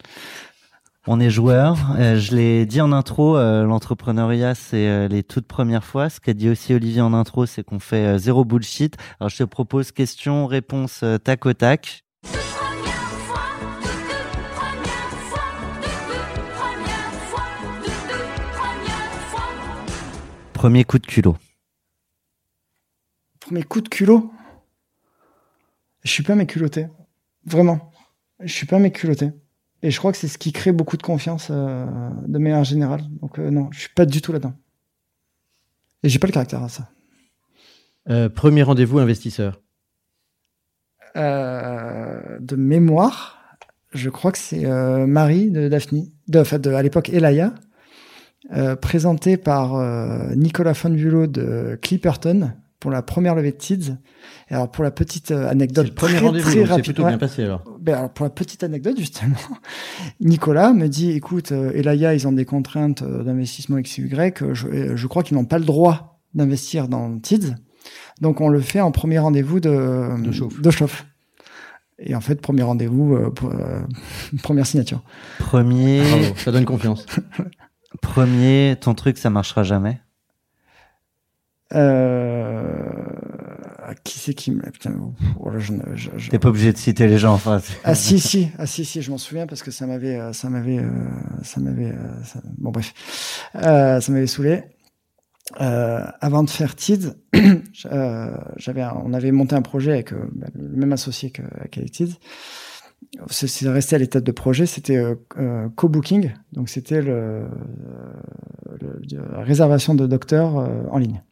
[1.10, 1.78] On est joueur.
[1.98, 6.10] Euh, je l'ai dit en intro, euh, l'entrepreneuriat, c'est euh, les toutes premières fois.
[6.10, 8.94] Ce qu'a dit aussi Olivier en intro, c'est qu'on fait zéro bullshit.
[9.18, 12.04] Alors, je te propose question, réponse euh, tac au tac.
[20.52, 21.38] Premier coup de culot.
[23.40, 24.30] Premier coup de culot?
[26.04, 26.88] Je suis pas méculotté.
[27.46, 27.92] Vraiment.
[28.40, 29.30] Je suis pas méculotté.
[29.82, 31.86] Et je crois que c'est ce qui crée beaucoup de confiance euh,
[32.26, 33.02] de manière générale.
[33.20, 34.54] Donc euh, non, je suis pas du tout là-dedans.
[36.02, 36.88] Et j'ai pas le caractère à ça.
[38.08, 39.60] Euh, premier rendez-vous investisseur.
[41.16, 43.38] Euh, de mémoire,
[43.92, 47.54] je crois que c'est euh, Marie de Daphne, de, enfin de, à l'époque Elaya,
[48.52, 53.96] euh, présentée par euh, Nicolas Fonvulot de Clipperton pour la première levée de TIDS.
[54.50, 57.64] Et alors pour la petite anecdote, le premier rendez-vous, c'est plutôt bien passé alors.
[57.88, 59.34] Ben alors pour la petite anecdote justement,
[60.20, 64.52] Nicolas me dit écoute, euh, Elaya ils ont des contraintes euh, d'investissement X Y, euh,
[64.52, 67.54] je, je crois qu'ils n'ont pas le droit d'investir dans TIDS,
[68.20, 70.60] donc on le fait en premier rendez-vous de De chauffe.
[70.60, 71.06] de chauffe.
[71.98, 73.80] Et en fait premier rendez-vous, euh, euh,
[74.42, 75.02] première signature.
[75.38, 77.06] Premier, Bravo, ça donne confiance.
[78.02, 79.98] premier, ton truc, ça marchera jamais?
[81.72, 82.87] Euh,
[83.94, 84.94] qui c'est qui me putain,
[85.40, 87.32] oh là, je je- je- T'es pas obligé de citer les gens.
[87.34, 90.18] Enfin, c'est- Ah si si ah si si je m'en souviens parce que ça m'avait
[90.18, 90.90] euh, ça m'avait euh,
[91.42, 92.92] ça m'avait euh, ça- bon bref.
[93.54, 94.62] Ça m'avait saoulé.
[95.62, 97.14] Euh, avant de faire TIDS
[98.56, 102.16] j'avais on avait monté un projet avec bah, le même associé qu'avec TIDS.
[103.30, 105.02] C'est resté à l'état de projet c'était
[105.76, 106.32] co-booking.
[106.52, 107.46] Donc c'était le,
[108.80, 109.00] le-
[109.32, 111.22] la réservation de docteurs en ligne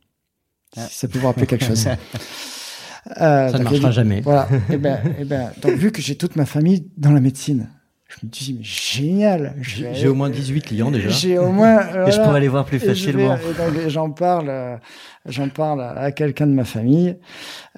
[0.88, 1.86] si ça peut vous rappeler quelque chose
[3.20, 4.20] Euh, Ça ne marchera jamais.
[4.20, 4.48] Voilà.
[4.68, 7.68] et ben, et ben, donc vu que j'ai toute ma famille dans la médecine,
[8.08, 9.54] Je me dis, mais génial.
[9.60, 11.08] J'ai aller- au moins 18 clients déjà.
[11.08, 11.78] J'ai au moins.
[11.86, 12.24] Et je voilà.
[12.24, 13.36] pourrais les voir plus facilement.
[13.86, 14.76] j'en parle, euh,
[15.26, 17.16] j'en parle à, à quelqu'un de ma famille,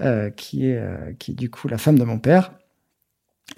[0.00, 2.52] euh, qui est, euh, qui est du coup la femme de mon père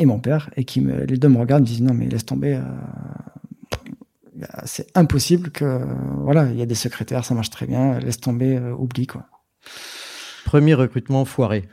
[0.01, 2.27] et mon père, et qui me, les deux me regardent, me disent non mais laisse
[2.27, 2.55] tomber.
[2.55, 2.63] euh,
[4.65, 5.81] c'est impossible que
[6.19, 9.27] voilà, il y a des secrétaires, ça marche très bien, laisse tomber, euh, oublie quoi.
[10.45, 11.69] Premier recrutement foiré.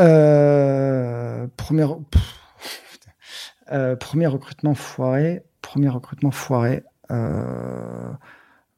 [0.00, 1.86] Euh, premier.
[3.72, 5.42] Euh, premier recrutement foiré.
[5.60, 6.82] Premier recrutement foiré.
[7.10, 8.10] Euh,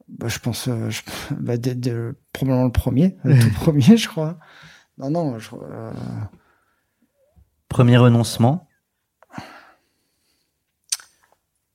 [0.07, 1.01] bah, je pense, je-
[1.31, 4.37] bah, de- de- probablement le premier, le tout premier, je crois.
[4.97, 5.49] Non, non, je,
[7.69, 8.67] Premier renoncement.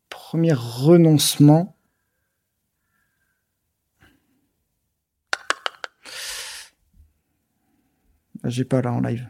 [0.09, 1.76] premier renoncement.
[8.45, 9.27] J'ai pas là en live.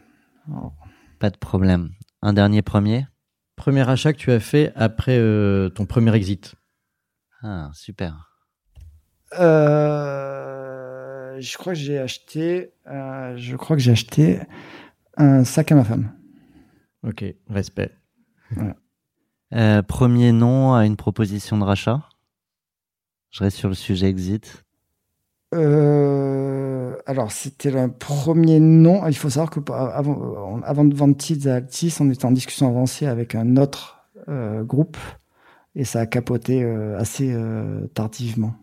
[0.47, 0.73] Alors,
[1.19, 1.91] Pas de problème.
[2.21, 3.07] Un dernier premier.
[3.55, 6.55] Premier achat que tu as fait après euh, ton premier exit.
[7.43, 8.29] Ah, super.
[9.39, 14.39] Euh, je crois que j'ai acheté, euh, je crois que j'ai acheté
[15.17, 16.11] un sac à ma femme.
[17.03, 17.91] Ok, respect.
[19.53, 22.07] Euh, premier nom à une proposition de rachat?
[23.31, 24.63] Je reste sur le sujet exit.
[25.53, 29.05] Euh, alors, c'était le premier nom.
[29.07, 32.31] Il faut savoir que avant, euh, avant de vendre Tids à Altis, on était en
[32.31, 34.97] discussion avancée avec un autre euh, groupe
[35.75, 38.53] et ça a capoté euh, assez euh, tardivement.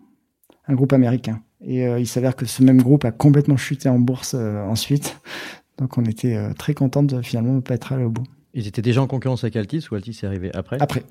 [0.66, 1.40] Un groupe américain.
[1.60, 5.20] Et euh, il s'avère que ce même groupe a complètement chuté en bourse euh, ensuite.
[5.78, 8.24] Donc, on était euh, très contents de finalement ne pas être allé au bout.
[8.54, 10.78] Ils étaient déjà en concurrence avec Altis ou Altis est arrivé après?
[10.80, 11.04] Après.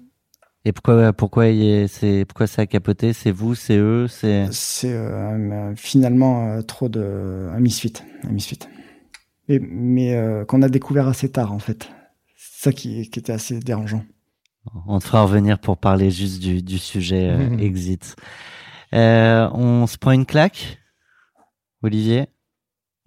[0.68, 3.14] Et pourquoi, pourquoi, il est- c'est, pourquoi ça a capoté?
[3.14, 4.48] C'est vous, c'est eux, c'est.
[4.52, 7.94] C'est euh, finalement euh, trop de un misfit,
[8.26, 8.60] un misfit.
[9.48, 11.88] Et, mais euh, qu'on a découvert assez tard en fait.
[12.36, 14.04] C'est ça qui, qui était assez dérangeant.
[14.88, 18.18] On te fera revenir pour parler juste du, du sujet euh, exit.
[18.94, 20.80] Euh, on se prend une claque?
[21.82, 22.28] Olivier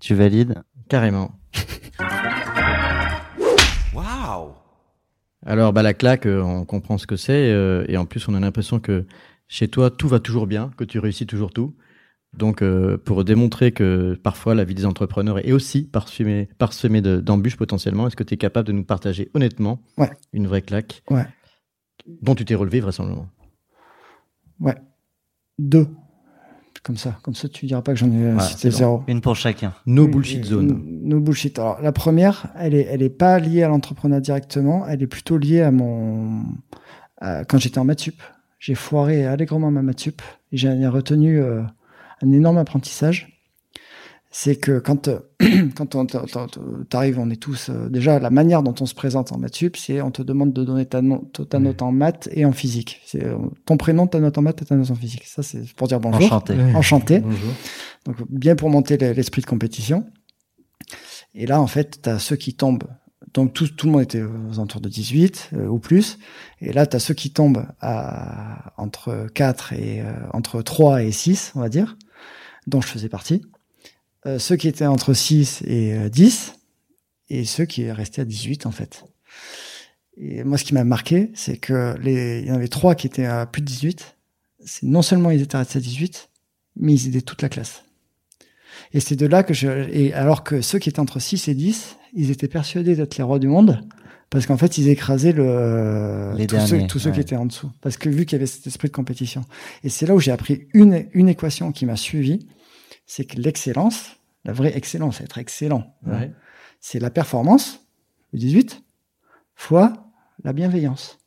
[0.00, 0.62] Tu valides?
[0.88, 1.32] Carrément.
[5.46, 7.50] Alors, bah, la claque, euh, on comprend ce que c'est.
[7.52, 9.06] euh, et en plus, on a l'impression que
[9.48, 11.74] chez toi, tout va toujours bien, que tu réussis toujours tout.
[12.36, 17.18] Donc, euh, pour démontrer que parfois la vie des entrepreneurs est aussi parsemée, parsemée de-
[17.20, 20.10] d'embûches potentiellement, est-ce que tu es capable de nous partager honnêtement Ouais.
[20.32, 21.24] une vraie claque Ouais.
[22.22, 23.28] dont tu t'es relevé vraisemblablement?
[24.60, 24.76] Ouais.
[25.58, 25.88] Deux.
[26.82, 27.19] Comme ça.
[27.23, 28.77] Comme ça, tu diras pas que j'en ai euh, Voilà, cité bon.
[28.77, 29.02] zéro.
[29.07, 29.74] Une pour chacun.
[29.86, 30.82] No bullshit zone.
[31.02, 31.59] No bullshit.
[31.59, 34.86] Alors, la première, elle est, elle est pas liée à l'entrepreneuriat directement.
[34.89, 36.43] Elle est plutôt liée à mon,
[37.19, 38.23] à- quand j'étais en maths sup.
[38.59, 41.62] J'ai foiré allègrement ma maths sup et j'en ai retenu euh,
[42.23, 43.39] un énorme apprentissage.
[44.32, 45.19] C'est que quand, euh,
[45.74, 49.39] quand on t'arrive, on est tous, euh, déjà, la manière dont on se présente en
[49.39, 52.44] maths sup, c'est on te demande de donner ta, no- ta note en maths et
[52.44, 53.01] en physique.
[53.05, 53.36] C'est euh,
[53.66, 55.24] ton prénom, ta note en maths et ta note en physique.
[55.27, 56.20] Ça, c'est pour dire bonjour.
[56.27, 56.55] Enchanté.
[56.77, 57.19] Enchanté.
[57.20, 57.52] Bonjour.
[58.07, 60.07] Donc, bien pour monter le- l'esprit de compétition.
[61.35, 62.85] Et là, en fait, tu as ceux qui tombent.
[63.35, 66.19] Donc, tout, tout le monde était aux alentours de 18 euh, ou plus.
[66.61, 71.12] Et là, tu as ceux qui tombent à, entre 4 et euh, entre 3 et
[71.12, 71.97] 6, on va dire,
[72.69, 73.43] dont je faisais partie.
[74.26, 76.55] Euh, ceux qui étaient entre 6 et euh, 10
[77.30, 79.05] et ceux qui restaient à 18, en fait.
[80.16, 83.06] Et moi, ce qui m'a marqué, c'est que les, il y en avait trois qui
[83.06, 84.16] étaient à plus de 18.
[84.64, 86.28] C'est non seulement ils étaient restés à 18,
[86.76, 87.84] mais ils aidaient toute la classe.
[88.92, 91.55] Et c'est de là que je, et alors que ceux qui étaient entre 6 et
[91.55, 93.80] 10, ils étaient persuadés d'être les rois du monde,
[94.30, 97.70] parce qu'en fait, ils écrasaient le, Les tous ceux, tous ceux qui étaient en dessous.
[97.80, 99.44] Parce que vu qu'il y avait cet esprit de compétition.
[99.82, 102.47] Et c'est là où j'ai appris une, une équation qui m'a suivi,
[103.12, 106.30] c'est que l'excellence, la vraie excellence, être excellent, Ouais.
[106.78, 107.84] c'est la performance,
[108.32, 108.84] le 18,
[109.56, 110.12] fois
[110.44, 111.18] la bienveillance.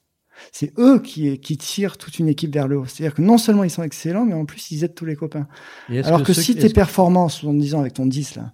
[0.53, 2.85] C'est eux qui, qui tirent toute une équipe vers le haut.
[2.85, 5.45] C'est-à-dire que non seulement ils sont excellents, mais en plus ils aident tous les copains.
[5.89, 8.53] Alors que, si tes performances, en disant avec ton 10 là,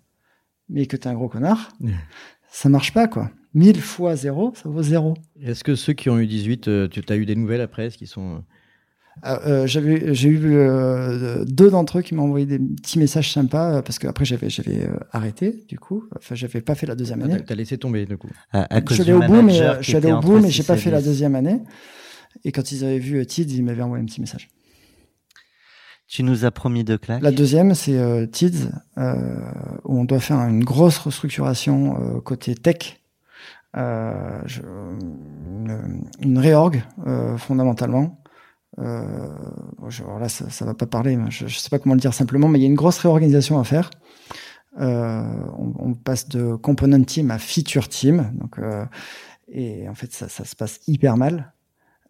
[0.68, 1.70] mais que t'es un gros connard,
[2.52, 3.30] ça marche pas quoi.
[3.54, 5.14] 1000 fois 0, ça vaut 0.
[5.40, 7.86] Est-ce que ceux qui ont eu 18, euh, tu as eu des nouvelles après?
[7.86, 8.44] Est-ce qu'ils sont.
[9.26, 13.32] Euh, Euh, j'avais, j'ai eu euh, deux d'entre eux qui m'ont envoyé des petits messages
[13.34, 16.06] sympas euh, parce que après j'avais, j'avais euh, arrêté du coup.
[16.18, 17.38] Enfin, j'avais pas fait la deuxième ah, année.
[17.40, 18.30] T'as t'as laissé tomber du coup.
[18.52, 20.62] À, à Je suis allé au bout, mais je suis allé au bout, mais j'ai
[20.64, 21.06] 6 pas fait la 10.
[21.08, 21.60] deuxième année.
[22.46, 24.48] Et quand ils avaient vu euh, Tids, ils m'avaient envoyé un petit message.
[26.08, 27.22] Tu nous as promis deux claques.
[27.22, 29.14] La deuxième, c'est euh, Tids, euh,
[29.84, 33.02] où on doit faire une grosse restructuration euh, côté tech,
[33.78, 38.20] euh, je- une, une réorg euh, fondamentalement.
[38.78, 39.28] Euh,
[40.20, 42.60] là, ça, ça va pas parler, je, je sais pas comment le dire simplement, mais
[42.60, 43.90] il y a une grosse réorganisation à faire.
[44.80, 45.24] Euh,
[45.58, 48.60] on, on passe de component team à feature team, donc.
[48.60, 48.86] euh,
[49.52, 51.54] Et en fait, ça, ça se passe hyper mal.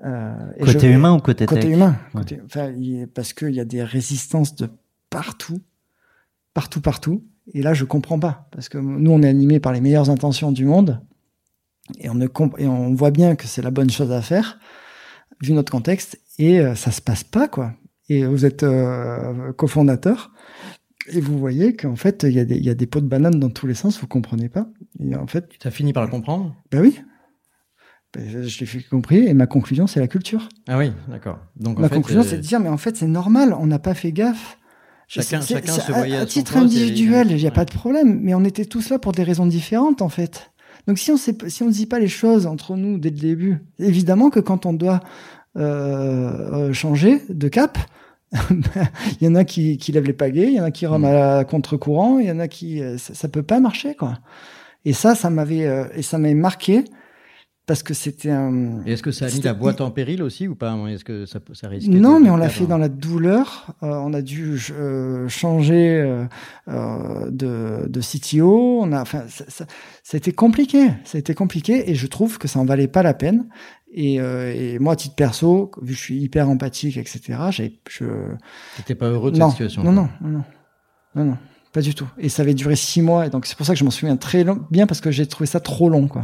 [0.06, 0.34] Euh,
[0.66, 1.96] côté humain ou côté Côté tech humain.
[2.14, 2.74] Côté, enfin,
[3.16, 4.70] parce qu'il y a des résistances de
[5.10, 5.62] partout,
[6.54, 7.24] partout, partout.
[7.54, 8.48] Et là, je comprends pas.
[8.52, 11.02] Parce que nous, on est animés par les meilleures intentions du monde.
[11.98, 12.28] Et on, ne
[12.58, 14.60] et on voit bien que c'est la bonne chose à faire,
[15.42, 16.20] vu notre contexte.
[16.40, 17.74] Et euh, ça se passe pas, quoi.
[18.08, 20.32] Et vous êtes euh, cofondateur.
[21.12, 23.40] Et vous voyez qu'en fait, il y, a des, y a des pots de banane
[23.40, 24.68] dans tous les sens, vous comprenez pas.
[25.00, 25.50] Et en fait.
[25.60, 26.56] Tu as fini par le comprendre?
[26.72, 27.00] Ben oui.
[28.14, 30.50] Ben, je l'ai fait compris et ma conclusion, c'est la culture.
[30.68, 31.40] Ah oui, d'accord.
[31.58, 34.12] Donc ma conclusion, c'est de dire, mais en fait, c'est normal, on n'a pas fait
[34.12, 34.58] gaffe.
[35.08, 38.34] Chacun, chacun se voyait à, à titre individuel, il n'y a pas de problème, mais
[38.34, 40.52] on était tous là pour des raisons différentes, en fait.
[40.88, 43.18] Donc si on sait, si on ne dit pas les choses entre nous dès le
[43.18, 45.02] début, évidemment que quand on doit
[45.60, 47.78] euh, changer de cap,
[49.22, 51.14] il y en a qui, qui lèvent les pagaies, il y en a qui remettent
[51.14, 51.40] mm.
[51.40, 54.20] à contre-courant, il y en a qui euh, ça, ça, peut pas marcher quoi.
[54.86, 56.86] Et ça, ça m'avait euh, et ça m'avait marqué
[57.70, 58.84] parce que c'était un.
[58.88, 60.76] est-ce que ça a mis la boîte en péril aussi ou pas?
[60.88, 63.76] Est-ce que ça, ça risque Non, mais on l'a fait dans la douleur.
[63.84, 66.28] Euh, on a dû euh, changer
[66.68, 68.80] euh, de, de CTO.
[68.82, 69.26] On a, enfin,
[70.12, 70.88] été compliqué.
[71.14, 73.48] Été compliqué et je trouve que ça en valait pas la peine.
[73.94, 78.06] Et, et moi, à titre perso, vu que je suis hyper empathique, etc., j'ai, je.
[78.78, 80.44] T'étais pas heureux de cette situation Non, non, non,
[81.14, 81.38] non, non,
[81.72, 82.08] pas du tout.
[82.18, 84.18] Et ça avait duré six mois, et donc c'est pour ça que je m'en souviens
[84.18, 86.24] très long, bien parce que j'ai trouvé ça trop long, quoi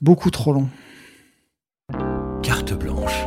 [0.00, 0.68] beaucoup trop long.
[2.42, 3.26] Carte blanche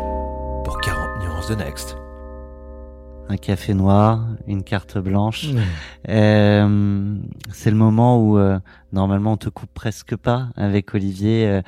[0.64, 1.98] pour 40 nuances de Next.
[3.30, 5.48] Un café noir, une carte blanche.
[6.10, 7.16] Euh,
[7.54, 8.60] c'est le moment où euh,
[8.92, 11.48] normalement on te coupe presque pas avec Olivier.
[11.48, 11.62] Euh,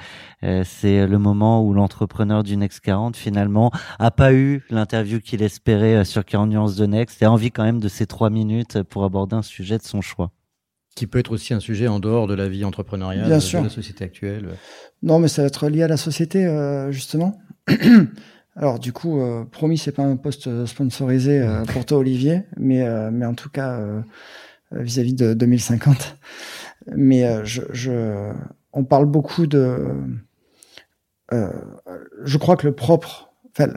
[0.43, 5.41] euh c'est le moment où l'entrepreneur du Next 40 finalement a pas eu l'interview qu'il
[5.41, 8.29] espérait euh, sur 40 nuances de Next et a envie quand même de ces trois
[8.29, 10.31] minutes pour aborder un sujet de son choix
[10.95, 13.69] qui peut être aussi un sujet en dehors de la vie entrepreneuriale Bien de la
[13.69, 14.47] société actuelle.
[15.03, 17.37] Non, mais ça va être lié à la société, euh, justement.
[18.55, 22.83] Alors, du coup, euh, promis, c'est pas un poste sponsorisé euh, pour toi, Olivier, mais,
[22.83, 24.01] euh, mais en tout cas, euh,
[24.71, 26.17] vis-à-vis de 2050.
[26.95, 28.31] Mais je, je,
[28.71, 29.87] on parle beaucoup de.
[31.31, 33.73] je crois que le propre enfin,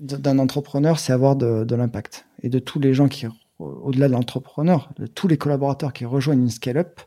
[0.00, 2.26] d'un entrepreneur, c'est avoir de, de l'impact.
[2.42, 3.26] Et de tous les gens qui
[3.62, 7.00] au-delà de l'entrepreneur, tous les collaborateurs qui rejoignent une scale-up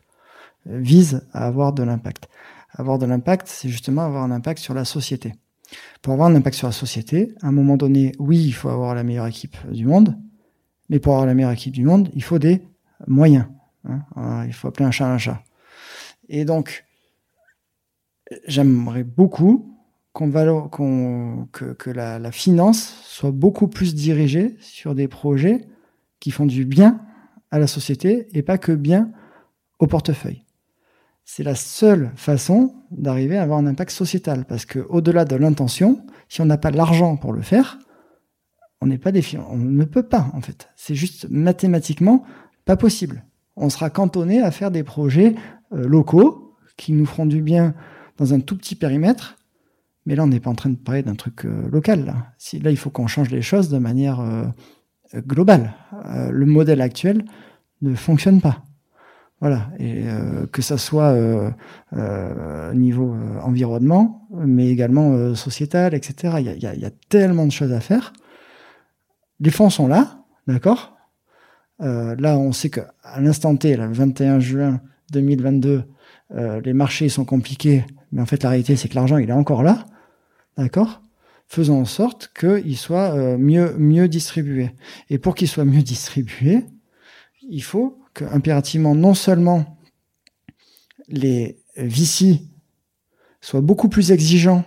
[0.68, 2.28] euh, visent à avoir de l'impact.
[2.72, 5.34] Avoir de l'impact, c'est justement avoir un impact sur la société.
[6.02, 8.94] Pour avoir un impact sur la société, à un moment donné, oui, il faut avoir
[8.94, 10.16] la meilleure équipe du monde,
[10.88, 12.62] mais pour avoir la meilleure équipe du monde, il faut des
[13.06, 13.46] moyens.
[13.84, 14.44] Hein.
[14.46, 15.42] il faut appeler un chat un chat.
[16.28, 16.84] Et donc,
[18.46, 19.76] j'aimerais beaucoup
[20.12, 25.68] qu'on que, que la, finance soit beaucoup plus dirigée sur des projets
[26.26, 26.98] qui font du bien
[27.52, 29.12] à la société et pas que bien
[29.78, 30.42] au portefeuille.
[31.24, 36.04] C'est la seule façon d'arriver à avoir un impact sociétal parce que au-delà de l'intention,
[36.28, 37.78] si on n'a pas l'argent pour le faire,
[38.80, 40.68] on n'est pas défiant, on ne peut pas en fait.
[40.74, 42.24] C'est juste mathématiquement
[42.64, 43.24] pas possible.
[43.54, 45.36] On sera cantonné à faire des projets
[45.70, 47.72] euh, locaux qui nous feront du bien
[48.16, 49.36] dans un tout petit périmètre.
[50.06, 52.04] Mais là, on n'est pas en train de parler d'un truc euh, local.
[52.04, 52.32] Là.
[52.52, 54.46] Il faut qu'on change les choses de manière euh,
[55.14, 55.74] global.
[56.06, 57.24] Euh, le modèle actuel
[57.82, 58.62] ne fonctionne pas.
[59.40, 61.50] Voilà, et euh, que ça soit euh,
[61.92, 66.36] euh niveau environnement, mais également sociétal, etc.
[66.38, 68.14] Il y, a, il y, a, tellement de choses à faire.
[69.40, 70.96] Les fonds sont là, d'accord?
[71.78, 74.80] Là, on sait qu'à l'instant T, le 21 juin
[75.12, 75.84] 2022,
[76.64, 79.62] les marchés sont compliqués, mais en fait, la réalité, c'est que l'argent, il est encore
[79.62, 79.84] là,
[80.56, 81.02] d'accord?
[81.48, 84.70] Faisons en sorte qu'il soit euh, mieux, mieux distribué.
[85.10, 86.64] Et pour qu'il soit mieux distribué,
[87.48, 89.78] il faut que impérativement non seulement
[91.08, 92.40] les VC
[93.40, 94.64] soient beaucoup plus exigeants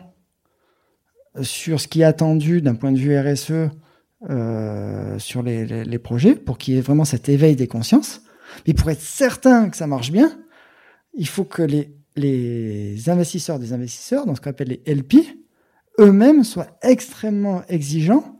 [1.41, 3.71] sur ce qui est attendu d'un point de vue RSE
[4.29, 8.21] euh, sur les, les, les, projets, pour qu'il y ait vraiment cet éveil des consciences.
[8.67, 10.37] Mais pour être certain que ça marche bien,
[11.13, 15.15] il faut que les, les investisseurs des investisseurs, dans ce qu'on appelle les LP,
[15.99, 18.39] eux-mêmes soient extrêmement exigeants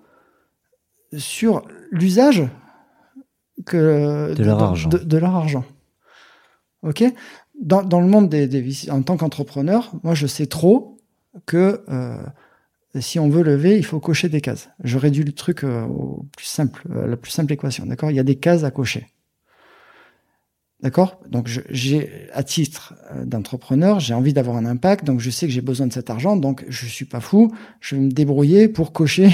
[1.18, 2.48] sur l'usage
[3.66, 4.90] que de, leur argent.
[4.90, 5.66] De, leur argent.
[6.84, 7.04] Ok?
[7.60, 10.98] Dans, dans, le monde des, des en tant qu'entrepreneur, moi je sais trop
[11.46, 12.18] que euh,
[13.00, 14.70] si on veut lever, il faut cocher des cases.
[14.84, 17.86] Je réduis le truc euh, au plus simple, euh, la plus simple équation.
[17.86, 18.12] D'accord?
[18.12, 19.08] Il y a des cases à cocher.
[20.82, 21.20] D'accord?
[21.30, 25.52] Donc, j'ai, à titre euh, d'entrepreneur, j'ai envie d'avoir un impact, donc je sais que
[25.52, 28.94] j'ai besoin de cet argent, donc je suis pas fou, je vais me débrouiller pour
[28.94, 29.30] cocher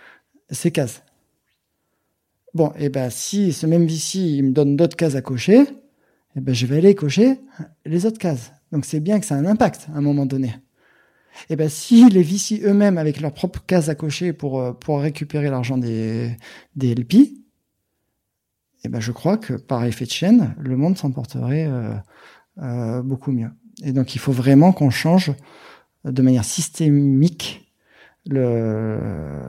[0.50, 1.02] ces cases.
[2.54, 5.66] Bon, et eh ben si ce même VC me donne d'autres cases à cocher, et
[6.36, 7.38] eh ben je vais aller cocher
[7.84, 8.52] les autres cases.
[8.72, 10.54] Donc c'est bien que ça a un impact à un moment donné.
[11.50, 15.00] Et ben si les VC eux-mêmes, avec leurs propres cases à cocher pour, euh, pour
[15.00, 16.36] récupérer l'argent des,
[16.74, 17.38] des LP,
[18.84, 21.94] et ben je crois que par effet de chaîne, le monde s'en porterait euh,
[22.62, 23.50] euh, beaucoup mieux.
[23.82, 25.32] Et donc il faut vraiment qu'on change
[26.04, 27.72] de manière systémique
[28.26, 28.98] le,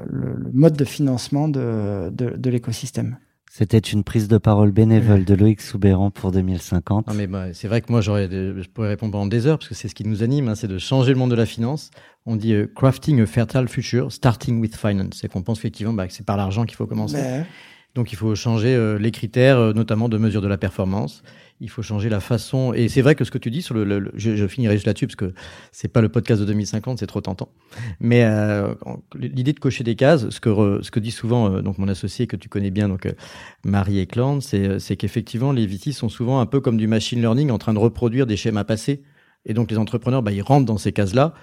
[0.07, 3.17] le, le mode de financement de, de, de l'écosystème.
[3.51, 7.07] C'était une prise de parole bénévole de Loïc Soubéran pour 2050.
[7.07, 9.69] Non mais bah, c'est vrai que moi j'aurais, je pourrais répondre pendant des heures parce
[9.69, 11.89] que c'est ce qui nous anime, hein, c'est de changer le monde de la finance.
[12.27, 15.17] On dit euh, crafting a fertile future, starting with finance.
[15.19, 17.15] C'est qu'on pense effectivement bah, que c'est par l'argent qu'il faut commencer.
[17.15, 17.45] Ben,
[17.95, 21.23] Donc il faut changer euh, les critères, euh, notamment de mesure de la performance.
[21.61, 22.71] Il faut changer la façon.
[22.73, 24.85] Et c'est vrai que ce que tu dis sur le, le- le- je, finirai juste
[24.85, 25.33] là-dessus parce que
[25.73, 27.49] c'est pas le podcast de 2050, c'est trop tentant.
[27.99, 28.73] Mais euh,
[29.15, 31.87] l'idée de cocher des cases, ce que re- ce que dit souvent euh, donc mon
[31.89, 33.11] associé que tu connais bien, donc euh,
[33.65, 37.19] Marie Eklund, c'est euh, c'est qu'effectivement les VC sont souvent un peu comme du machine
[37.19, 39.01] learning en train de reproduire des schémas passés.
[39.45, 41.33] Et donc les entrepreneurs, bah, ils rentrent dans ces cases-là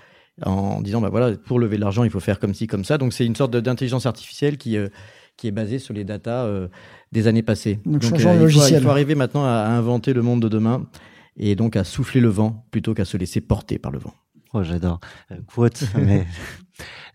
[0.45, 2.97] en disant bah voilà pour lever de l'argent il faut faire comme ci comme ça.
[2.99, 4.89] Donc c'est une sorte d'intelligence artificielle qui euh,
[5.37, 6.69] qui est basée sur les datas euh,
[7.13, 7.81] des années passées.
[7.85, 8.81] Donc, changeons euh, le il, faut, logiciel.
[8.81, 10.87] il faut arriver maintenant à, à inventer le monde de demain
[11.37, 14.15] et donc à souffler le vent plutôt qu'à se laisser porter par le vent.
[14.53, 15.01] Oh, j'adore.
[15.31, 16.27] Euh, quote, mais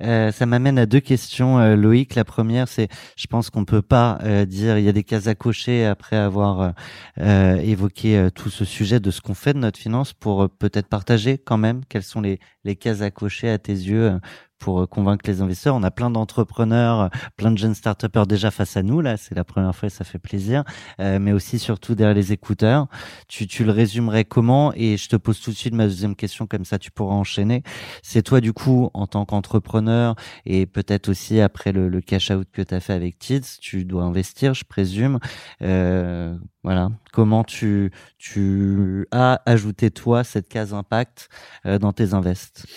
[0.01, 2.15] Euh, ça m'amène à deux questions, euh, Loïc.
[2.15, 5.27] La première, c'est, je pense qu'on peut pas euh, dire il y a des cases
[5.27, 6.73] à cocher après avoir
[7.17, 10.87] évoqué euh, tout ce sujet de ce qu'on fait de notre finance pour euh, peut-être
[10.87, 14.19] partager quand même quelles sont les, les cases à cocher à tes yeux euh,
[14.61, 15.75] pour euh, convaincre les investisseurs.
[15.75, 19.01] On a plein d'entrepreneurs, euh, plein de jeunes start déjà face à nous.
[19.01, 20.63] Là, c'est la première fois et ça fait plaisir.
[20.99, 22.87] Euh, mais aussi surtout derrière les écouteurs.
[23.27, 24.71] Tu, tu le résumerais comment?
[24.75, 27.63] Et je te pose tout de suite ma deuxième question, comme ça tu pourras enchaîner.
[28.03, 30.15] C'est toi, du coup, en tant qu'entrepreneur,
[30.45, 34.03] et peut-être aussi après le, le cash-out que tu as fait avec Tids, tu dois
[34.03, 35.19] investir, je présume.
[35.61, 36.91] Euh, voilà.
[37.11, 41.29] Comment tu, tu as ajouté, toi, cette case impact
[41.65, 42.67] euh, dans tes invests?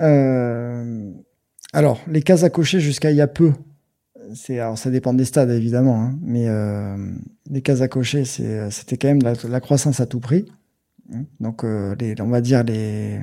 [0.00, 1.10] Euh,
[1.72, 3.52] alors, les cases à cocher jusqu'à il y a peu,
[4.34, 6.96] c'est alors ça dépend des stades évidemment, hein, mais euh,
[7.50, 10.46] les cases à cocher, c'était quand même la, la croissance à tout prix.
[11.40, 13.20] Donc, euh, les, on va dire les,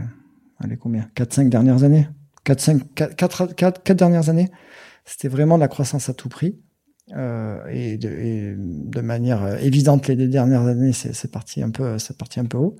[0.79, 2.07] combien, 4-5 dernières années,
[2.43, 4.49] 4 5 4, 4, 4, 4 dernières années,
[5.05, 6.59] c'était vraiment la croissance à tout prix.
[7.15, 11.69] Euh, et, de, et de manière euh, évidente les deux dernières années, c'est parti un
[11.69, 12.77] peu, c'est parti un peu haut.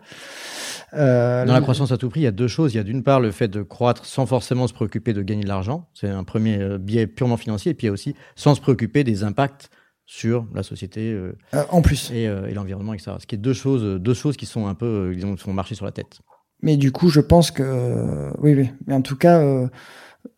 [0.94, 2.74] Euh, Dans la croissance à tout prix, il y a deux choses.
[2.74, 5.44] Il y a d'une part le fait de croître sans forcément se préoccuper de gagner
[5.44, 5.90] de l'argent.
[5.94, 7.72] C'est un premier biais purement financier.
[7.72, 9.70] Et puis il y a aussi sans se préoccuper des impacts
[10.06, 11.34] sur la société euh,
[11.70, 12.12] en plus.
[12.12, 13.12] et, et l'environnement, etc.
[13.20, 15.76] Ce qui est deux choses, deux choses qui sont un peu, disons, qui font marcher
[15.76, 16.20] sur la tête.
[16.62, 18.70] Mais du coup, je pense que oui, oui.
[18.88, 19.42] Mais en tout cas,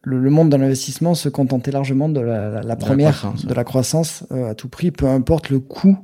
[0.04, 3.54] le, le monde de l'investissement se contentait largement de la, la- la première, croissance, de
[3.54, 5.98] la croissance euh, à tout prix, peu importe le coût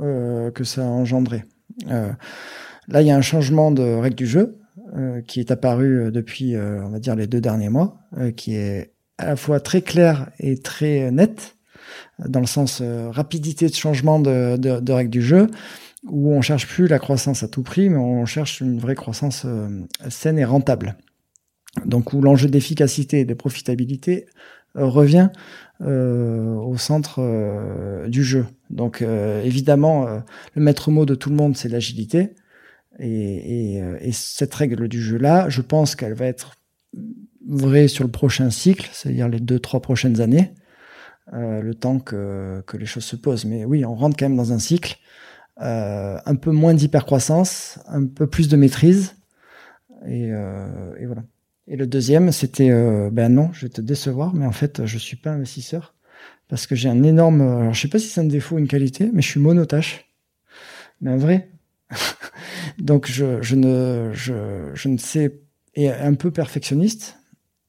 [0.00, 1.44] euh, que ça a engendré.
[1.90, 2.10] Euh,
[2.88, 4.58] là, il y a un changement de règle du jeu
[4.96, 8.54] euh, qui est apparu depuis, euh, on va dire, les deux derniers mois, euh, qui
[8.54, 11.56] est à la fois très clair et très net,
[12.26, 15.48] dans le sens euh, rapidité de changement de, de, de règle du jeu
[16.08, 19.42] où on cherche plus la croissance à tout prix, mais on cherche une vraie croissance
[19.44, 19.68] euh,
[20.08, 20.96] saine et rentable.
[21.84, 24.26] Donc où l'enjeu d'efficacité et de profitabilité
[24.76, 25.30] euh, revient
[25.80, 28.46] euh, au centre euh, du jeu.
[28.70, 30.06] Donc évidemment,
[30.54, 32.34] le maître mot de tout le monde, c'est l'agilité.
[33.00, 36.52] Et, et, et cette règle du jeu-là, je pense qu'elle va être
[37.48, 40.52] vraie sur le prochain cycle, c'est-à-dire les deux, trois prochaines années,
[41.32, 43.44] le temps que, les choses se posent.
[43.44, 44.98] Mais oui, on rentre quand même dans un cycle
[45.56, 49.16] un peu moins d'hypercroissance, un peu plus de maîtrise.
[50.06, 50.30] Et
[51.06, 51.24] voilà.
[51.70, 54.98] Et le deuxième, c'était, euh, ben non, je vais te décevoir, mais en fait, je
[54.98, 55.94] suis pas investisseur
[56.48, 58.66] parce que j'ai un énorme, alors je sais pas si c'est un défaut ou une
[58.66, 60.06] qualité, mais je suis monotache,
[61.00, 61.48] mais un vrai.
[62.78, 65.40] donc je, je ne, je, je ne sais,
[65.76, 67.16] et un peu perfectionniste.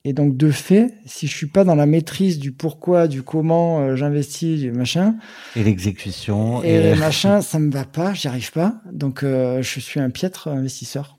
[0.04, 3.82] Et donc de fait, si je suis pas dans la maîtrise du pourquoi, du comment
[3.82, 5.16] euh, j'investis, du machin,
[5.56, 6.64] Et l'exécution.
[6.64, 8.82] et le- machin, ça me va pas, j'y arrive pas.
[8.92, 11.18] Donc euh, je suis un piètre investisseur.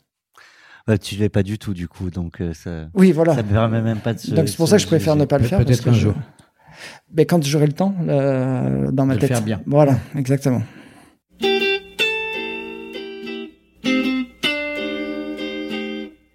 [0.88, 2.10] Ouais, tu l'es pas du tout, du coup.
[2.10, 3.34] Donc, euh, ça, Oui, voilà.
[3.34, 4.30] ça me permet même pas de se.
[4.32, 5.58] Donc c'est pour se ça que je préfère ne pas le faire.
[5.64, 6.14] peut-être un je- jour.
[7.14, 9.28] Mais quand j'aurai le temps, euh, dans ma De le tête.
[9.36, 9.60] faire bien.
[9.66, 10.62] Voilà, exactement.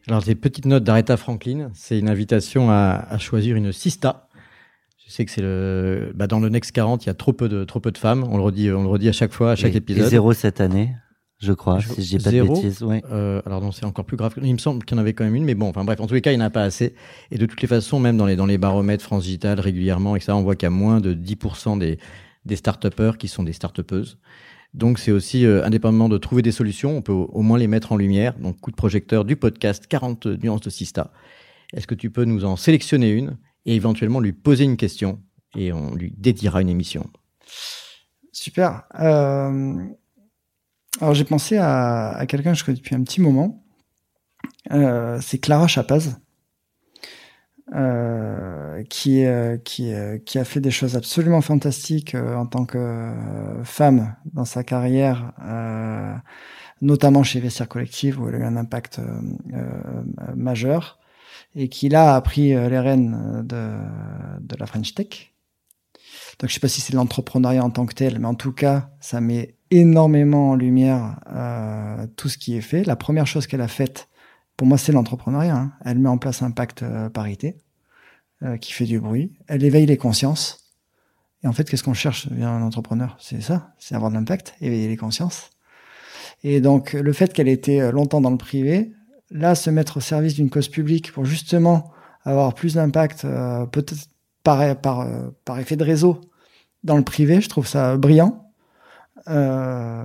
[0.07, 4.29] Alors, des petites notes d'Aretha Franklin, c'est une invitation à, à choisir une sista.
[5.05, 7.49] Je sais que c'est le, bah, dans le Next 40, il y a trop peu
[7.49, 8.23] de, trop peu de femmes.
[8.29, 10.05] On le redit, on le redit à chaque fois, à chaque Et- épisode.
[10.05, 10.95] Et zéro cette année,
[11.39, 12.81] je crois, Je- si je dis pas zéro de bêtises.
[12.83, 13.03] Ouais.
[13.11, 14.33] Euh, alors non, c'est encore plus grave.
[14.41, 16.07] Il me semble qu'il y en avait quand même une, mais bon, enfin bref, en
[16.07, 16.95] tous les cas, il n'y en a pas assez.
[17.31, 20.19] Et de toutes les façons, même dans les, dans les baromètres France Digital régulièrement, et
[20.19, 21.99] ça, on voit qu'il y a moins de 10% des,
[22.45, 22.87] des start
[23.17, 23.79] qui sont des start
[24.73, 27.67] Donc c'est aussi, euh, indépendamment de trouver des solutions, on peut au, au moins les
[27.67, 28.37] mettre en lumière.
[28.39, 31.11] Donc coup de projecteur du podcast 40 nuances de Sista.
[31.73, 35.19] Est-ce que tu peux nous en sélectionner une et éventuellement lui poser une question
[35.55, 37.07] et on lui dédiera une émission?
[38.31, 38.83] Super.
[38.99, 39.75] Euh,
[41.01, 43.63] alors j'ai pensé à, à quelqu'un que je connais depuis un petit moment.
[44.71, 46.17] Euh, c'est Clara Chapaz.
[47.75, 52.63] Euh, qui, euh, qui, euh, qui a fait des choses absolument fantastiques euh, en tant
[52.63, 55.33] que euh, femme dans sa carrière,
[56.81, 59.01] notamment chez Vestiaire Collective où elle a eu un impact
[60.33, 60.97] majeur
[61.55, 63.73] et qui là a pris les rênes de,
[64.39, 65.33] de la French Tech.
[66.39, 68.91] Donc je sais pas si c'est l'entrepreneuriat en tant que tel, mais en tout cas
[69.01, 71.19] ça met énormément en lumière
[72.15, 72.83] tout ce qui est fait.
[72.83, 74.09] La première chose qu'elle a faite
[74.57, 75.55] pour moi, c'est l'entrepreneuriat.
[75.55, 75.71] Hein.
[75.85, 77.61] Elle met en place un pacte euh, parité
[78.41, 79.31] euh, qui fait du bruit.
[79.47, 80.73] Elle éveille les consciences.
[81.43, 83.15] Et en fait, qu'est-ce qu'on cherche vers un entrepreneur?
[83.19, 85.51] C'est ça, c'est avoir de l'impact, éveiller les consciences.
[86.43, 88.93] Et donc, le fait qu'elle ait été euh, longtemps dans le privé,
[89.29, 91.91] là, se mettre au service d'une cause publique pour justement
[92.25, 94.09] avoir plus d'impact, euh, peut-être
[94.43, 95.07] par, par,
[95.45, 96.21] par effet de réseau
[96.83, 98.46] dans le privé, je trouve ça brillant.
[99.29, 100.03] Euh,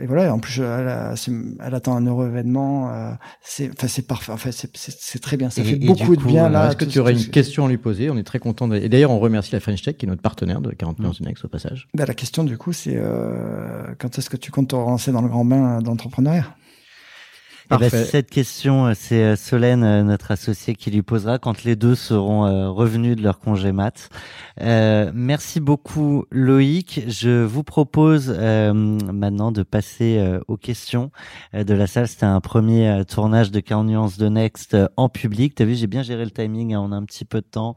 [0.00, 0.32] et voilà.
[0.32, 1.14] En plus, elle,
[1.64, 2.90] elle, attend un heureux événement.
[2.92, 4.32] Euh, c'est, enfin, c'est parfait.
[4.32, 5.50] Enfin, c'est très bien.
[5.50, 6.68] Ça et, fait beaucoup de bien là.
[6.68, 8.10] Est-ce que tu aurais une question à lui poser?
[8.10, 8.68] On est très content.
[8.68, 8.76] De...
[8.76, 11.44] Et d'ailleurs, on remercie la French Tech qui est notre partenaire de 40 millions Next
[11.44, 11.88] au passage.
[11.94, 15.22] Ben, la question du coup, c'est euh, quand est-ce que tu comptes te relancer dans
[15.22, 16.46] le grand bain d'entrepreneuriat?
[17.70, 21.64] Eh ben, cette question, euh, c'est euh, Solène, euh, notre associé, qui lui posera quand
[21.64, 24.08] les deux seront revenus de leur congé mat.
[24.60, 27.02] Euh, merci beaucoup Loïc.
[27.08, 31.10] Je vous propose euh, maintenant de passer aux questions
[31.54, 32.08] de la salle.
[32.08, 35.54] C'était un premier tournage de 40 nuances de Next en public.
[35.54, 36.74] T'as vu, j'ai bien géré le timing.
[36.74, 36.80] Hein.
[36.80, 37.74] on a un petit peu de temps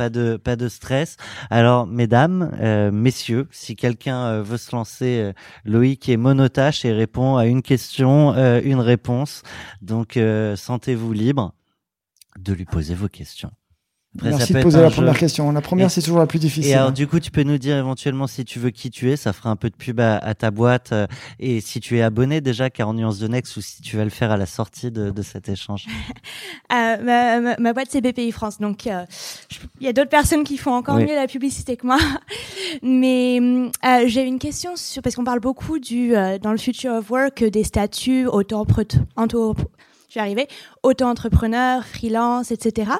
[0.00, 1.18] pas de pas de stress.
[1.50, 5.32] Alors mesdames, euh, messieurs, si quelqu'un euh, veut se lancer, euh,
[5.66, 9.42] Loïc est monotache et répond à une question, une réponse.
[9.82, 10.18] Donc
[10.56, 11.52] sentez-vous libre
[12.38, 13.52] de lui poser vos questions.
[14.16, 15.52] Après, Merci de poser la première question.
[15.52, 16.72] La première, c'est toujours la plus difficile.
[16.72, 19.16] Et alors, du coup, tu peux nous dire éventuellement si tu veux qui tu es.
[19.16, 20.90] Ça fera un peu de pub à, ta boîte.
[20.92, 21.06] Euh,
[21.38, 24.02] et si tu es abonné déjà, car en nuance de Next, ou si tu vas
[24.02, 25.86] le faire à la sortie de, de cet échange.
[26.72, 28.58] euh, ma, ma, boîte, c'est BPI France.
[28.58, 29.04] Donc, euh,
[29.80, 31.98] il y a d'autres personnes qui font encore mieux la publicité que moi.
[32.82, 36.94] Mais euh, j'ai une question sur, parce qu'on parle beaucoup du, euh, dans le Future
[36.94, 39.06] of Work des statuts auto-entrepreneurs
[40.10, 40.48] je vais arriver,
[40.82, 42.90] auto-entrepreneur, freelance, etc.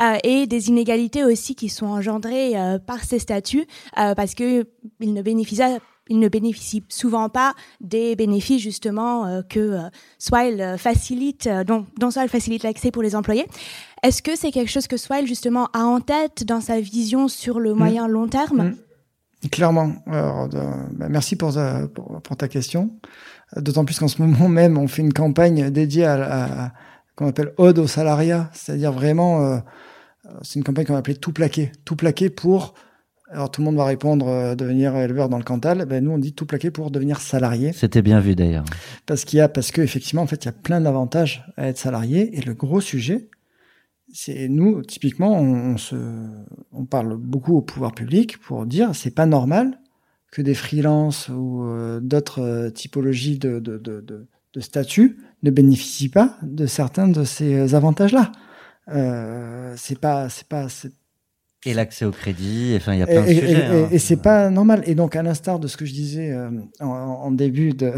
[0.00, 3.66] Euh, et des inégalités aussi qui sont engendrées euh, par ces statuts
[3.98, 4.64] euh, parce que
[5.00, 5.62] ils ne bénéficient
[6.10, 9.78] ils ne bénéficient souvent pas des bénéfices justement que
[10.18, 13.46] Swile facilite, dont, dont Swile facilite l'accès pour les employés.
[14.02, 17.58] Est-ce que c'est quelque chose que Swile justement a en tête dans sa vision sur
[17.58, 17.78] le mmh.
[17.78, 18.74] moyen long terme?
[19.44, 19.48] Mmh.
[19.48, 19.92] Clairement.
[20.06, 22.90] Alors, bah, merci pour ta, pour, pour ta question.
[23.56, 26.72] D'autant plus qu'en ce moment même, on fait une campagne dédiée à, à
[27.16, 29.58] qu'on appelle Ode au salariat, c'est-à-dire vraiment, euh,
[30.42, 32.74] c'est une campagne qu'on va appeler tout plaqué, tout plaqué pour.
[33.30, 35.86] Alors tout le monde va répondre euh, devenir éleveur dans le Cantal.
[35.86, 37.72] Ben nous on dit tout plaqué pour devenir salarié.
[37.72, 38.64] C'était bien vu d'ailleurs.
[39.06, 41.68] Parce qu'il y a, parce que effectivement en fait il y a plein d'avantages à
[41.68, 43.28] être salarié et le gros sujet,
[44.12, 45.96] c'est nous typiquement on, on, se,
[46.72, 49.78] on parle beaucoup au pouvoir public pour dire c'est pas normal
[50.34, 56.08] que des freelances ou euh, d'autres euh, typologies de, de, de, de, statuts ne bénéficient
[56.08, 58.32] pas de certains de ces avantages-là.
[58.88, 60.66] Euh, c'est pas, c'est pas,
[61.66, 63.52] et l'accès au crédit, enfin il y a plein de sujets.
[63.52, 63.88] Et, hein.
[63.92, 64.82] et c'est pas normal.
[64.86, 66.50] Et donc à l'instar de ce que je disais euh,
[66.80, 67.92] en, en, début de,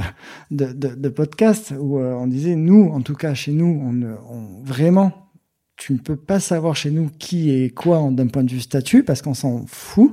[0.51, 4.63] de, de, de podcast, où on disait nous, en tout cas chez nous, on, on,
[4.63, 5.31] vraiment,
[5.77, 9.05] tu ne peux pas savoir chez nous qui est quoi d'un point de vue statut
[9.05, 10.13] parce qu'on s'en fout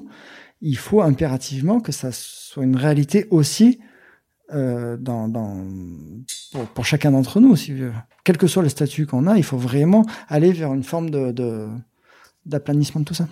[0.63, 3.79] il faut impérativement que ça soit une réalité aussi
[4.53, 5.57] euh, dans, dans,
[6.51, 7.55] pour, pour chacun d'entre nous.
[7.55, 7.73] Si,
[8.23, 11.67] quel que soit le statut qu'on a, il faut vraiment aller vers une forme de,
[12.45, 13.27] d'aplanissement de, tout ça.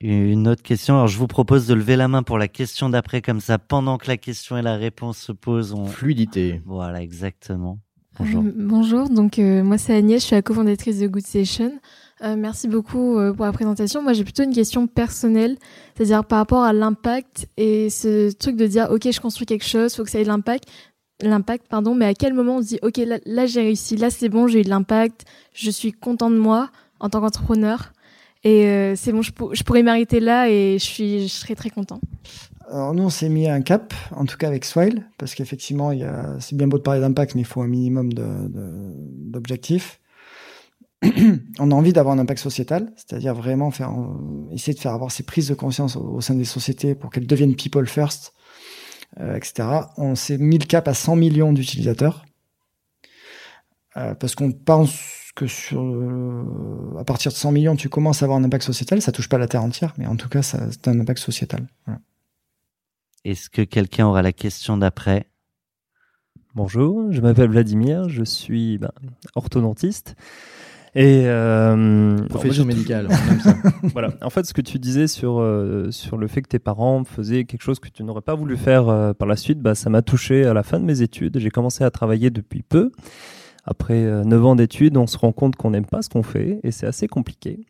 [0.00, 0.94] Une autre question.
[0.94, 3.98] Alors, je vous propose de lever la main pour la question d'après, comme ça, pendant
[3.98, 5.74] que la question et la réponse se posent.
[5.74, 5.86] On...
[5.86, 6.62] Fluidité.
[6.64, 7.78] Voilà, exactement.
[8.18, 8.42] Bonjour.
[8.42, 9.08] Euh, bonjour.
[9.10, 10.22] Donc, euh, moi, c'est Agnès.
[10.22, 11.72] Je suis la cofondatrice de Good Station.
[12.22, 14.02] Euh, merci beaucoup euh, pour la présentation.
[14.02, 15.56] Moi, j'ai plutôt une question personnelle,
[15.96, 19.94] c'est-à-dire par rapport à l'impact et ce truc de dire, ok, je construis quelque chose,
[19.94, 20.64] faut que ça ait de l'impact,
[21.22, 24.28] l'impact, pardon, mais à quel moment on se dit, ok, là, j'ai réussi, là c'est
[24.28, 25.24] bon, j'ai eu de l'impact,
[25.54, 27.92] je suis content de moi en tant qu'entrepreneur
[28.44, 32.00] et euh, c'est bon, je, pourrais m'arrêter là et je serais très content.
[32.70, 35.90] Alors nous, on s'est mis un cap, en tout cas avec Swile, parce qu'effectivement,
[36.38, 39.99] c'est bien beau de parler d'impact, mais il faut un minimum d'objectifs.
[41.58, 43.92] on a envie d'avoir un impact sociétal, c'est-à-dire vraiment faire,
[44.52, 47.56] essayer de faire avoir ces prises de conscience au, sein des sociétés pour qu'elles deviennent
[47.56, 48.34] people first,
[49.18, 49.68] euh, etc.
[49.96, 52.24] On s'est mis le cap à 100 millions d'utilisateurs
[53.96, 58.26] euh, parce qu'on pense que sur, euh, à partir de 100 millions, tu commences à
[58.26, 59.00] avoir un impact sociétal.
[59.00, 61.66] Ça touche pas la terre entière, mais en tout cas, ça, c'est un impact sociétal.
[61.86, 62.00] Voilà.
[63.24, 65.26] Est-ce que quelqu'un aura la question d'après?
[66.54, 68.90] Bonjour, je m'appelle Vladimir, je suis ben,
[69.34, 70.16] orthodontiste.
[70.94, 73.08] Et euh, profession médicale.
[73.94, 74.10] voilà.
[74.22, 77.44] En fait, ce que tu disais sur euh, sur le fait que tes parents faisaient
[77.44, 80.02] quelque chose que tu n'aurais pas voulu faire euh, par la suite, bah ça m'a
[80.02, 81.38] touché à la fin de mes études.
[81.38, 82.90] J'ai commencé à travailler depuis peu.
[83.64, 86.72] Après 9 ans d'études, on se rend compte qu'on n'aime pas ce qu'on fait et
[86.72, 87.66] c'est assez compliqué.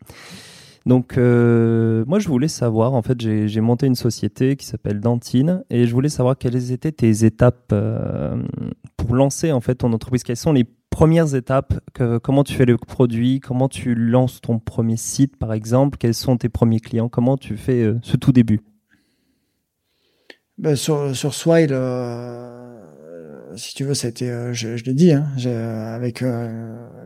[0.85, 5.85] Donc moi je voulais savoir, en fait j'ai monté une société qui s'appelle Dantine et
[5.85, 7.75] je voulais savoir quelles étaient tes étapes
[8.95, 10.23] pour lancer en fait ton entreprise.
[10.23, 11.73] Quelles sont les premières étapes,
[12.21, 16.37] comment tu fais le produit, comment tu lances ton premier site par exemple, quels sont
[16.37, 18.59] tes premiers clients, comment tu fais euh, ce tout début?
[20.59, 25.25] Ben, Sur, Swile, euh, si tu veux, été, euh, je, je l'ai dit, hein,
[25.95, 26.23] avec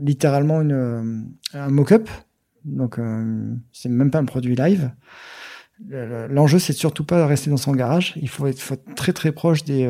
[0.02, 2.10] littéralement un mock-up,
[2.66, 3.00] donc
[3.72, 4.92] c'est même pas un produit live.
[5.90, 8.14] L'enjeu, c'est surtout pas de rester dans son garage.
[8.22, 9.90] Il faut être, faut être très très proche des,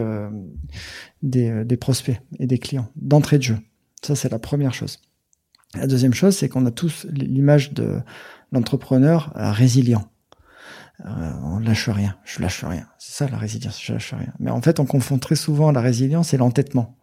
[1.23, 3.57] des, des prospects et des clients d'entrée de jeu.
[4.05, 4.99] Ça, c'est la première chose.
[5.73, 8.01] La deuxième chose, c'est qu'on a tous l'image de
[8.51, 10.07] l'entrepreneur euh, résilient.
[11.03, 12.85] Euh, on lâche rien, je lâche rien.
[12.99, 14.31] C'est ça la résilience, je lâche rien.
[14.37, 16.99] Mais en fait, on confond très souvent la résilience et l'entêtement.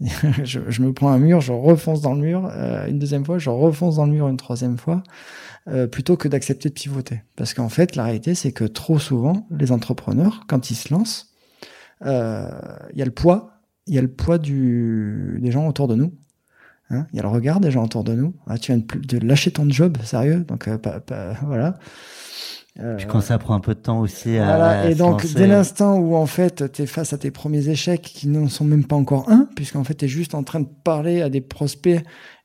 [0.00, 3.50] je, me prends un mur, je refonce dans le mur, euh, une deuxième fois, je
[3.50, 5.02] refonce dans le mur une troisième fois,
[5.92, 7.24] plutôt que d'accepter de pivoter.
[7.36, 11.34] Parce qu'en fait, la réalité, c'est que trop souvent, les entrepreneurs, quand ils se lancent,
[12.00, 16.14] il y a le poids, il y a le poids des gens autour de nous
[16.90, 18.34] Hein il y a le regard des gens autour de nous.
[18.46, 20.44] Ah, tu viens de, lâcher ton job, sérieux?
[20.48, 20.78] Donc, euh,
[21.42, 21.78] voilà.
[22.80, 24.44] Euh, Puis quand ça prend un peu de temps aussi à.
[24.44, 24.90] Voilà.
[24.90, 28.28] et donc, dès l'instant où en fait tu es face à tes premiers échecs qui
[28.28, 31.20] n'en sont même pas encore un, puisqu'en fait tu es juste en train de parler
[31.20, 32.00] à des prospects,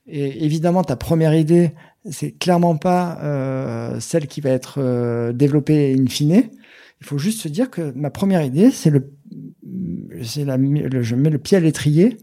[0.07, 1.73] et évidemment ta première idée,
[2.09, 6.43] c'est clairement pas euh, celle qui va être euh, développée in fine.
[6.99, 9.13] Il faut juste se dire que ma première idée, c'est le,
[10.23, 12.17] c'est la, le, je mets le pied à l'étrier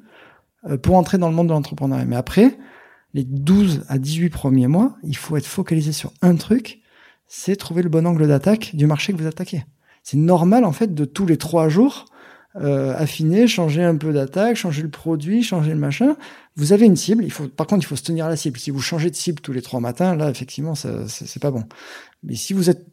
[0.82, 2.05] pour entrer dans le monde de l'entrepreneuriat.
[2.05, 2.59] Mais après,
[3.15, 6.81] les 12 à 18 premiers mois, il faut être focalisé sur un truc,
[7.27, 9.65] c'est trouver le bon angle d'attaque du marché que vous attaquez.
[10.03, 12.07] C'est normal en fait de tous les trois jours
[12.57, 16.16] euh, affiner, changer un peu d'attaque, changer le produit, changer le machin.
[16.57, 18.59] Vous avez une cible, il faut, par contre, il faut se tenir à la cible.
[18.59, 21.62] Si vous changez de cible tous les trois matins, là, effectivement, c'est pas bon.
[22.24, 22.85] Mais si vous êtes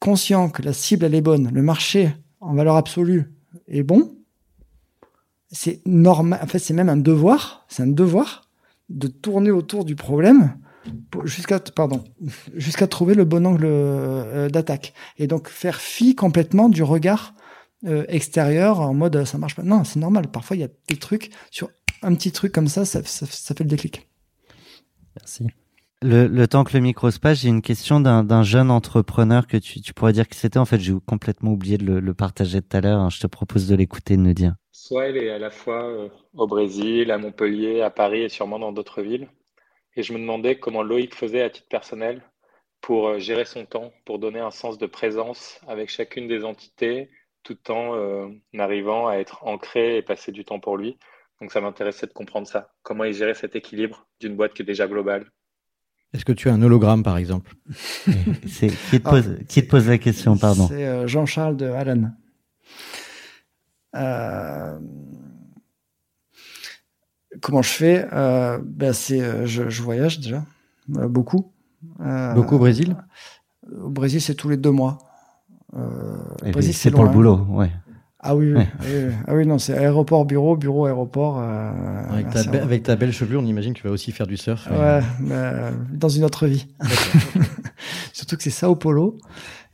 [0.00, 3.30] conscient que la cible elle est bonne, le marché en valeur absolue
[3.68, 4.16] est bon,
[5.54, 6.40] c'est normal.
[6.42, 7.64] En fait, c'est même un devoir.
[7.68, 8.50] C'est un devoir
[8.90, 10.54] de tourner autour du problème
[11.24, 12.04] jusqu'à pardon
[12.54, 17.32] jusqu'à trouver le bon angle euh, d'attaque et donc faire fi complètement du regard
[17.86, 20.96] euh, extérieur en mode ça marche pas non c'est normal parfois il y a des
[20.96, 21.70] trucs sur
[22.02, 24.10] un petit truc comme ça ça, ça, fait le déclic
[25.18, 25.46] merci
[26.02, 29.80] le, temps que le micro se passe, j'ai une question d'un jeune entrepreneur que tu,
[29.94, 30.58] pourrais dire que c'était.
[30.58, 33.08] En fait, j'ai complètement oublié de le, partager tout à l'heure.
[33.08, 34.54] Je te propose de l'écouter et de nous dire.
[34.76, 38.58] Soit elle est à la fois euh, au Brésil, à Montpellier, à Paris et sûrement
[38.58, 39.28] dans d'autres villes.
[39.94, 42.22] Et je me demandais comment Loïc faisait à titre personnel
[42.80, 47.08] pour euh, gérer son temps, pour donner un sens de présence avec chacune des entités,
[47.44, 48.26] tout en euh,
[48.58, 50.98] arrivant à être ancré et passer du temps pour lui.
[51.40, 52.72] Donc ça m'intéressait de comprendre ça.
[52.82, 55.30] Comment il gérait cet équilibre d'une boîte qui est déjà globale.
[56.12, 57.52] Est-ce que tu as un hologramme, par exemple?
[58.10, 58.70] Qui,
[59.00, 60.66] te pose, qui te pose la question, pardon?
[60.66, 62.16] C'est Jean-Charles de Allen.
[63.94, 64.78] Euh,
[67.40, 68.06] comment je fais?
[68.12, 70.44] Euh, ben c'est, euh, je, je, voyage déjà
[70.88, 71.52] beaucoup.
[71.98, 72.96] beaucoup au Brésil?
[73.82, 74.98] Au Brésil, c'est tous les deux mois.
[75.72, 77.70] au Brésil, c'est pour le boulot, ouais.
[78.26, 78.62] Ah oui, oui,
[79.28, 81.38] Ah oui non, c'est aéroport, bureau, bureau, aéroport.
[81.38, 84.68] avec, ta avec, ta belle chevelure, on imagine que tu vas aussi faire du surf.
[84.70, 85.00] Ouais,
[85.92, 86.66] dans une autre vie.
[88.12, 89.18] Surtout que c'est Sao Paulo.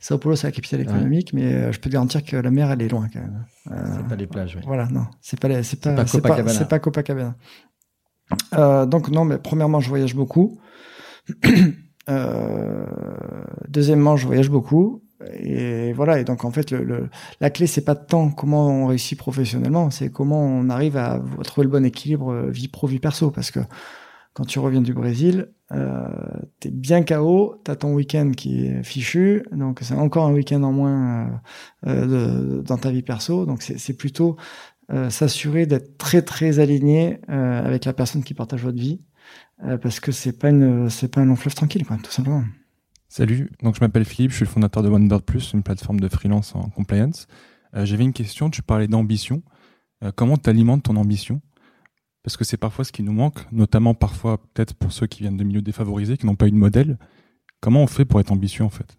[0.01, 2.71] Sao Paulo, c'est la capitale économique, mais euh, je peux te garantir que la mer,
[2.71, 3.45] elle est loin quand même.
[3.69, 4.63] Euh, c'est pas les plages, oui.
[4.65, 6.07] Voilà, non, c'est pas, c'est pas, pas,
[6.47, 7.35] c'est pas, Copacabana.
[8.55, 10.59] Euh, donc non, mais premièrement, je voyage beaucoup.
[12.09, 12.85] euh,
[13.67, 15.03] deuxièmement, je voyage beaucoup.
[15.39, 16.19] Et voilà.
[16.19, 17.09] Et donc en fait, le,
[17.39, 21.65] la clé, c'est pas tant comment on réussit professionnellement, c'est comment on arrive à trouver
[21.65, 23.59] le bon équilibre vie pro vie perso, parce que
[24.33, 26.07] quand tu reviens du Brésil, euh,
[26.59, 30.71] t'es bien KO, t'as ton week-end qui est fichu, donc c'est encore un week-end en
[30.71, 31.41] moins
[31.87, 33.45] euh, euh dans ta vie perso.
[33.45, 34.35] Donc c'est plutôt
[34.91, 39.01] euh, s'assurer d'être très très aligné euh, avec la personne qui partage votre vie
[39.83, 42.43] parce que c'est pas une, c'est pas un long fleuve tranquille, quoi, tout simplement.
[43.07, 46.07] Salut, donc je m'appelle Philippe, je suis le fondateur de OneBird Plus, une plateforme de
[46.07, 47.27] freelance en compliance.
[47.75, 49.43] J'avais une question, tu parlais d'ambition.
[50.15, 51.41] Comment tu alimentes ton ambition?
[52.23, 55.37] Parce que c'est parfois ce qui nous manque, notamment parfois peut-être pour ceux qui viennent
[55.37, 56.97] de milieux défavorisés, qui n'ont pas eu de modèle.
[57.61, 58.97] Comment on fait pour être ambitieux en fait?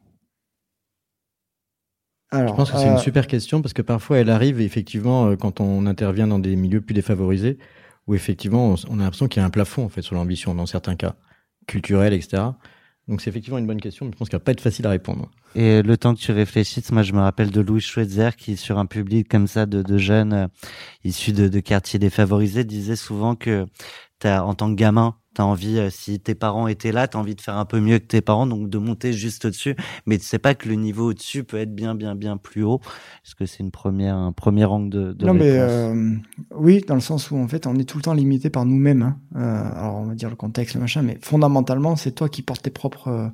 [2.33, 5.61] Je pense que c'est une super question parce que parfois elle arrive effectivement euh, quand
[5.61, 7.59] on intervient dans des milieux plus défavorisés
[8.07, 10.55] où effectivement on, on a l'impression qu'il y a un plafond en fait sur l'ambition
[10.55, 11.15] dans certains cas
[11.67, 12.43] culturels etc.
[13.09, 14.91] Donc c'est effectivement une bonne question, mais je pense qu'elle va pas être facile à
[14.91, 15.29] répondre.
[15.55, 18.79] Et le temps que tu réfléchisses, moi je me rappelle de Louis Schweitzer qui, sur
[18.79, 20.47] un public comme ça de, jeunes euh,
[21.05, 23.67] issus de, de, quartiers défavorisés, disait souvent que
[24.25, 27.35] as, en tant que gamin, T'as envie, euh, si tes parents étaient là, t'as envie
[27.35, 29.75] de faire un peu mieux que tes parents, donc de monter juste au-dessus.
[30.05, 32.81] Mais tu sais pas que le niveau au-dessus peut être bien, bien, bien plus haut.
[33.25, 36.15] Est-ce que c'est une première, un premier angle de, de Non, mais euh,
[36.55, 39.03] oui, dans le sens où en fait, on est tout le temps limité par nous-mêmes.
[39.03, 39.19] Hein.
[39.37, 42.63] Euh, alors, on va dire le contexte, le machin, mais fondamentalement, c'est toi qui portes
[42.63, 43.33] tes propres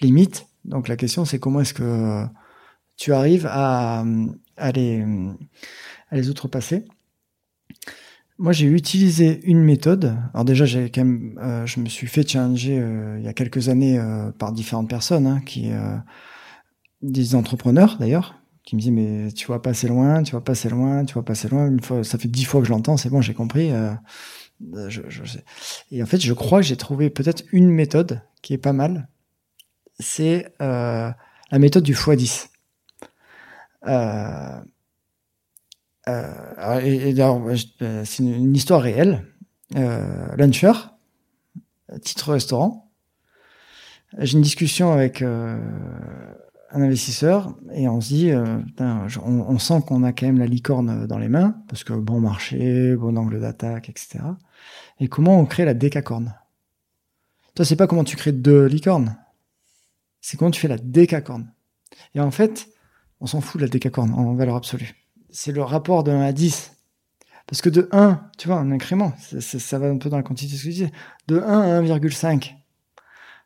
[0.00, 0.46] limites.
[0.64, 2.26] Donc, la question, c'est comment est-ce que
[2.96, 4.04] tu arrives à,
[4.56, 5.04] à les,
[6.10, 6.84] à les outrepasser.
[8.40, 10.16] Moi, j'ai utilisé une méthode.
[10.32, 13.34] Alors déjà, j'ai quand même, euh, je me suis fait challenger euh, il y a
[13.34, 15.94] quelques années euh, par différentes personnes, hein, qui, euh,
[17.02, 20.52] des entrepreneurs d'ailleurs, qui me disent mais tu vas pas assez loin, tu vas pas
[20.52, 21.66] assez loin, tu vas pas assez loin.
[21.68, 23.72] Une fois, ça fait dix fois que je l'entends, c'est bon, j'ai compris.
[23.72, 23.92] Euh,
[24.88, 25.22] je, je,
[25.90, 29.08] et en fait, je crois que j'ai trouvé peut-être une méthode qui est pas mal.
[29.98, 31.14] C'est la
[31.52, 32.48] méthode du x10.
[33.86, 34.60] Euh,
[36.10, 39.26] euh, euh, c'est une, histoire réelle.
[39.76, 40.72] Euh, luncher,
[42.02, 42.90] titre restaurant.
[44.18, 45.60] J'ai une discussion avec un
[46.72, 48.32] investisseur et on se dit,
[49.24, 52.96] on, sent qu'on a quand même la licorne dans les mains parce que bon marché,
[52.96, 54.18] bon angle d'attaque, etc.
[54.98, 56.34] Et comment on crée la décacorne?
[57.54, 59.16] Toi, c'est pas comment tu crées deux licornes,
[60.20, 61.52] c'est comment tu fais la décacorne.
[62.16, 62.68] Et en fait,
[63.20, 64.99] on s'en fout de la décacorne en valeur absolue
[65.32, 66.72] c'est le rapport de 1 à 10.
[67.46, 70.22] Parce que de 1, tu vois, en incrément, ça, ça, va un peu dans la
[70.22, 70.92] quantité ce que je disais,
[71.26, 72.54] de 1 à 1,5,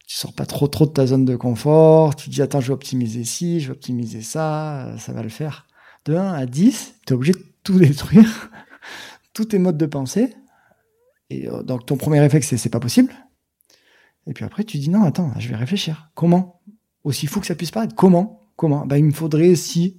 [0.06, 2.74] tu sors pas trop trop de ta zone de confort, tu dis attends, je vais
[2.74, 5.66] optimiser ci, je vais optimiser ça, ça va le faire.
[6.04, 8.50] De 1 à 10, tu es obligé de tout détruire,
[9.32, 10.34] tous tes modes de pensée.
[11.30, 13.14] Et euh, donc ton premier réflexe, c'est c'est pas possible.
[14.26, 16.10] Et puis après, tu dis non, attends, je vais réfléchir.
[16.14, 16.60] Comment?
[17.04, 17.94] Aussi fou que ça puisse paraître.
[17.94, 18.46] Comment?
[18.56, 18.84] Comment?
[18.84, 19.96] Ben il me faudrait si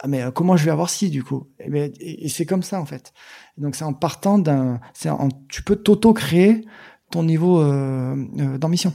[0.00, 1.48] ah mais euh, comment je vais avoir si du coup?
[1.58, 3.12] Et, ben, et, et c'est comme ça en fait.
[3.56, 6.64] Donc c'est en partant d'un, c'est en, tu peux t'auto créer
[7.10, 8.92] ton niveau euh, euh, d'ambition.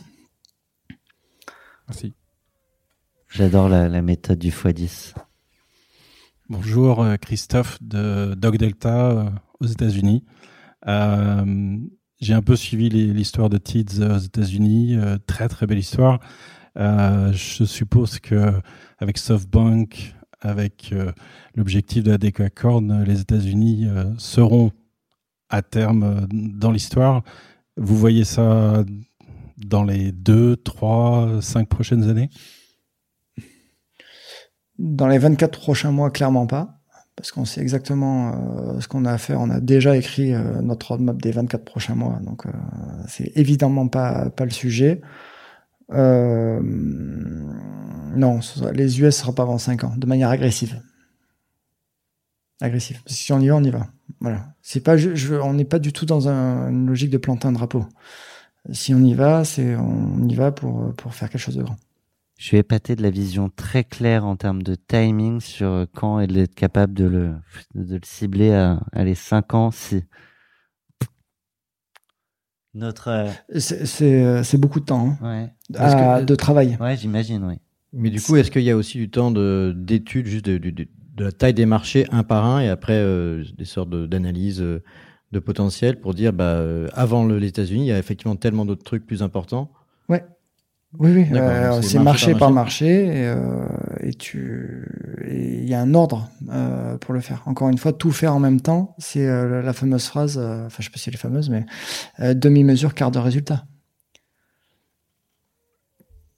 [1.87, 2.13] Merci.
[3.29, 5.13] J'adore la, la, méthode du x10.
[6.49, 10.25] Bonjour Christophe de Dog Delta aux États-Unis.
[10.87, 11.77] Euh,
[12.19, 14.97] j'ai un peu suivi l'histoire de TIDS aux États-Unis,
[15.27, 16.19] très très belle histoire.
[16.75, 18.53] je suppose que
[18.99, 21.11] avec SoftBank, avec euh,
[21.55, 24.71] l'objectif de la décacorne, les États-Unis euh, seront
[25.49, 27.23] à terme euh, dans l'histoire.
[27.77, 28.83] Vous voyez ça
[29.57, 32.29] dans les deux, trois, cinq prochaines années?
[34.77, 36.81] Dans les 24 prochains mois, clairement pas.
[37.15, 39.39] Parce qu'on sait exactement euh, ce qu'on a à faire.
[39.41, 42.19] On a déjà écrit euh, notre roadmap des 24 prochains mois.
[42.23, 42.49] Donc, euh,
[43.07, 45.01] c'est évidemment pas, pas le sujet.
[45.93, 46.59] Euh,
[48.15, 48.39] non,
[48.73, 50.81] les US ne sera pas avant 5 ans, de manière agressive.
[52.61, 53.01] Agressive.
[53.07, 53.87] Si on y va, on y va.
[54.19, 54.53] Voilà.
[54.61, 54.95] C'est pas,
[55.41, 57.85] on n'est pas du tout dans un, une logique de planter un drapeau.
[58.71, 61.77] Si on y va, c'est, on y va pour, pour faire quelque chose de grand.
[62.37, 66.37] Je suis épaté de la vision très claire en termes de timing sur quand elle
[66.37, 67.35] est capable de le,
[67.75, 70.03] de le cibler à, à les 5 ans, si.
[72.73, 73.09] Notre.
[73.09, 74.43] Euh...
[74.43, 75.17] C'est beaucoup de temps.
[75.21, 75.77] Hein, ouais.
[75.77, 76.77] À, que, de travail.
[76.79, 77.55] Ouais, j'imagine, oui.
[77.93, 81.23] Mais du coup, est-ce qu'il y a aussi du temps d'études juste de, de, de,
[81.23, 84.81] la taille des marchés un par un et après euh, des sortes d'analyses euh,
[85.31, 88.65] de potentiel pour dire, bah, euh, avant le, les États-Unis, il y a effectivement tellement
[88.65, 89.71] d'autres trucs plus importants.
[90.07, 90.23] Ouais.
[90.99, 91.27] Oui, oui.
[91.31, 93.65] Euh, c'est marché, marché par marché, et, euh,
[94.01, 94.85] et tu,
[95.29, 97.43] il y a un ordre euh, pour le faire.
[97.45, 100.37] Encore une fois, tout faire en même temps, c'est euh, la fameuse phrase.
[100.37, 101.65] Euh, enfin, je sais pas si elle est fameuse, mais
[102.19, 103.65] euh, demi-mesure, quart de résultat.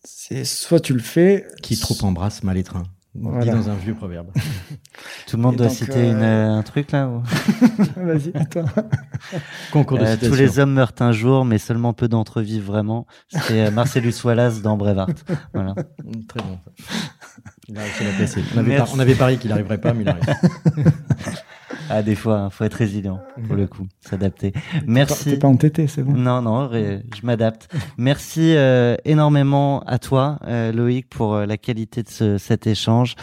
[0.04, 1.48] C'est soit tu le fais.
[1.64, 2.84] Qui trop embrasse mal étreint.
[3.16, 3.54] Voilà.
[3.54, 4.32] dans un vieux proverbe.
[5.28, 6.12] Tout le monde et doit donc, citer euh...
[6.12, 7.22] une, un truc là ou...
[7.98, 8.64] Vas-y, toi.
[9.72, 12.66] Concours de euh, Tous les hommes meurent un jour, mais seulement peu d'entre eux vivent
[12.66, 13.06] vraiment.
[13.28, 15.10] C'est Marcellus Wallace dans Brevard.
[15.54, 15.76] Voilà.
[16.28, 16.60] Très bon.
[17.68, 18.44] Il a réussi à la placer.
[18.56, 20.24] On avait, on avait parié qu'il n'arriverait pas, mais il arrive.
[21.90, 23.88] Ah, des fois, il hein, faut être résilient, pour le coup.
[24.02, 24.54] s'adapter.
[24.88, 25.32] Merci.
[25.32, 26.14] T'es pas entêté, c'est bon.
[26.14, 27.74] Non, non, je m'adapte.
[27.98, 33.16] Merci euh, énormément à toi, euh, Loïc, pour euh, la qualité de ce, cet échange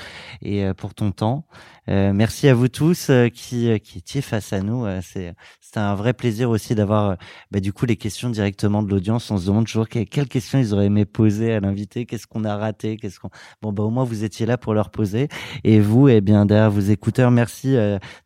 [0.43, 1.47] et pour ton temps.
[1.91, 4.87] Euh, merci à vous tous euh, qui, euh, qui étiez face à nous.
[5.03, 5.35] c'est
[5.71, 7.17] c'était un vrai plaisir aussi d'avoir
[7.53, 9.31] bah, du coup les questions directement de l'audience.
[9.31, 12.57] On se demande toujours quelles, questions ils auraient aimé poser à l'invité, qu'est-ce qu'on a
[12.57, 13.31] raté, qu'est-ce qu'on.
[13.63, 15.29] Bon bah au moins vous étiez là pour leur poser.
[15.63, 17.77] Et vous, eh bien derrière vos écouteurs, merci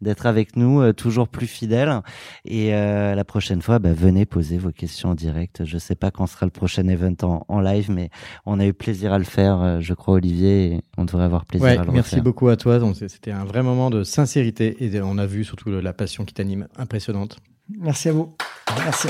[0.01, 2.01] d'être avec nous, toujours plus fidèles.
[2.47, 5.67] Et la prochaine fois, bah, venez poser vos questions en direct.
[5.67, 8.09] Je sais pas quand sera le prochain event en, en live, mais
[8.47, 10.73] on a eu plaisir à le faire, je crois Olivier.
[10.73, 12.23] Et on devrait avoir plaisir à le merci refaire.
[12.23, 12.81] beaucoup à toi.
[12.95, 16.69] C'était un vrai moment de sincérité et on a vu surtout la passion qui t'anime
[16.79, 17.34] impressionnante.
[17.69, 18.35] Merci à vous.
[18.79, 19.09] Merci.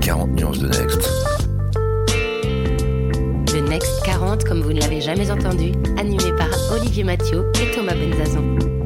[0.00, 1.10] 40 nuances de Next.
[3.52, 7.94] Le Next 40 comme vous ne l'avez jamais entendu, animé par Olivier Mathieu et Thomas
[7.94, 8.77] Benzazon.